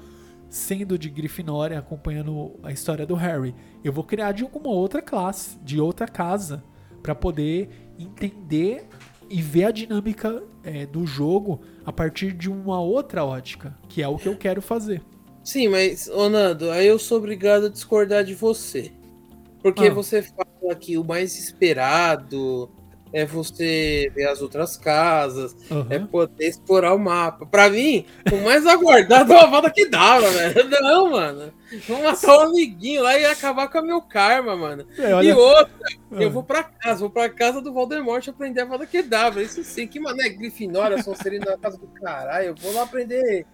sendo 0.48 0.96
de 0.96 1.10
Grifinória, 1.10 1.80
acompanhando 1.80 2.52
a 2.62 2.72
história 2.72 3.04
do 3.04 3.16
Harry. 3.16 3.56
Eu 3.84 3.92
vou 3.92 4.04
criar 4.04 4.32
de 4.32 4.44
alguma 4.44 4.70
outra 4.70 5.02
classe, 5.02 5.58
de 5.64 5.82
outra 5.82 6.08
casa, 6.08 6.64
pra 7.02 7.16
poder 7.16 7.68
entender 7.98 8.88
e 9.28 9.42
ver 9.42 9.66
a 9.66 9.72
dinâmica 9.72 10.44
é, 10.64 10.86
do 10.86 11.04
jogo 11.04 11.62
a 11.84 11.92
partir 11.92 12.32
de 12.32 12.48
uma 12.48 12.80
outra 12.80 13.26
ótica, 13.26 13.76
que 13.88 14.04
é 14.04 14.08
o 14.08 14.18
que 14.18 14.28
eu 14.28 14.38
quero 14.38 14.62
fazer. 14.62 15.02
Sim, 15.44 15.68
mas, 15.70 16.08
ô 16.10 16.30
Nando, 16.30 16.70
aí 16.72 16.88
eu 16.88 17.00
sou 17.00 17.18
obrigado 17.18 17.66
a 17.68 17.70
discordar 17.70 18.24
de 18.24 18.36
você. 18.36 18.92
Porque 19.62 19.88
Ah. 19.88 19.94
você 19.94 20.22
fala 20.22 20.76
que 20.76 20.98
o 20.98 21.04
mais 21.04 21.38
esperado 21.38 22.70
é 23.12 23.26
você 23.26 24.12
ver 24.14 24.28
as 24.30 24.40
outras 24.42 24.78
casas, 24.78 25.56
Aham. 25.72 25.88
é 25.90 25.98
poder 26.00 26.48
explorar 26.48 26.94
o 26.94 27.00
mapa. 27.00 27.46
Pra 27.46 27.68
mim, 27.70 28.06
o 28.32 28.38
mais 28.46 28.68
aguardado 28.68 29.34
é 29.34 29.38
a 29.40 29.48
Vada 29.48 29.72
que 29.72 29.86
dava, 29.90 30.30
velho. 30.30 30.70
Não, 30.70 31.10
mano. 31.10 31.52
Vou 31.88 32.04
matar 32.04 32.38
um 32.38 32.42
amiguinho 32.50 33.02
lá 33.02 33.18
e 33.18 33.26
acabar 33.26 33.68
com 33.68 33.80
o 33.80 33.86
meu 33.86 34.02
karma, 34.02 34.56
mano. 34.56 34.86
É, 34.98 35.10
E 35.10 35.14
olha- 35.14 35.38
outra, 35.38 35.72
Ah. 36.12 36.22
eu 36.22 36.30
vou 36.30 36.44
pra 36.44 36.64
casa, 36.64 37.00
vou 37.00 37.10
pra 37.10 37.28
casa 37.30 37.60
do 37.62 37.74
Voldemort 37.74 38.28
aprender 38.28 38.62
a 38.62 38.66
Vada 38.66 38.86
Kedavra. 38.86 39.42
Isso 39.42 39.64
sim, 39.64 39.88
que 39.88 40.00
mané 40.00 40.30
Grifinória, 40.30 41.02
Sonserina 41.02 41.46
na 41.52 41.58
casa 41.58 41.78
do 41.80 41.88
caralho. 41.88 42.50
Eu 42.50 42.56
vou 42.56 42.72
lá 42.74 42.84
aprender 42.84 43.46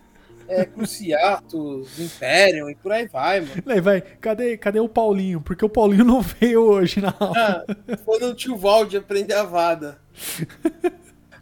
é, 0.48 0.66
Cruciatus, 0.66 2.00
Imperium 2.00 2.70
e 2.70 2.76
por 2.76 2.92
aí 2.92 3.08
vai, 3.08 3.42
mano. 3.42 3.64
Aí 3.66 3.82
vai, 3.82 4.02
cadê, 4.02 4.58
cadê 4.58 4.80
o 4.80 4.90
Paulinho? 4.90 5.42
Porque 5.42 5.66
o 5.66 5.70
Paulinho 5.70 6.06
não 6.06 6.22
veio 6.22 6.62
hoje 6.62 7.02
na 7.02 7.14
aula. 7.20 7.66
Ah, 7.68 7.98
foi 8.04 8.20
no 8.20 8.34
tio 8.34 8.58
Valde 8.58 8.98
aprender 8.98 9.34
a 9.34 9.44
Vada. 9.44 10.00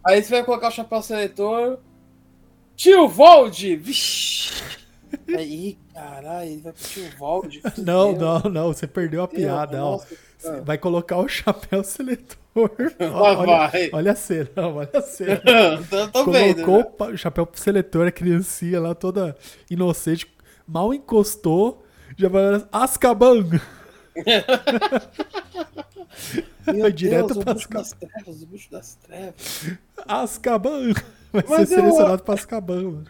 Aí 0.04 0.22
você 0.22 0.30
vai 0.30 0.43
colocar 0.43 0.68
o 0.68 0.72
chapéu 0.72 1.01
seletor. 1.01 1.80
Tio 2.76 3.08
Valde! 3.08 3.76
Vixi! 3.76 4.51
Aí, 5.30 5.78
caralho, 5.93 6.49
ele 6.49 6.62
vai 6.62 6.74
pro 6.74 6.84
tio 6.84 7.10
Valde. 7.20 7.62
Não, 7.78 8.14
não, 8.14 8.39
não, 8.41 8.68
você 8.74 8.88
perdeu 8.88 9.24
a 9.24 9.28
piada. 9.28 9.78
Nossa, 9.78 10.08
ah. 10.45 10.62
Vai 10.64 10.78
colocar 10.78 11.18
o 11.18 11.28
chapéu 11.28 11.84
seletor. 11.84 12.42
Olha, 13.14 13.72
olha 13.93 14.12
a 14.12 14.16
cena, 14.16 14.49
olha 14.58 14.89
a 14.93 15.01
cena. 15.01 15.41
tô, 15.89 16.08
tô 16.26 16.32
vendo. 16.32 16.64
Colocou 16.64 17.08
né? 17.08 17.14
o 17.14 17.18
chapéu 17.18 17.49
seletor, 17.54 18.08
a 18.08 18.12
criancinha 18.12 18.80
lá 18.80 18.93
toda 18.93 19.36
inocente, 19.70 20.32
mal 20.68 20.93
encostou, 20.93 21.84
já 22.16 22.30
vai 22.30 22.64
Azkaban. 22.72 23.49
Meu 26.68 26.91
direto 26.91 27.28
Deus, 27.34 27.38
o 27.38 27.41
pra 27.41 27.54
bicho 27.56 27.70
das 27.70 27.91
trevas, 27.93 28.41
o 28.41 28.45
bicho 28.45 28.72
das 28.72 28.95
trevas. 28.95 29.78
Azkaban. 30.08 30.93
Vai 31.32 31.43
Mas 31.49 31.70
ser 31.70 31.80
eu- 31.80 31.82
selecionado 31.82 32.24
pra 32.24 32.36
mano. 32.91 33.06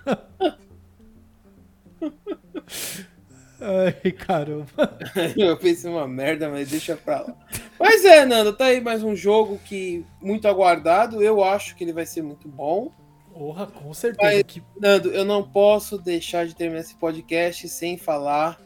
Ai, 3.66 4.12
caramba. 4.12 4.98
Eu 5.38 5.56
pensei 5.58 5.90
uma 5.90 6.08
merda, 6.08 6.50
mas 6.50 6.70
deixa 6.70 6.96
pra 6.98 7.22
lá. 7.22 7.34
Mas 7.80 8.04
é, 8.04 8.26
Nando, 8.26 8.52
tá 8.54 8.66
aí 8.66 8.82
mais 8.82 9.04
um 9.04 9.16
jogo 9.16 9.58
que 9.66 10.06
muito 10.22 10.48
aguardado. 10.48 11.22
Eu 11.22 11.44
acho 11.44 11.76
que 11.76 11.84
ele 11.84 11.94
vai 11.94 12.06
ser 12.06 12.22
muito 12.22 12.48
bom. 12.48 12.92
Porra, 13.34 13.66
com 13.68 13.94
certeza. 13.94 14.32
Vai- 14.34 14.44
Que... 14.44 14.62
Nando, 14.80 15.10
eu 15.12 15.24
não 15.26 15.42
posso 15.44 15.98
deixar 15.98 16.46
de 16.46 16.56
terminar 16.56 16.82
esse 16.82 16.96
podcast 16.96 17.68
sem 17.70 17.98
falar 17.98 18.60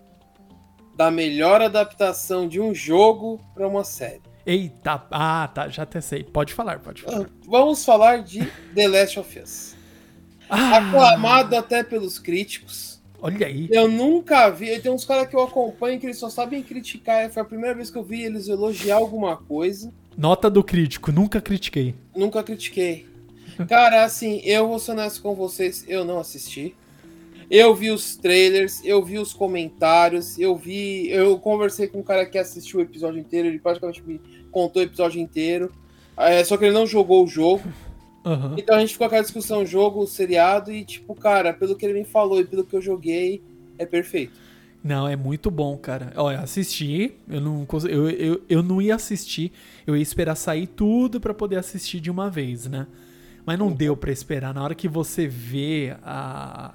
da 0.95 1.11
melhor 1.11 1.61
adaptação 1.61 2.47
de 2.47 2.59
um 2.59 2.73
jogo 2.73 3.39
para 3.53 3.67
uma 3.67 3.83
série. 3.83 4.21
Eita, 4.45 5.05
ah, 5.11 5.47
tá, 5.53 5.67
já 5.69 5.83
até 5.83 6.01
sei. 6.01 6.23
Pode 6.23 6.53
falar, 6.53 6.79
pode 6.79 7.01
falar. 7.03 7.29
Vamos 7.45 7.85
falar 7.85 8.23
de 8.23 8.45
The 8.73 8.87
Last 8.87 9.19
of 9.19 9.39
Us. 9.39 9.75
Ah, 10.49 10.77
Aclamado 10.77 11.55
até 11.55 11.83
pelos 11.83 12.17
críticos. 12.17 12.96
Olha 13.21 13.47
aí. 13.47 13.67
Eu 13.71 13.87
nunca 13.87 14.49
vi. 14.49 14.79
Tem 14.79 14.91
uns 14.91 15.05
caras 15.05 15.27
que 15.27 15.35
eu 15.35 15.41
acompanho 15.41 15.99
que 15.99 16.05
eles 16.05 16.17
só 16.17 16.29
sabem 16.29 16.63
criticar. 16.63 17.29
Foi 17.29 17.41
a 17.41 17.45
primeira 17.45 17.75
vez 17.75 17.89
que 17.89 17.97
eu 17.97 18.03
vi 18.03 18.23
eles 18.23 18.47
elogiar 18.47 18.95
alguma 18.97 19.37
coisa. 19.37 19.93
Nota 20.17 20.49
do 20.49 20.63
crítico, 20.63 21.11
nunca 21.11 21.39
critiquei. 21.39 21.93
Nunca 22.15 22.41
critiquei. 22.43 23.05
Cara, 23.67 24.03
assim, 24.03 24.41
eu 24.43 24.67
vou 24.67 24.79
ser 24.79 24.91
honesto 24.91 25.21
com 25.21 25.35
vocês, 25.35 25.85
eu 25.87 26.03
não 26.03 26.19
assisti. 26.19 26.75
Eu 27.49 27.73
vi 27.73 27.91
os 27.91 28.17
trailers, 28.17 28.81
eu 28.83 29.03
vi 29.03 29.17
os 29.17 29.31
comentários, 29.31 30.37
eu 30.37 30.55
vi. 30.55 31.09
Eu 31.09 31.39
conversei 31.39 31.87
com 31.87 31.99
um 31.99 32.03
cara 32.03 32.25
que 32.25 32.37
assistiu 32.37 32.79
o 32.79 32.83
episódio 32.83 33.19
inteiro, 33.19 33.47
ele 33.47 33.59
praticamente 33.59 34.03
me 34.05 34.19
contou 34.51 34.81
o 34.81 34.85
episódio 34.85 35.21
inteiro. 35.21 35.71
É, 36.17 36.43
só 36.43 36.57
que 36.57 36.65
ele 36.65 36.73
não 36.73 36.85
jogou 36.85 37.23
o 37.23 37.27
jogo. 37.27 37.63
Aham. 38.27 38.55
Então 38.57 38.75
a 38.75 38.79
gente 38.81 38.91
ficou 38.91 39.05
com 39.05 39.15
aquela 39.15 39.23
discussão, 39.23 39.65
jogo, 39.65 40.05
seriado, 40.05 40.69
e 40.69 40.83
tipo, 40.83 41.15
cara, 41.15 41.53
pelo 41.53 41.77
que 41.77 41.85
ele 41.85 41.99
me 41.99 42.03
falou 42.03 42.41
e 42.41 42.45
pelo 42.45 42.65
que 42.65 42.75
eu 42.75 42.81
joguei, 42.81 43.41
é 43.77 43.85
perfeito. 43.85 44.37
Não, 44.83 45.07
é 45.07 45.15
muito 45.15 45.49
bom, 45.49 45.77
cara. 45.77 46.11
Olha, 46.15 46.39
assisti, 46.39 47.13
eu 47.27 47.39
não, 47.39 47.65
eu, 47.89 48.09
eu, 48.09 48.41
eu 48.49 48.61
não 48.61 48.81
ia 48.81 48.95
assistir, 48.95 49.53
eu 49.85 49.95
ia 49.95 50.03
esperar 50.03 50.35
sair 50.35 50.67
tudo 50.67 51.21
pra 51.21 51.33
poder 51.33 51.57
assistir 51.57 52.01
de 52.01 52.11
uma 52.11 52.29
vez, 52.29 52.67
né? 52.67 52.85
Mas 53.45 53.57
não 53.57 53.71
deu 53.71 53.95
pra 53.95 54.11
esperar. 54.11 54.53
Na 54.53 54.61
hora 54.61 54.75
que 54.75 54.89
você 54.89 55.25
vê 55.25 55.95
a. 56.03 56.73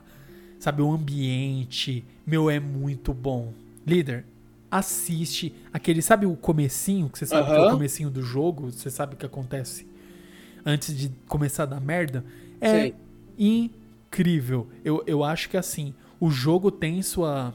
Sabe, 0.58 0.80
o 0.80 0.90
ambiente, 0.90 2.04
meu, 2.26 2.48
é 2.48 2.58
muito 2.60 3.12
bom. 3.12 3.52
Líder, 3.86 4.24
assiste 4.70 5.52
aquele, 5.72 6.00
sabe 6.00 6.24
o 6.24 6.34
comecinho, 6.34 7.10
que 7.10 7.18
você 7.18 7.26
sabe 7.26 7.52
que 7.52 7.58
é 7.58 7.60
o 7.60 7.70
comecinho 7.70 8.08
do 8.08 8.22
jogo, 8.22 8.70
você 8.70 8.88
sabe 8.88 9.14
o 9.14 9.16
que 9.18 9.26
acontece 9.26 9.91
antes 10.64 10.96
de 10.96 11.10
começar 11.28 11.64
a 11.64 11.66
dar 11.66 11.80
merda? 11.80 12.24
É 12.60 12.70
Sei. 12.70 12.94
incrível. 13.38 14.68
Eu, 14.84 15.02
eu 15.06 15.24
acho 15.24 15.48
que 15.48 15.56
assim, 15.56 15.94
o 16.20 16.30
jogo 16.30 16.70
tem 16.70 17.02
sua. 17.02 17.54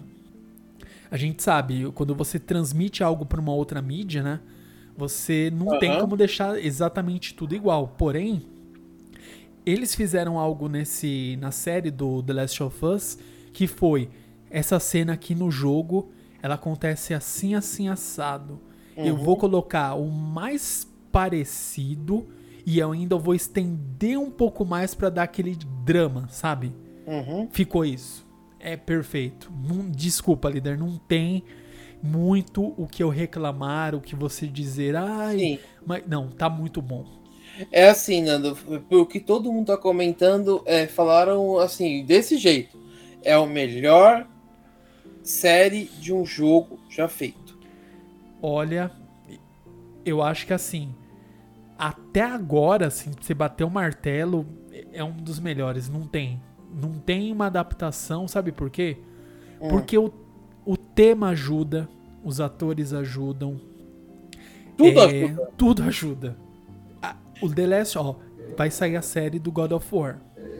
A 1.09 1.15
gente 1.17 1.41
sabe, 1.41 1.89
quando 1.93 2.13
você 2.13 2.37
transmite 2.37 3.01
algo 3.03 3.25
para 3.25 3.39
uma 3.39 3.53
outra 3.53 3.81
mídia, 3.81 4.21
né? 4.21 4.39
Você 4.97 5.51
não 5.53 5.77
tem 5.77 5.91
Aham. 5.91 6.01
como 6.01 6.17
deixar 6.17 6.57
exatamente 6.59 7.33
tudo 7.33 7.55
igual. 7.55 7.87
Porém, 7.97 8.43
eles 9.65 9.93
fizeram 9.95 10.37
algo 10.39 10.67
nesse 10.67 11.37
na 11.39 11.51
série 11.51 11.91
do 11.91 12.21
The 12.23 12.33
Last 12.33 12.63
of 12.63 12.85
Us 12.85 13.17
que 13.53 13.67
foi 13.67 14.09
essa 14.49 14.79
cena 14.79 15.13
aqui 15.13 15.33
no 15.35 15.49
jogo, 15.51 16.11
ela 16.41 16.55
acontece 16.55 17.13
assim 17.13 17.55
assim 17.55 17.87
assado. 17.89 18.59
Eu 18.97 19.15
Uhum. 19.15 19.23
vou 19.23 19.37
colocar 19.37 19.93
o 19.95 20.09
mais 20.09 20.87
parecido 21.11 22.27
e 22.67 22.79
eu 22.79 22.91
ainda 22.91 23.15
vou 23.17 23.33
estender 23.33 24.19
um 24.19 24.29
pouco 24.29 24.65
mais 24.65 24.93
pra 24.93 25.09
dar 25.09 25.23
aquele 25.23 25.55
drama, 25.85 26.27
sabe? 26.29 26.75
Uhum. 27.07 27.47
Ficou 27.49 27.85
isso. 27.85 28.27
É 28.59 28.75
perfeito. 28.75 29.49
Não- 29.63 29.89
desculpa, 29.89 30.49
líder, 30.49 30.77
não 30.77 30.97
tem 30.97 31.45
muito 32.03 32.73
o 32.77 32.85
que 32.85 33.01
eu 33.01 33.07
reclamar, 33.07 33.95
o 33.95 34.01
que 34.01 34.17
você 34.17 34.45
dizer. 34.45 34.97
Ai, 34.97 35.39
Sim. 35.39 35.59
mas 35.85 36.03
não, 36.05 36.27
tá 36.27 36.49
muito 36.49 36.81
bom. 36.81 37.05
É 37.71 37.87
assim, 37.87 38.21
Nando, 38.21 38.53
pelo 38.89 39.05
que 39.05 39.21
todo 39.21 39.51
mundo 39.51 39.67
tá 39.67 39.77
comentando, 39.77 40.61
é, 40.65 40.87
falaram 40.87 41.57
assim, 41.59 42.03
desse 42.03 42.37
jeito. 42.37 42.77
É 43.23 43.37
o 43.37 43.45
melhor 43.45 44.27
série 45.23 45.85
de 45.85 46.13
um 46.13 46.25
jogo 46.25 46.77
já 46.89 47.07
feito. 47.07 47.57
Olha, 48.41 48.91
eu 50.05 50.21
acho 50.21 50.45
que 50.45 50.53
assim, 50.53 50.93
até 51.77 52.21
agora, 52.23 52.87
assim, 52.87 53.11
você 53.19 53.33
bater 53.33 53.63
o 53.63 53.69
martelo, 53.69 54.45
é 54.91 55.03
um 55.03 55.11
dos 55.15 55.39
melhores. 55.39 55.89
Não 55.89 56.01
tem. 56.07 56.41
Não 56.73 56.93
tem 56.93 57.31
uma 57.31 57.45
adaptação, 57.47 58.27
sabe 58.27 58.51
por 58.51 58.69
quê? 58.69 58.97
Hum. 59.61 59.69
Porque 59.69 59.97
o, 59.97 60.11
o 60.65 60.75
tema 60.77 61.29
ajuda, 61.29 61.87
os 62.23 62.39
atores 62.41 62.93
ajudam. 62.93 63.59
Tudo 64.77 64.99
é, 64.99 65.23
ajuda. 65.23 65.49
Tudo 65.57 65.83
ajuda. 65.83 66.37
A- 67.01 67.15
O 67.41 67.49
The 67.49 67.65
Last, 67.67 67.97
ó, 67.97 68.15
vai 68.57 68.69
sair 68.69 68.95
a 68.95 69.01
série 69.01 69.39
do 69.39 69.51
God 69.51 69.71
of 69.71 69.87
War. 69.95 70.19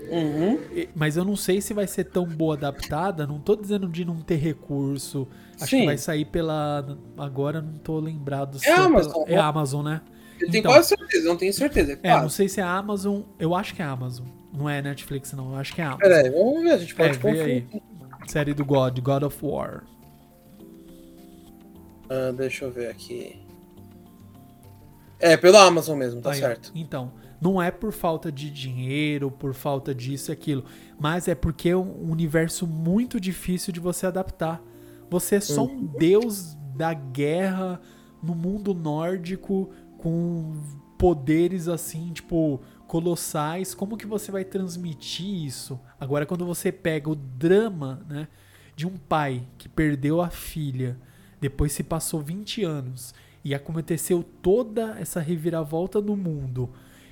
Uhum. 0.10 0.58
Mas 0.96 1.18
eu 1.18 1.26
não 1.26 1.36
sei 1.36 1.60
se 1.60 1.74
vai 1.74 1.86
ser 1.86 2.06
tão 2.06 2.26
boa 2.26 2.56
adaptada. 2.56 3.28
Não 3.28 3.40
tô 3.40 3.56
dizendo 3.58 3.90
de 3.90 4.06
não 4.06 4.16
ter 4.22 4.38
recurso. 4.38 5.28
Acho 5.60 5.72
Sim. 5.72 5.80
que 5.82 5.86
vai 5.86 5.98
sair 5.98 6.26
pela. 6.26 6.98
Agora 7.18 7.62
não 7.62 7.74
tô 7.74 8.00
lembrado. 8.00 8.58
se 8.58 8.68
É 8.68 8.72
a 8.72 8.76
pela- 8.76 8.86
Amazon, 8.88 9.24
É 9.28 9.32
né? 9.36 9.38
a 9.38 9.46
Amazon, 9.48 9.86
né? 9.86 10.02
Eu 10.40 10.50
tenho 10.52 10.60
Então. 10.62 10.72
quase 10.72 10.90
certeza, 10.90 11.28
não 11.28 11.38
tenho 11.38 11.54
certeza. 11.54 11.92
É, 11.94 12.00
É, 12.10 12.12
não 12.14 12.20
quase. 12.22 12.36
sei 12.36 12.50
se 12.50 12.60
é 12.60 12.64
a 12.64 12.72
Amazon. 12.78 13.22
Eu 13.40 13.56
acho 13.56 13.74
que 13.76 13.82
é 13.82 13.86
a 13.86 13.92
Amazon. 13.92 14.26
Não 14.54 14.70
é 14.70 14.82
Netflix, 14.82 15.34
não. 15.34 15.52
Eu 15.52 15.58
acho 15.58 15.74
que 15.76 15.82
é 15.82 15.84
a 15.84 15.88
Amazon. 15.92 16.02
Pera 16.02 16.18
aí, 16.22 16.30
vamos 16.30 16.64
ver, 16.64 16.72
a 16.72 16.78
gente 16.78 16.94
É, 16.94 16.96
pode 16.98 17.18
vê 17.20 17.30
aí. 17.42 17.62
confundir. 17.62 17.84
Série 18.28 18.54
do 18.54 18.66
God, 18.66 19.00
God 19.00 19.24
of 19.24 19.38
War. 19.46 19.84
Ah, 22.10 22.32
deixa 22.36 22.66
eu 22.66 22.72
ver 22.72 22.90
aqui. 22.90 23.42
É, 25.20 25.36
pela 25.36 25.64
Amazon 25.66 25.98
mesmo, 25.98 26.22
tá 26.22 26.32
Aí, 26.32 26.40
certo. 26.40 26.72
Então, 26.76 27.12
não 27.42 27.62
é 27.62 27.72
por 27.72 27.92
falta 27.92 28.32
de 28.32 28.50
dinheiro, 28.52 29.32
por 29.32 29.54
falta 29.54 29.94
disso 29.94 30.32
e 30.32 30.34
aquilo, 30.34 30.64
mas 31.00 31.28
é 31.28 31.34
porque 31.36 31.70
é 31.70 31.76
um 31.78 32.10
universo 32.12 32.68
muito 32.68 33.20
difícil 33.20 33.74
de 33.74 33.80
você 33.80 34.06
adaptar. 34.06 34.62
Você 35.10 35.36
é 35.36 35.40
só 35.40 35.64
um 35.66 35.86
deus 35.86 36.56
da 36.76 36.94
guerra 36.94 37.82
no 38.22 38.36
mundo 38.36 38.74
nórdico 38.74 39.70
com 39.98 40.54
poderes 40.98 41.68
assim, 41.68 42.12
tipo, 42.12 42.62
colossais. 42.88 43.74
Como 43.74 43.98
que 43.98 44.08
você 44.08 44.32
vai 44.32 44.44
transmitir 44.44 45.46
isso? 45.46 45.80
Agora 46.00 46.26
quando 46.26 46.46
você 46.46 46.72
pega 46.72 47.10
o 47.10 47.16
drama, 47.16 48.06
né, 48.08 48.28
de 48.76 48.88
um 48.88 48.98
pai 48.98 49.44
que 49.58 49.68
perdeu 49.68 50.22
a 50.22 50.30
filha, 50.30 50.98
depois 51.40 51.72
se 51.72 51.84
passou 51.84 52.22
20 52.22 52.64
anos 52.64 53.14
e 53.44 53.54
aconteceu 53.54 54.24
toda 54.42 54.98
essa 55.00 55.20
reviravolta 55.20 56.02
no 56.02 56.16
mundo 56.16 56.70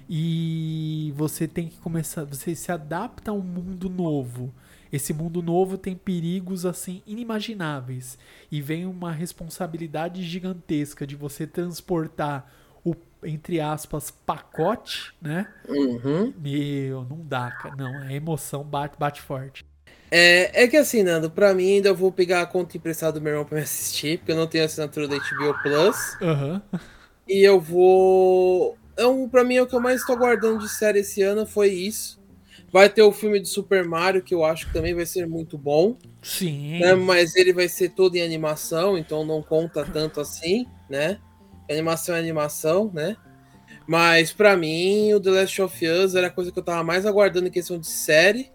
e 0.07 1.11
você 1.15 1.47
tem 1.47 1.67
que 1.67 1.77
começar, 1.77 2.23
você 2.25 2.53
se 2.53 2.71
adapta 2.71 3.31
a 3.31 3.33
um 3.33 3.41
mundo 3.41 3.89
novo. 3.89 4.53
Esse 4.91 5.13
mundo 5.13 5.41
novo 5.41 5.77
tem 5.77 5.95
perigos 5.95 6.65
assim 6.65 7.01
inimagináveis 7.07 8.17
e 8.51 8.61
vem 8.61 8.85
uma 8.85 9.11
responsabilidade 9.11 10.23
gigantesca 10.23 11.05
de 11.07 11.15
você 11.15 11.47
transportar 11.47 12.49
o 12.85 12.95
entre 13.23 13.59
aspas 13.59 14.11
pacote, 14.11 15.13
né? 15.19 15.47
Uhum. 15.67 16.31
Meu, 16.37 17.03
não 17.03 17.19
dá, 17.23 17.51
cara. 17.51 17.73
Não, 17.75 17.99
a 17.99 18.13
emoção 18.13 18.63
bate, 18.63 18.95
bate 18.99 19.21
forte. 19.21 19.65
É, 20.11 20.63
é 20.63 20.67
que 20.67 20.77
assim, 20.77 21.01
Nando, 21.01 21.29
pra 21.29 21.53
mim 21.53 21.73
ainda 21.75 21.89
eu 21.89 21.95
vou 21.95 22.11
pegar 22.11 22.41
a 22.41 22.45
conta 22.45 22.77
emprestada 22.77 23.13
do 23.13 23.21
meu 23.21 23.33
irmão 23.33 23.45
pra 23.45 23.57
me 23.57 23.63
assistir, 23.63 24.19
porque 24.19 24.31
eu 24.31 24.35
não 24.35 24.47
tenho 24.47 24.63
assinatura 24.63 25.07
da 25.07 25.15
HBO 25.15 25.53
Plus. 25.63 26.15
Aham. 26.21 26.61
E 27.27 27.43
eu 27.43 27.59
vou. 27.59 28.77
É 28.95 29.05
um, 29.05 29.27
pra 29.27 29.43
mim, 29.43 29.55
é 29.55 29.61
o 29.61 29.67
que 29.67 29.75
eu 29.75 29.81
mais 29.81 30.05
tô 30.05 30.13
aguardando 30.13 30.59
de 30.59 30.69
série 30.69 30.99
esse 30.99 31.21
ano 31.21 31.45
foi 31.45 31.69
isso. 31.69 32.23
Vai 32.71 32.89
ter 32.89 33.01
o 33.01 33.11
filme 33.11 33.39
de 33.39 33.47
Super 33.47 33.85
Mario, 33.85 34.21
que 34.21 34.33
eu 34.33 34.43
acho 34.43 34.67
que 34.67 34.73
também 34.73 34.93
vai 34.93 35.05
ser 35.05 35.25
muito 35.27 35.57
bom, 35.57 35.97
Sim. 36.21 36.79
né? 36.79 36.93
Mas 36.93 37.35
ele 37.35 37.53
vai 37.53 37.67
ser 37.67 37.89
todo 37.89 38.15
em 38.15 38.21
animação, 38.21 38.97
então 38.97 39.25
não 39.25 39.41
conta 39.41 39.83
tanto 39.85 40.21
assim, 40.21 40.67
né? 40.89 41.19
Animação 41.69 42.15
é 42.15 42.19
animação, 42.19 42.91
né? 42.93 43.15
Mas 43.87 44.31
pra 44.33 44.57
mim, 44.57 45.13
o 45.13 45.19
The 45.19 45.29
Last 45.29 45.61
of 45.61 45.87
Us 45.87 46.15
era 46.15 46.27
a 46.27 46.31
coisa 46.31 46.51
que 46.51 46.57
eu 46.57 46.63
tava 46.63 46.83
mais 46.83 47.05
aguardando 47.05 47.47
em 47.47 47.51
questão 47.51 47.77
de 47.79 47.87
série. 47.87 48.51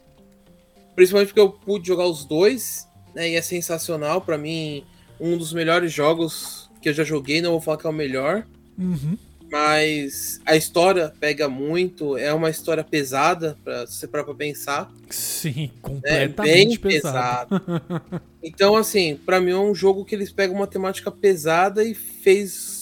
Principalmente 0.96 1.28
porque 1.28 1.40
eu 1.40 1.50
pude 1.52 1.86
jogar 1.86 2.06
os 2.06 2.24
dois, 2.24 2.86
né? 3.14 3.30
E 3.30 3.36
é 3.36 3.42
sensacional. 3.42 4.20
Pra 4.20 4.36
mim, 4.36 4.84
um 5.20 5.36
dos 5.36 5.52
melhores 5.52 5.92
jogos 5.92 6.68
que 6.82 6.88
eu 6.88 6.92
já 6.92 7.04
joguei. 7.04 7.40
Não 7.40 7.52
vou 7.52 7.60
falar 7.60 7.76
que 7.78 7.86
é 7.86 7.90
o 7.90 7.92
melhor. 7.92 8.44
Uhum. 8.76 9.16
Mas 9.50 10.40
a 10.46 10.56
história 10.56 11.12
pega 11.20 11.48
muito. 11.48 12.16
É 12.16 12.32
uma 12.32 12.50
história 12.50 12.84
pesada, 12.84 13.56
pra 13.64 13.84
você 13.86 14.06
parar 14.06 14.24
pra 14.24 14.34
pensar. 14.34 14.90
Sim, 15.08 15.70
É 15.74 15.80
completamente 16.28 16.78
bem 16.78 17.00
pesado. 17.00 17.60
pesado. 17.60 18.22
então, 18.42 18.76
assim, 18.76 19.16
pra 19.26 19.40
mim 19.40 19.50
é 19.50 19.56
um 19.58 19.74
jogo 19.74 20.04
que 20.04 20.14
eles 20.14 20.30
pegam 20.32 20.54
uma 20.56 20.68
temática 20.68 21.10
pesada 21.10 21.82
e 21.84 21.94
fez 21.94 22.79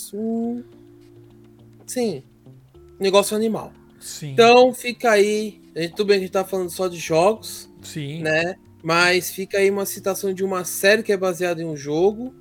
Sim. 1.86 2.22
Negócio 2.98 3.36
animal. 3.36 3.72
Sim. 4.00 4.32
Então 4.32 4.72
fica 4.72 5.11
aí. 5.11 5.61
Tudo 5.96 6.06
bem 6.06 6.18
que 6.18 6.24
a 6.24 6.26
gente 6.26 6.32
tá 6.32 6.44
falando 6.44 6.70
só 6.70 6.88
de 6.88 6.96
jogos, 6.96 7.68
sim. 7.82 8.20
né? 8.22 8.56
Mas 8.82 9.30
fica 9.30 9.59
aí 9.59 9.70
uma 9.70 9.86
citação 9.86 10.32
de 10.32 10.44
uma 10.44 10.64
série 10.64 11.02
que 11.02 11.12
é 11.12 11.16
baseada 11.16 11.62
em 11.62 11.64
um 11.64 11.76
jogo 11.76 12.34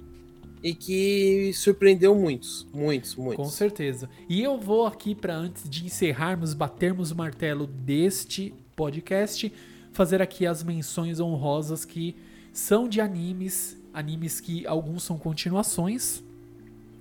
e 0.64 0.74
que 0.74 1.52
surpreendeu 1.54 2.16
muitos. 2.16 2.68
Muitos, 2.74 3.14
Com 3.14 3.24
muitos. 3.24 3.54
certeza. 3.54 4.10
E 4.28 4.44
eu 4.44 4.60
vou 4.60 4.86
aqui 4.86 5.14
para 5.14 5.36
antes 5.36 5.70
de 5.70 5.86
encerrarmos, 5.86 6.54
batermos 6.54 7.12
o 7.12 7.16
martelo 7.16 7.68
deste 7.68 8.54
podcast, 8.76 9.52
fazer 9.92 10.22
aqui 10.22 10.46
as 10.46 10.64
menções 10.64 11.20
honrosas 11.20 11.86
que 11.86 12.16
são 12.52 12.88
de 12.88 13.00
animes, 13.00 13.78
animes 13.94 14.40
que 14.40 14.66
alguns 14.66 15.04
são 15.04 15.18
continuações. 15.18 16.24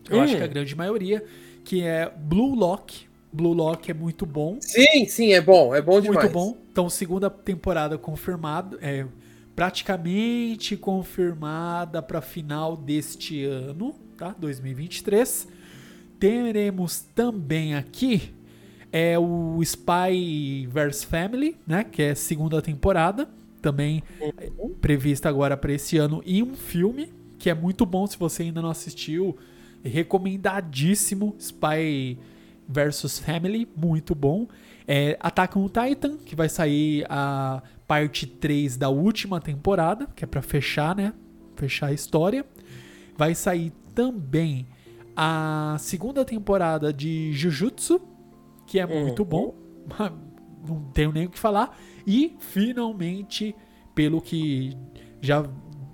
Eu 0.09 0.19
Hum. 0.19 0.23
acho 0.23 0.37
que 0.37 0.43
a 0.43 0.47
grande 0.47 0.75
maioria, 0.75 1.25
que 1.65 1.83
é 1.83 2.11
Blue 2.17 2.55
Lock. 2.55 3.07
Blue 3.33 3.53
Lock 3.53 3.91
é 3.91 3.95
muito 3.95 4.25
bom. 4.25 4.57
Sim, 4.61 5.07
sim, 5.07 5.33
é 5.33 5.41
bom. 5.41 5.75
É 5.75 5.83
bom 5.83 6.01
demais. 6.01 6.23
Muito 6.25 6.33
bom. 6.33 6.57
Então, 6.73 6.89
segunda 6.89 7.29
temporada 7.29 7.99
confirmada, 7.99 8.79
é 8.81 9.05
praticamente 9.55 10.77
confirmada 10.77 12.03
para 12.03 12.21
final 12.21 12.77
deste 12.77 13.45
ano, 13.45 13.95
tá? 14.17 14.35
2023. 14.39 15.49
Teremos 16.19 17.01
também 17.15 17.75
aqui 17.75 18.35
é 18.93 19.19
o 19.19 19.61
Spy 19.63 20.67
vs 20.71 21.05
Family, 21.05 21.57
né, 21.67 21.85
que 21.85 22.01
é 22.03 22.15
segunda 22.15 22.63
temporada, 22.63 23.29
também 23.61 24.03
é, 24.21 24.33
prevista 24.81 25.29
agora 25.29 25.57
para 25.57 25.73
esse 25.73 25.99
ano 25.99 26.23
e 26.25 26.43
um 26.43 26.55
filme 26.55 27.13
que 27.39 27.51
é 27.51 27.55
muito 27.55 27.85
bom 27.85 28.07
se 28.07 28.17
você 28.17 28.45
ainda 28.45 28.63
não 28.63 28.71
assistiu, 28.71 29.37
recomendadíssimo, 29.87 31.35
Spy 31.39 32.19
versus 32.69 33.19
Family, 33.19 33.69
muito 33.77 34.15
bom. 34.15 34.47
É, 34.87 35.17
Attack 35.21 35.59
on 35.59 35.69
Titan, 35.69 36.17
que 36.19 36.35
vai 36.37 36.49
sair 36.49 37.05
a 37.09 37.63
parte 37.87 38.27
3 38.27 38.77
da 38.77 38.89
última 38.89 39.41
temporada, 39.41 40.07
que 40.15 40.25
é 40.25 40.27
pra 40.27 40.43
fechar, 40.43 40.95
né? 40.95 41.13
Fechar 41.57 41.89
a 41.89 41.93
história. 41.93 42.45
Vai 43.17 43.35
sair 43.35 43.73
também 43.95 44.67
a 45.17 45.77
segunda 45.79 46.25
temporada 46.25 46.93
de 46.93 47.33
Jujutsu, 47.33 48.01
que 48.67 48.79
é 48.79 48.87
muito 48.87 49.25
bom. 49.25 49.55
Não 50.69 50.83
tenho 50.93 51.13
nem 51.13 51.27
o 51.27 51.31
que 51.31 51.39
falar. 51.39 51.79
E 52.07 52.37
finalmente, 52.39 53.55
pelo 53.95 54.21
que 54.21 54.77
já 55.21 55.45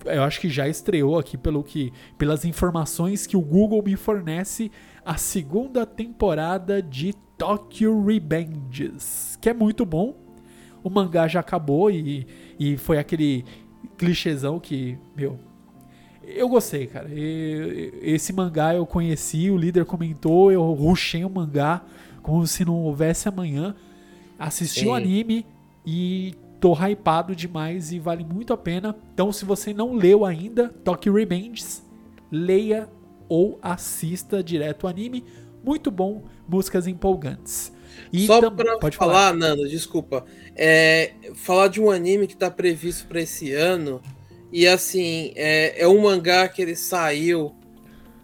eu 0.06 0.22
acho 0.22 0.40
que 0.40 0.48
já 0.48 0.68
estreou 0.68 1.18
aqui 1.18 1.36
pelo 1.36 1.62
que 1.62 1.92
pelas 2.18 2.44
informações 2.44 3.26
que 3.26 3.36
o 3.36 3.40
Google 3.40 3.82
me 3.82 3.96
fornece 3.96 4.70
a 5.04 5.16
segunda 5.16 5.84
temporada 5.86 6.80
de 6.82 7.14
Tokyo 7.38 8.04
Revenges, 8.04 9.38
que 9.40 9.48
é 9.48 9.54
muito 9.54 9.84
bom. 9.84 10.16
O 10.82 10.90
mangá 10.90 11.28
já 11.28 11.40
acabou 11.40 11.90
e, 11.90 12.26
e 12.58 12.76
foi 12.76 12.98
aquele 12.98 13.44
clichêzão 13.96 14.58
que, 14.58 14.98
meu, 15.16 15.38
eu 16.24 16.48
gostei, 16.48 16.86
cara. 16.86 17.08
E- 17.12 17.92
Esse 18.02 18.32
mangá 18.32 18.74
eu 18.74 18.84
conheci, 18.86 19.50
o 19.50 19.56
líder 19.56 19.84
comentou, 19.84 20.50
eu 20.52 20.62
rushei 20.72 21.24
o 21.24 21.30
mangá 21.30 21.84
como 22.22 22.46
se 22.46 22.64
não 22.64 22.74
houvesse 22.82 23.28
amanhã. 23.28 23.74
Assisti 24.38 24.86
o 24.86 24.94
anime 24.94 25.46
e 25.86 26.34
tô 26.62 26.72
hypado 26.74 27.34
demais 27.34 27.90
e 27.90 27.98
vale 27.98 28.24
muito 28.24 28.52
a 28.52 28.56
pena. 28.56 28.96
Então, 29.12 29.32
se 29.32 29.44
você 29.44 29.74
não 29.74 29.94
leu 29.94 30.24
ainda 30.24 30.68
Tokyo 30.68 31.12
Revenges, 31.12 31.82
leia 32.30 32.88
ou 33.28 33.58
assista 33.60 34.44
direto 34.44 34.84
o 34.84 34.86
anime. 34.86 35.24
Muito 35.64 35.90
bom, 35.90 36.22
músicas 36.48 36.86
empolgantes. 36.86 37.72
E 38.12 38.26
Só 38.26 38.48
pra 38.48 38.78
pode 38.78 38.96
falar, 38.96 39.12
falar, 39.12 39.34
Nando, 39.34 39.68
desculpa. 39.68 40.24
É, 40.54 41.14
falar 41.34 41.66
de 41.66 41.80
um 41.80 41.90
anime 41.90 42.28
que 42.28 42.36
tá 42.36 42.48
previsto 42.48 43.08
para 43.08 43.20
esse 43.20 43.52
ano. 43.52 44.00
E 44.52 44.64
assim, 44.64 45.32
é, 45.34 45.82
é 45.82 45.88
um 45.88 46.02
mangá 46.02 46.46
que 46.46 46.62
ele 46.62 46.76
saiu 46.76 47.56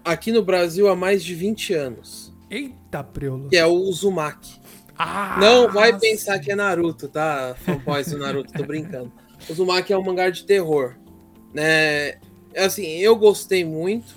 aqui 0.04 0.30
no 0.30 0.44
Brasil 0.44 0.86
há 0.86 0.94
mais 0.94 1.24
de 1.24 1.34
20 1.34 1.74
anos. 1.74 2.32
Eita, 2.48 3.02
preula. 3.02 3.48
Que 3.48 3.56
é 3.56 3.66
o 3.66 3.74
Uzumaki. 3.74 4.60
Ah, 4.98 5.38
não 5.40 5.70
vai 5.70 5.92
nossa. 5.92 6.00
pensar 6.00 6.38
que 6.40 6.50
é 6.50 6.56
Naruto, 6.56 7.08
tá? 7.08 7.54
Fanboys 7.64 8.10
do 8.10 8.18
Naruto, 8.18 8.52
tô 8.52 8.64
brincando. 8.64 9.12
O 9.48 9.52
Uzumaki 9.52 9.92
é 9.92 9.98
um 9.98 10.02
mangá 10.02 10.28
de 10.28 10.44
terror. 10.44 10.96
Né? 11.54 12.14
Assim, 12.56 12.84
eu 12.98 13.14
gostei 13.14 13.64
muito. 13.64 14.16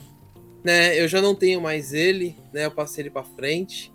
Né? 0.64 1.00
Eu 1.00 1.08
já 1.08 1.22
não 1.22 1.36
tenho 1.36 1.62
mais 1.62 1.94
ele, 1.94 2.36
né? 2.52 2.66
Eu 2.66 2.72
passei 2.72 3.04
ele 3.04 3.12
pra 3.12 3.24
frente. 3.24 3.94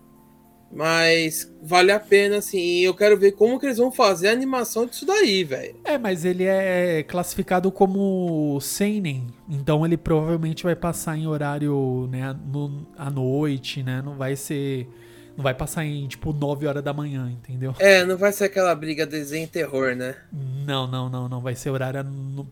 Mas 0.73 1.53
vale 1.63 1.93
a 1.93 1.99
pena, 1.99 2.39
assim. 2.39 2.81
Eu 2.81 2.95
quero 2.95 3.17
ver 3.17 3.33
como 3.33 3.59
que 3.59 3.67
eles 3.67 3.79
vão 3.79 3.91
fazer 3.91 4.29
a 4.29 4.33
animação 4.33 4.87
disso 4.87 5.07
daí, 5.07 5.45
velho. 5.45 5.77
É, 5.85 5.97
mas 5.97 6.25
ele 6.25 6.45
é 6.45 7.03
classificado 7.05 7.71
como 7.71 8.61
seinen, 8.61 9.29
então 9.49 9.87
ele 9.87 9.97
provavelmente 9.97 10.65
vai 10.65 10.75
passar 10.75 11.17
em 11.17 11.27
horário, 11.27 12.09
né, 12.11 12.37
no, 12.47 12.87
à 12.99 13.09
noite, 13.09 13.83
né? 13.83 14.03
Não 14.05 14.17
vai 14.17 14.35
ser 14.35 14.89
não 15.37 15.43
vai 15.43 15.55
passar 15.55 15.85
em, 15.85 16.07
tipo, 16.07 16.33
9 16.33 16.67
horas 16.67 16.83
da 16.83 16.93
manhã, 16.93 17.31
entendeu? 17.31 17.75
É, 17.79 18.05
não 18.05 18.17
vai 18.17 18.33
ser 18.33 18.45
aquela 18.45 18.75
briga 18.75 19.07
desenho 19.07 19.47
terror, 19.47 19.95
né? 19.95 20.17
Não, 20.33 20.87
não, 20.87 21.09
não, 21.09 21.29
não. 21.29 21.41
Vai 21.41 21.55
ser 21.55 21.71
horário, 21.71 22.01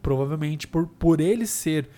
provavelmente, 0.03 0.66
por, 0.66 0.87
por 0.87 1.20
ele 1.20 1.47
ser 1.47 1.89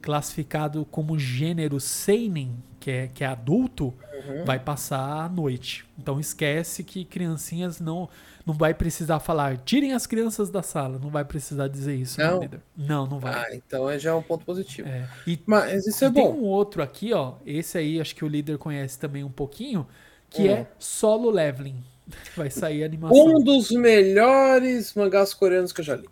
classificado 0.00 0.84
como 0.90 1.18
gênero 1.18 1.78
seinen, 1.78 2.56
que 2.80 2.90
é, 2.90 3.06
que 3.06 3.22
é 3.22 3.26
adulto, 3.26 3.94
uhum. 4.26 4.44
vai 4.44 4.58
passar 4.58 5.24
à 5.24 5.28
noite. 5.28 5.84
Então 5.98 6.18
esquece 6.18 6.82
que 6.82 7.04
criancinhas 7.04 7.78
não 7.78 8.08
não 8.44 8.54
vai 8.54 8.74
precisar 8.74 9.20
falar, 9.20 9.56
tirem 9.58 9.92
as 9.92 10.06
crianças 10.06 10.50
da 10.50 10.62
sala, 10.62 10.98
não 10.98 11.10
vai 11.10 11.24
precisar 11.24 11.68
dizer 11.68 11.94
isso. 11.94 12.20
Não, 12.20 12.40
não, 12.76 13.06
não 13.06 13.18
vai. 13.20 13.32
Ah, 13.32 13.54
então 13.54 13.96
já 13.98 14.10
é 14.10 14.14
um 14.14 14.22
ponto 14.22 14.44
positivo. 14.44 14.88
É. 14.88 15.08
E, 15.26 15.38
Mas 15.46 15.86
isso 15.86 16.04
é 16.04 16.10
bom. 16.10 16.32
Tem 16.32 16.40
um 16.40 16.44
outro 16.44 16.82
aqui, 16.82 17.12
ó, 17.12 17.34
esse 17.46 17.78
aí 17.78 18.00
acho 18.00 18.14
que 18.16 18.24
o 18.24 18.28
líder 18.28 18.58
conhece 18.58 18.98
também 18.98 19.22
um 19.22 19.30
pouquinho, 19.30 19.86
que 20.32 20.48
hum. 20.48 20.52
é 20.52 20.66
Solo 20.78 21.30
Leveling. 21.30 21.76
Vai 22.36 22.50
sair 22.50 22.82
a 22.82 22.86
animação. 22.86 23.26
Um 23.26 23.42
dos 23.42 23.70
melhores 23.70 24.94
mangás 24.94 25.32
coreanos 25.34 25.72
que 25.72 25.80
eu 25.80 25.84
já 25.84 25.96
li. 25.96 26.08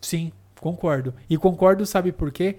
Sim, 0.00 0.32
concordo. 0.60 1.14
E 1.28 1.36
concordo, 1.36 1.86
sabe 1.86 2.12
por 2.12 2.30
quê? 2.30 2.56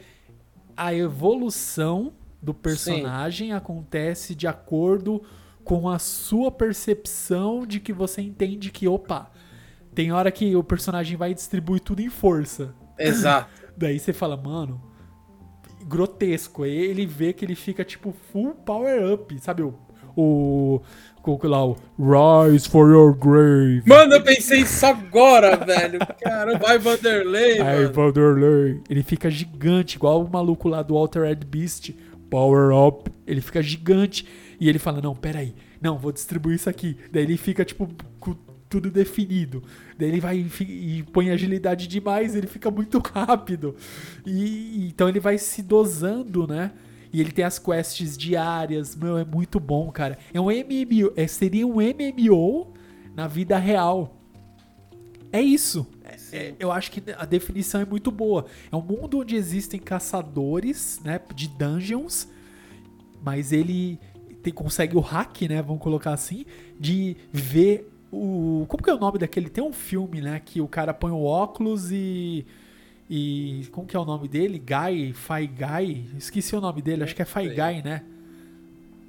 A 0.76 0.94
evolução 0.94 2.14
do 2.42 2.54
personagem 2.54 3.50
Sim. 3.50 3.54
acontece 3.54 4.36
de 4.36 4.48
acordo 4.48 5.22
com 5.64 5.90
a 5.90 6.00
sua 6.00 6.50
percepção 6.50 7.66
de 7.66 7.80
que 7.80 7.92
você 7.92 8.22
entende 8.22 8.72
que, 8.72 8.88
opa, 8.88 9.30
tem 9.94 10.12
hora 10.12 10.32
que 10.32 10.56
o 10.56 10.64
personagem 10.64 11.18
vai 11.18 11.34
distribuir 11.34 11.82
tudo 11.82 12.02
em 12.02 12.10
força. 12.10 12.74
Exato. 12.98 13.50
Daí 13.76 14.00
você 14.00 14.14
fala, 14.14 14.38
mano, 14.38 14.82
grotesco. 15.86 16.64
Aí 16.64 16.72
ele 16.72 17.06
vê 17.06 17.34
que 17.34 17.44
ele 17.44 17.56
fica 17.56 17.84
tipo 17.84 18.14
full 18.32 18.54
power 18.54 19.14
up, 19.14 19.38
sabe? 19.40 19.64
O 19.64 19.74
o. 20.18 20.82
Lá, 21.44 21.66
o 21.66 21.76
Rise 22.00 22.70
for 22.70 22.90
Your 22.90 23.14
Grave. 23.14 23.84
Mano, 23.86 24.14
eu 24.14 24.24
pensei 24.24 24.62
isso 24.62 24.86
agora, 24.86 25.58
velho. 25.58 26.00
Cara, 26.24 26.58
vai 26.58 26.80
Vanderlei, 26.80 27.58
Vai 27.58 27.86
Vanderlei. 27.88 28.80
Ele 28.90 29.04
fica 29.04 29.30
gigante, 29.30 29.98
igual 29.98 30.24
o 30.24 30.32
maluco 30.32 30.70
lá 30.70 30.82
do 30.82 30.96
Altered 30.96 31.46
Beast. 31.46 31.92
Power 32.30 32.74
Up. 32.74 33.12
Ele 33.26 33.42
fica 33.42 33.62
gigante. 33.62 34.26
E 34.58 34.70
ele 34.70 34.80
fala: 34.80 35.02
Não, 35.02 35.14
peraí. 35.14 35.54
Não, 35.82 35.98
vou 35.98 36.14
distribuir 36.14 36.56
isso 36.56 36.70
aqui. 36.70 36.96
Daí 37.12 37.24
ele 37.24 37.36
fica, 37.36 37.66
tipo, 37.66 37.90
com 38.22 38.34
tudo 38.70 38.90
definido. 38.90 39.64
Daí 39.98 40.10
ele 40.10 40.20
vai 40.20 40.46
e 40.62 41.04
põe 41.12 41.30
agilidade 41.30 41.88
demais, 41.88 42.36
ele 42.36 42.48
fica 42.48 42.70
muito 42.70 43.00
rápido. 43.14 43.76
E 44.26 44.88
então 44.88 45.10
ele 45.10 45.20
vai 45.20 45.38
se 45.38 45.62
dosando, 45.62 46.48
né? 46.48 46.72
E 47.12 47.22
ele 47.22 47.32
tem 47.32 47.46
as 47.46 47.60
quests 47.60 48.18
diárias. 48.18 48.96
Meu, 48.96 49.18
é 49.18 49.26
muito 49.26 49.60
bom, 49.60 49.92
cara. 49.92 50.18
É 50.34 50.40
um 50.40 50.46
MMO. 50.46 51.14
É, 51.16 51.28
seria 51.28 51.66
um 51.66 51.76
MMO 51.76 52.74
na 53.16 53.28
vida 53.28 53.58
real. 53.58 54.16
É 55.32 55.42
isso. 55.42 55.88
É, 56.04 56.38
é, 56.38 56.56
eu 56.60 56.72
acho 56.72 56.92
que 56.92 57.04
a 57.18 57.26
definição 57.26 57.82
é 57.82 57.86
muito 57.86 58.12
boa. 58.12 58.46
É 58.72 58.76
um 58.76 58.82
mundo 58.82 59.20
onde 59.20 59.36
existem 59.36 59.80
caçadores, 59.80 61.00
né? 61.04 61.20
De 61.36 61.48
dungeons. 61.48 62.28
Mas 63.24 63.52
ele 63.52 64.00
tem, 64.44 64.54
consegue 64.54 64.96
o 64.96 65.00
hack, 65.00 65.42
né? 65.44 65.62
Vamos 65.62 65.82
colocar 65.82 66.14
assim. 66.14 66.46
De 66.80 67.18
ver 67.32 67.92
o. 68.12 68.66
Como 68.68 68.84
que 68.84 68.90
é 68.90 68.94
o 68.94 69.00
nome 69.00 69.18
daquele? 69.18 69.50
Tem 69.50 69.64
um 69.64 69.74
filme, 69.74 70.22
né? 70.22 70.42
Que 70.44 70.62
o 70.62 70.68
cara 70.68 70.94
põe 70.94 71.12
o 71.12 71.24
óculos 71.24 71.92
e 71.92 72.46
e 73.10 73.68
como 73.72 73.88
que 73.88 73.96
é 73.96 74.00
o 74.00 74.06
nome 74.06 74.28
dele? 74.28 74.60
Guy, 74.60 75.14
Fai 75.14 75.48
Guy? 75.48 76.10
Esqueci 76.18 76.56
o 76.56 76.62
nome 76.62 76.82
dele, 76.82 77.04
acho 77.04 77.16
que 77.16 77.22
é 77.22 77.26
Fai 77.26 77.48
Guy, 77.48 77.82
né? 77.84 78.04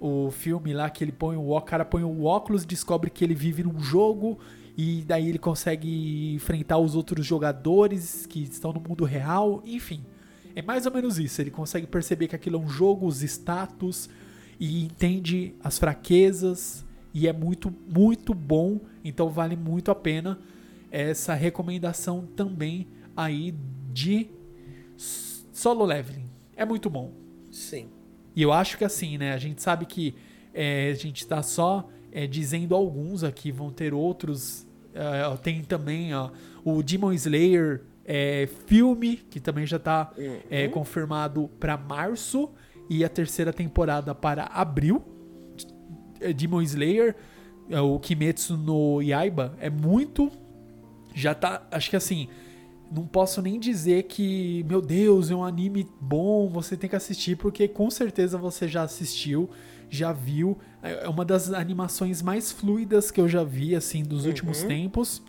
O 0.00 0.30
filme 0.30 0.72
lá 0.72 0.88
que 0.88 1.02
ele 1.02 1.10
põe 1.10 1.36
o, 1.36 1.50
o 1.50 1.60
cara 1.60 1.84
põe 1.84 2.04
o 2.04 2.24
óculos, 2.24 2.64
descobre 2.64 3.10
que 3.10 3.24
ele 3.24 3.34
vive 3.34 3.64
num 3.64 3.80
jogo 3.80 4.38
e 4.76 5.02
daí 5.04 5.28
ele 5.28 5.38
consegue 5.38 6.34
enfrentar 6.34 6.78
os 6.78 6.94
outros 6.94 7.26
jogadores 7.26 8.24
que 8.24 8.40
estão 8.44 8.72
no 8.72 8.80
mundo 8.80 9.04
real, 9.04 9.60
enfim. 9.66 10.04
É 10.54 10.62
mais 10.62 10.86
ou 10.86 10.92
menos 10.92 11.18
isso, 11.18 11.40
ele 11.40 11.50
consegue 11.50 11.86
perceber 11.86 12.28
que 12.28 12.36
aquilo 12.36 12.56
é 12.56 12.60
um 12.60 12.68
jogo, 12.68 13.06
os 13.06 13.22
status 13.22 14.08
e 14.60 14.84
entende 14.84 15.54
as 15.62 15.78
fraquezas 15.78 16.84
e 17.12 17.26
é 17.26 17.32
muito 17.32 17.74
muito 17.88 18.32
bom, 18.32 18.80
então 19.04 19.28
vale 19.28 19.56
muito 19.56 19.90
a 19.90 19.94
pena 19.94 20.38
essa 20.90 21.34
recomendação 21.34 22.26
também 22.36 22.86
aí 23.16 23.52
de 23.92 24.30
solo 25.52 25.84
leveling. 25.84 26.28
É 26.56 26.64
muito 26.64 26.88
bom. 26.88 27.12
Sim. 27.50 27.88
E 28.34 28.42
eu 28.42 28.52
acho 28.52 28.78
que 28.78 28.84
assim, 28.84 29.18
né? 29.18 29.32
A 29.32 29.38
gente 29.38 29.62
sabe 29.62 29.86
que 29.86 30.14
é, 30.54 30.90
a 30.90 30.94
gente 30.94 31.22
está 31.22 31.42
só 31.42 31.88
é, 32.12 32.26
dizendo 32.26 32.74
alguns 32.74 33.24
aqui, 33.24 33.50
vão 33.50 33.70
ter 33.70 33.92
outros. 33.92 34.66
Uh, 34.94 35.38
tem 35.38 35.62
também 35.62 36.14
ó, 36.14 36.30
o 36.64 36.82
Demon 36.82 37.12
Slayer 37.12 37.82
é, 38.04 38.48
filme, 38.66 39.16
que 39.16 39.38
também 39.38 39.66
já 39.66 39.76
está 39.76 40.10
uhum. 40.16 40.38
é, 40.50 40.68
confirmado 40.68 41.48
para 41.60 41.76
março. 41.76 42.50
E 42.90 43.04
a 43.04 43.08
terceira 43.08 43.52
temporada 43.52 44.14
para 44.14 44.44
abril. 44.44 45.04
É, 46.20 46.32
Demon 46.32 46.62
Slayer, 46.62 47.14
o 47.70 47.98
Kimetsu 47.98 48.56
no 48.56 49.02
Yaiba, 49.02 49.54
é 49.60 49.68
muito. 49.68 50.30
Já 51.14 51.34
tá. 51.34 51.66
Acho 51.70 51.90
que 51.90 51.96
assim 51.96 52.28
não 52.90 53.06
posso 53.06 53.42
nem 53.42 53.58
dizer 53.58 54.04
que, 54.04 54.64
meu 54.66 54.80
Deus, 54.80 55.30
é 55.30 55.34
um 55.34 55.44
anime 55.44 55.88
bom, 56.00 56.48
você 56.48 56.76
tem 56.76 56.88
que 56.88 56.96
assistir, 56.96 57.36
porque 57.36 57.68
com 57.68 57.90
certeza 57.90 58.38
você 58.38 58.66
já 58.66 58.82
assistiu, 58.82 59.50
já 59.90 60.12
viu. 60.12 60.58
É, 60.82 61.04
é 61.04 61.08
uma 61.08 61.24
das 61.24 61.52
animações 61.52 62.22
mais 62.22 62.50
fluidas 62.50 63.10
que 63.10 63.20
eu 63.20 63.28
já 63.28 63.44
vi, 63.44 63.74
assim, 63.74 64.02
dos 64.02 64.22
uhum. 64.22 64.28
últimos 64.28 64.62
tempos. 64.62 65.22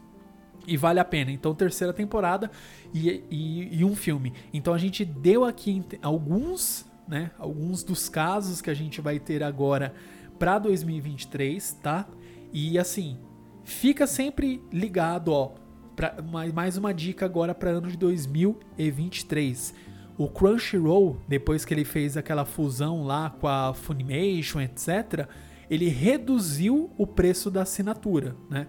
E 0.67 0.77
vale 0.77 0.99
a 0.99 1.05
pena. 1.05 1.31
Então, 1.31 1.53
terceira 1.53 1.91
temporada 1.91 2.51
e, 2.93 3.23
e, 3.29 3.79
e 3.79 3.85
um 3.85 3.95
filme. 3.95 4.33
Então, 4.53 4.73
a 4.73 4.77
gente 4.77 5.03
deu 5.03 5.43
aqui 5.43 5.83
alguns, 6.01 6.85
né? 7.07 7.31
Alguns 7.39 7.83
dos 7.83 8.07
casos 8.07 8.61
que 8.61 8.69
a 8.69 8.73
gente 8.73 9.01
vai 9.01 9.19
ter 9.19 9.41
agora 9.41 9.93
para 10.37 10.59
2023, 10.59 11.73
tá? 11.81 12.07
E 12.53 12.77
assim, 12.77 13.17
fica 13.63 14.05
sempre 14.05 14.61
ligado, 14.71 15.31
ó 15.31 15.53
Pra, 15.99 16.15
mais 16.53 16.77
uma 16.77 16.93
dica 16.93 17.25
agora 17.25 17.53
para 17.53 17.71
ano 17.71 17.89
de 17.89 17.97
2023. 17.97 19.73
O 20.17 20.29
Crunchyroll, 20.29 21.19
depois 21.27 21.65
que 21.65 21.73
ele 21.73 21.83
fez 21.83 22.15
aquela 22.15 22.45
fusão 22.45 23.03
lá 23.03 23.31
com 23.31 23.49
a 23.49 23.73
Funimation, 23.73 24.61
etc., 24.61 25.27
ele 25.69 25.89
reduziu 25.89 26.89
o 26.97 27.05
preço 27.05 27.51
da 27.51 27.63
assinatura, 27.63 28.33
né? 28.49 28.67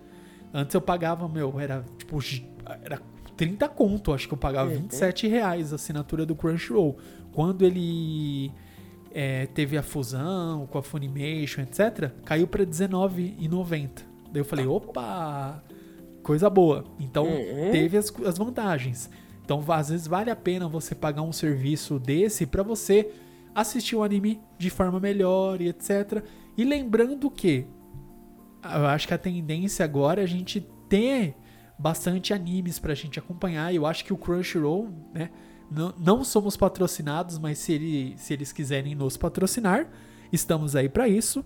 Antes 0.53 0.75
eu 0.75 0.81
pagava, 0.81 1.29
meu, 1.29 1.61
era 1.61 1.85
tipo, 1.97 2.19
era 2.83 3.01
30 3.37 3.69
conto, 3.69 4.13
acho 4.13 4.27
que 4.27 4.35
eu 4.35 4.39
pagava 4.39 4.73
uhum. 4.73 4.81
27 4.81 5.29
reais 5.29 5.73
a 5.73 5.77
assinatura 5.77 6.27
do 6.27 6.35
Crunchyroll. 6.35 6.99
Quando 7.31 7.65
ele 7.65 8.51
é, 9.13 9.47
teve 9.47 9.79
a 9.79 9.85
fusão 9.85 10.67
com 10.67 10.79
a 10.79 10.83
Funimation, 10.83 11.63
etc., 11.63 12.11
caiu 12.25 12.49
para 12.49 12.65
R$19,90. 12.65 13.89
Daí 14.33 14.41
eu 14.41 14.45
falei, 14.45 14.67
opa, 14.67 15.63
coisa 16.23 16.49
boa. 16.51 16.85
Então 16.99 17.27
uhum. 17.27 17.71
teve 17.71 17.97
as, 17.97 18.13
as 18.25 18.39
vantagens. 18.39 19.11
Então 19.45 19.65
às 19.69 19.89
vezes 19.89 20.07
vale 20.07 20.31
a 20.31 20.37
pena 20.37 20.69
você 20.69 20.95
pagar 20.95 21.23
um 21.23 21.33
serviço 21.33 21.99
desse 21.99 22.47
para 22.47 22.63
você 22.63 23.11
assistir 23.55 23.97
o 23.97 24.03
anime 24.03 24.41
de 24.59 24.71
forma 24.71 25.01
melhor 25.01 25.61
e 25.61 25.69
etc. 25.69 26.23
E 26.57 26.65
lembrando 26.65 27.31
que 27.31 27.67
eu 28.63 28.87
acho 28.87 29.09
que 29.09 29.15
a 29.15 29.19
tendência 29.19 29.85
agora 29.85 30.21
é 30.21 30.25
a 30.25 30.29
gente 30.29 30.61
ter 30.89 31.35
bastante 31.79 32.35
animes 32.35 32.79
pra 32.79 32.95
gente 32.95 33.19
acompanhar. 33.19 33.75
Eu 33.75 33.87
acho 33.87 34.05
que 34.05 34.13
o 34.13 34.17
Crunchyroll, 34.17 34.91
né, 35.15 35.31
Não, 35.71 35.95
não 35.99 36.25
somos 36.25 36.57
patrocinados, 36.57 37.39
mas 37.39 37.59
se, 37.59 37.73
ele, 37.73 38.15
se 38.19 38.35
eles 38.35 38.53
quiserem 38.53 38.95
nos 38.95 39.17
patrocinar, 39.17 39.89
estamos 40.31 40.77
aí 40.77 40.89
para 40.89 41.09
isso. 41.09 41.45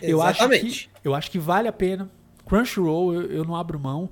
Eu 0.00 0.22
acho, 0.22 0.40
Exatamente. 0.42 0.90
que, 1.02 1.08
eu 1.08 1.14
acho 1.14 1.30
que 1.30 1.38
vale 1.38 1.66
a 1.66 1.72
pena. 1.72 2.10
Crunchyroll, 2.46 3.12
eu, 3.12 3.22
eu 3.30 3.44
não 3.44 3.54
abro 3.54 3.78
mão. 3.78 4.08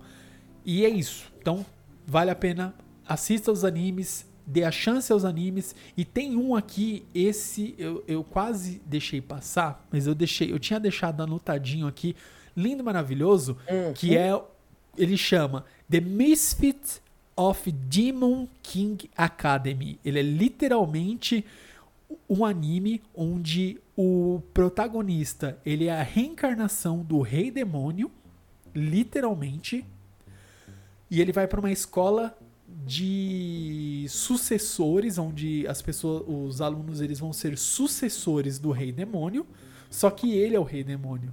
E 0.65 0.85
é 0.85 0.89
isso. 0.89 1.33
Então, 1.41 1.65
vale 2.07 2.31
a 2.31 2.35
pena. 2.35 2.75
Assista 3.07 3.53
os 3.53 3.65
animes, 3.65 4.27
dê 4.47 4.65
a 4.65 4.71
chance 4.71 5.13
aos 5.13 5.25
animes. 5.25 5.75
E 5.97 6.05
tem 6.05 6.37
um 6.37 6.55
aqui, 6.55 7.05
esse 7.15 7.75
eu, 7.79 8.05
eu 8.07 8.25
quase 8.25 8.83
deixei 8.85 9.21
passar, 9.21 9.87
mas 9.91 10.07
eu 10.07 10.15
deixei, 10.15 10.53
eu 10.53 10.59
tinha 10.59 10.81
deixado 10.81 11.23
anotadinho 11.23 11.87
aqui, 11.87 12.17
lindo, 12.57 12.83
maravilhoso, 12.83 13.57
que 13.95 14.17
é 14.17 14.31
ele 14.97 15.17
chama 15.17 15.65
The 15.91 16.01
Misfit 16.01 17.03
of 17.37 17.71
Demon 17.71 18.47
King 18.63 19.11
Academy. 19.17 19.99
Ele 20.05 20.19
é 20.19 20.23
literalmente 20.23 21.45
um 22.29 22.45
anime 22.45 23.03
onde 23.15 23.81
o 23.97 24.41
protagonista, 24.53 25.59
ele 25.65 25.87
é 25.87 26.01
a 26.01 26.03
reencarnação 26.03 26.99
do 26.99 27.21
rei 27.21 27.51
demônio, 27.51 28.11
literalmente, 28.75 29.87
e 31.11 31.21
ele 31.21 31.33
vai 31.33 31.47
para 31.47 31.61
uma 31.61 31.71
escola 31.71 32.37
de 32.67 34.07
sucessores, 34.09 35.17
onde 35.19 35.67
as 35.67 35.81
pessoas, 35.81 36.25
os 36.27 36.61
alunos, 36.61 37.01
eles 37.01 37.19
vão 37.19 37.33
ser 37.33 37.57
sucessores 37.57 38.59
do 38.59 38.71
rei 38.71 38.91
demônio, 38.91 39.47
só 39.89 40.11
que 40.11 40.33
ele 40.33 40.57
é 40.57 40.61
o 40.61 40.65
rei 40.65 40.83
demônio. 40.83 41.33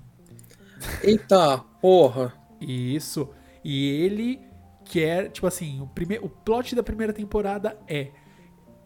Eita, 1.04 1.60
porra. 1.82 2.34
Isso. 2.60 3.30
E 3.64 3.88
ele 3.88 4.40
quer, 4.86 5.30
tipo 5.30 5.48
assim, 5.48 5.82
o, 5.82 5.88
prime 5.88 6.20
o 6.20 6.30
plot 6.30 6.76
da 6.76 6.84
primeira 6.84 7.14
temporada 7.14 7.78
é 7.88 8.12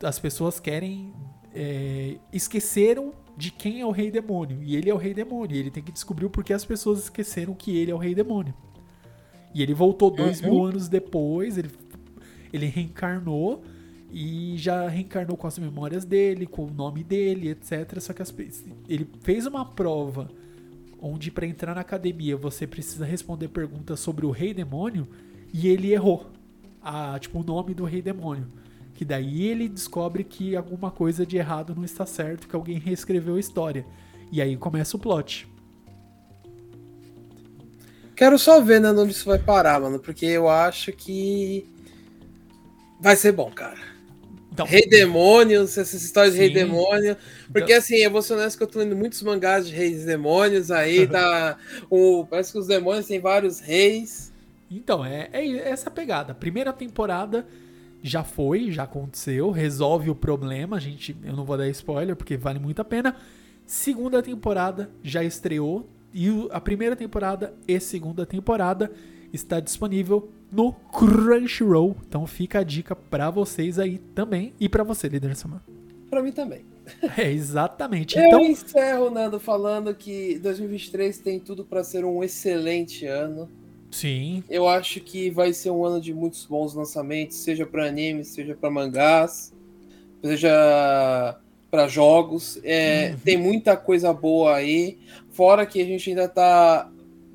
as 0.04 0.20
pessoas 0.20 0.60
querem 0.60 1.14
é, 1.54 2.18
esqueceram 2.32 3.14
de 3.38 3.52
quem 3.52 3.82
é 3.82 3.86
o 3.86 3.92
rei 3.92 4.10
demônio. 4.12 4.62
E 4.64 4.76
ele 4.76 4.90
é 4.90 4.94
o 4.94 4.98
rei 4.98 5.14
demônio. 5.14 5.56
E 5.56 5.60
ele 5.60 5.72
tem 5.72 5.84
que 5.84 5.92
descobrir 5.92 6.26
o 6.26 6.30
porquê 6.30 6.54
as 6.54 6.66
pessoas 6.66 7.00
esqueceram 7.04 7.54
que 7.54 7.76
ele 7.78 7.92
é 7.92 7.96
o 7.96 7.98
rei 7.98 8.16
demônio. 8.16 8.54
E 9.54 9.62
ele 9.62 9.74
voltou 9.74 10.10
dois 10.12 10.42
Uhum. 10.42 10.50
mil 10.52 10.66
anos 10.66 10.88
depois, 10.90 11.58
ele, 11.58 11.70
ele 12.52 12.66
reencarnou 12.66 13.64
e 14.12 14.56
já 14.58 14.88
reencarnou 14.88 15.36
com 15.38 15.48
as 15.48 15.58
memórias 15.60 16.06
dele, 16.06 16.46
com 16.46 16.66
o 16.66 16.72
nome 16.72 17.04
dele, 17.04 17.50
etc. 17.50 18.00
Só 18.00 18.14
que 18.14 18.22
as 18.22 18.34
ele 18.88 19.08
fez 19.22 19.46
uma 19.46 19.66
prova 19.66 20.30
onde 21.02 21.30
para 21.32 21.46
entrar 21.46 21.76
na 21.76 21.82
academia 21.82 22.36
você 22.38 22.66
precisa 22.66 23.06
responder 23.06 23.50
perguntas 23.50 24.00
sobre 24.00 24.26
o 24.26 24.32
rei 24.32 24.54
demônio 24.54 25.08
e 25.54 25.68
ele 25.68 25.92
errou. 25.92 26.32
A, 26.82 27.18
tipo, 27.20 27.40
o 27.40 27.44
nome 27.44 27.74
do 27.74 27.84
rei 27.84 28.02
demônio. 28.02 28.48
Que 28.96 29.06
daí 29.06 29.48
ele 29.48 29.68
descobre 29.68 30.24
que 30.24 30.56
alguma 30.56 30.90
coisa 30.90 31.26
de 31.26 31.38
errado 31.38 31.76
não 31.76 31.84
está 31.84 32.06
certo, 32.06 32.48
que 32.48 32.56
alguém 32.56 32.80
reescreveu 32.80 33.36
a 33.36 33.40
história. 33.40 33.86
E 34.32 34.42
aí 34.42 34.58
começa 34.58 34.98
o 34.98 35.00
plot. 35.00 35.48
Quero 38.16 38.40
só 38.40 38.62
ver 38.62 38.80
né, 38.80 38.90
onde 38.92 39.12
isso 39.12 39.26
vai 39.26 39.38
parar, 39.38 39.82
mano, 39.82 40.00
porque 40.00 40.26
eu 40.26 40.48
acho 40.50 40.94
que 40.94 41.70
vai 43.00 43.18
ser 43.18 43.34
bom, 43.34 43.52
cara. 43.52 43.96
Então, 44.56 44.66
Rei 44.66 44.88
Demônios, 44.88 45.78
essas 45.78 46.02
histórias 46.02 46.34
de 46.34 46.40
Rei 46.40 46.48
Sim. 46.48 46.54
Demônio. 46.54 47.18
Porque 47.52 47.74
assim, 47.74 47.98
eu 47.98 48.10
vou 48.10 48.22
ser 48.22 48.36
honesto 48.36 48.58
que 48.58 48.64
eu 48.64 48.68
tô 48.68 48.80
lendo 48.80 48.96
muitos 48.96 49.22
mangás 49.22 49.68
de 49.68 49.76
reis 49.76 50.06
demônios 50.06 50.72
aí, 50.72 51.06
tá. 51.12 51.58
O, 51.90 52.26
parece 52.26 52.54
que 52.54 52.58
os 52.58 52.68
demônios 52.68 53.06
têm 53.06 53.20
vários 53.20 53.60
reis. 53.60 54.32
Então, 54.72 55.04
é, 55.04 55.30
é 55.34 55.70
essa 55.70 55.92
pegada. 55.92 56.34
Primeira 56.34 56.72
temporada 56.72 57.46
já 58.06 58.24
foi, 58.24 58.72
já 58.72 58.84
aconteceu, 58.84 59.50
resolve 59.50 60.12
o 60.12 60.16
problema. 60.16 60.78
A 60.78 60.80
gente, 60.80 61.18
eu 61.24 61.36
não 61.36 61.44
vou 61.44 61.58
dar 61.58 61.68
spoiler 61.70 62.16
porque 62.16 62.38
vale 62.38 62.60
muito 62.60 62.80
a 62.80 62.86
pena. 62.86 63.16
Segunda 63.66 64.22
temporada 64.22 64.92
já 65.02 65.24
estreou 65.24 65.90
e 66.14 66.30
a 66.52 66.62
primeira 66.62 66.96
temporada 66.96 67.56
e 67.68 67.80
segunda 67.80 68.24
temporada 68.24 68.92
está 69.34 69.60
disponível 69.60 70.30
no 70.52 70.72
Crunchyroll. 70.72 71.98
Então 72.08 72.28
fica 72.28 72.60
a 72.60 72.64
dica 72.64 72.96
pra 72.96 73.32
vocês 73.32 73.80
aí 73.80 73.98
também 73.98 74.54
e 74.60 74.70
pra 74.70 74.84
você, 74.84 75.08
líder 75.10 75.36
Samar. 75.36 75.64
Pra 76.08 76.22
mim 76.22 76.32
também. 76.32 76.64
É 77.18 77.32
exatamente. 77.32 78.16
Eu 78.20 78.26
Então, 78.26 78.42
encerro, 78.42 79.10
Nando, 79.10 79.40
falando 79.40 79.96
que 79.96 80.38
2023 80.38 81.18
tem 81.18 81.40
tudo 81.40 81.66
pra 81.66 81.84
ser 81.84 82.06
um 82.06 82.24
excelente 82.24 83.08
ano. 83.08 83.50
Sim, 83.96 84.44
Eu 84.50 84.68
acho 84.68 85.00
que 85.00 85.30
vai 85.30 85.54
ser 85.54 85.70
um 85.72 85.86
ano 85.86 86.02
de 86.02 86.14
muitos 86.14 86.46
bons 86.46 86.74
lançamentos, 86.74 87.38
seja 87.38 87.66
para 87.66 87.88
animes, 87.88 88.30
seja 88.30 88.56
para 88.56 88.70
mangás, 88.70 89.54
seja 90.22 91.38
para 91.72 91.88
jogos. 91.88 92.60
É, 92.64 93.12
Uhum. 93.12 93.20
Tem 93.24 93.38
muita 93.38 93.76
coisa 93.76 94.14
boa 94.14 94.56
aí. 94.56 94.98
Fora 95.32 95.66
que 95.66 95.82
a 95.82 95.86
gente 95.86 96.10
ainda 96.10 96.28
tá 96.28 96.90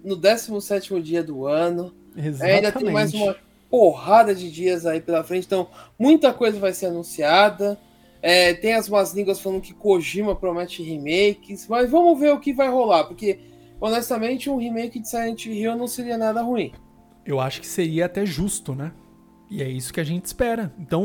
no 0.05 0.17
17 0.17 1.01
dia 1.01 1.23
do 1.23 1.47
ano. 1.47 1.95
exatamente. 2.17 2.67
Ainda 2.67 2.73
tem 2.73 2.91
mais 2.91 3.13
uma 3.13 3.37
porrada 3.71 4.35
de 4.35 4.51
dias 4.51 4.87
aí 4.87 5.01
pela 5.01 5.23
frente. 5.23 5.47
Então, 5.47 5.69
muita 5.99 6.33
coisa 6.33 6.59
vai 6.59 6.73
ser 6.73 6.87
anunciada. 6.87 7.79
É, 8.23 8.53
tem 8.53 8.75
as 8.75 8.89
más 8.89 9.15
línguas 9.15 9.41
falando 9.41 9.63
que 9.63 9.73
Kojima 9.73 10.35
promete 10.35 10.83
remakes. 10.83 11.67
Mas 11.69 11.91
vamos 11.91 12.19
ver 12.19 12.33
o 12.33 12.41
que 12.41 12.53
vai 12.53 12.69
rolar. 12.69 13.05
Porque, 13.05 13.39
honestamente, 13.81 14.51
um 14.51 14.57
remake 14.57 15.01
de 15.01 15.09
Silent 15.09 15.47
Hill 15.47 15.77
não 15.77 15.87
seria 15.87 16.19
nada 16.19 16.43
ruim. 16.43 16.73
Eu 17.25 17.41
acho 17.41 17.61
que 17.61 17.67
seria 17.67 18.07
até 18.07 18.27
justo, 18.27 18.75
né? 18.75 18.93
E 19.51 19.63
é 19.63 19.69
isso 19.69 19.93
que 19.93 20.01
a 20.01 20.05
gente 20.05 20.27
espera. 20.27 20.73
Então, 20.79 21.05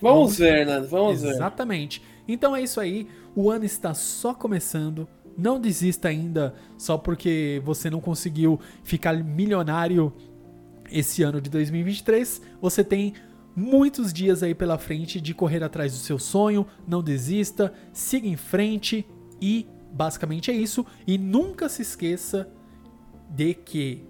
Vamos 0.00 0.36
ver, 0.36 0.66
Nando. 0.66 0.88
Vamos 0.88 1.22
ver. 1.22 1.30
Exatamente. 1.30 2.02
Então 2.28 2.54
é 2.54 2.60
isso 2.62 2.78
aí. 2.78 3.08
O 3.34 3.50
ano 3.50 3.64
está 3.64 3.94
só 3.94 4.34
começando. 4.34 5.08
Não 5.36 5.60
desista 5.60 6.08
ainda 6.08 6.54
só 6.76 6.98
porque 6.98 7.60
você 7.64 7.88
não 7.88 8.00
conseguiu 8.00 8.60
ficar 8.82 9.14
milionário 9.22 10.12
esse 10.90 11.22
ano 11.22 11.40
de 11.40 11.50
2023. 11.50 12.42
Você 12.60 12.84
tem 12.84 13.14
muitos 13.54 14.12
dias 14.12 14.42
aí 14.42 14.54
pela 14.54 14.78
frente 14.78 15.20
de 15.20 15.34
correr 15.34 15.62
atrás 15.62 15.92
do 15.92 15.98
seu 15.98 16.18
sonho. 16.18 16.66
Não 16.86 17.02
desista, 17.02 17.72
siga 17.92 18.28
em 18.28 18.36
frente 18.36 19.06
e 19.40 19.66
basicamente 19.96 20.50
é 20.50 20.54
isso. 20.54 20.84
E 21.06 21.16
nunca 21.16 21.68
se 21.68 21.82
esqueça 21.82 22.48
de 23.28 23.54
que 23.54 24.04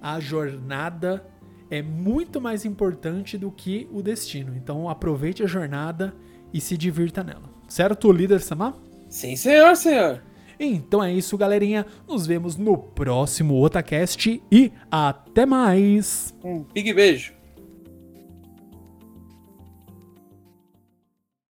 a 0.00 0.18
jornada 0.18 1.26
é 1.70 1.82
muito 1.82 2.40
mais 2.40 2.64
importante 2.64 3.36
do 3.36 3.50
que 3.50 3.88
o 3.92 4.02
destino. 4.02 4.54
Então 4.56 4.88
aproveite 4.88 5.42
a 5.42 5.46
jornada 5.46 6.14
e 6.52 6.60
se 6.60 6.76
divirta 6.76 7.22
nela. 7.22 7.50
Certo, 7.68 8.10
líder 8.10 8.40
Samar? 8.40 8.74
Sim, 9.08 9.36
senhor, 9.36 9.76
senhor. 9.76 10.22
Então 10.58 11.04
é 11.04 11.12
isso, 11.12 11.36
galerinha. 11.36 11.84
Nos 12.08 12.26
vemos 12.26 12.56
no 12.56 12.78
próximo 12.78 13.62
Otacast 13.62 14.42
e 14.50 14.72
até 14.90 15.44
mais! 15.44 16.34
Um 16.42 16.64
big 16.72 16.92
beijo. 16.94 17.35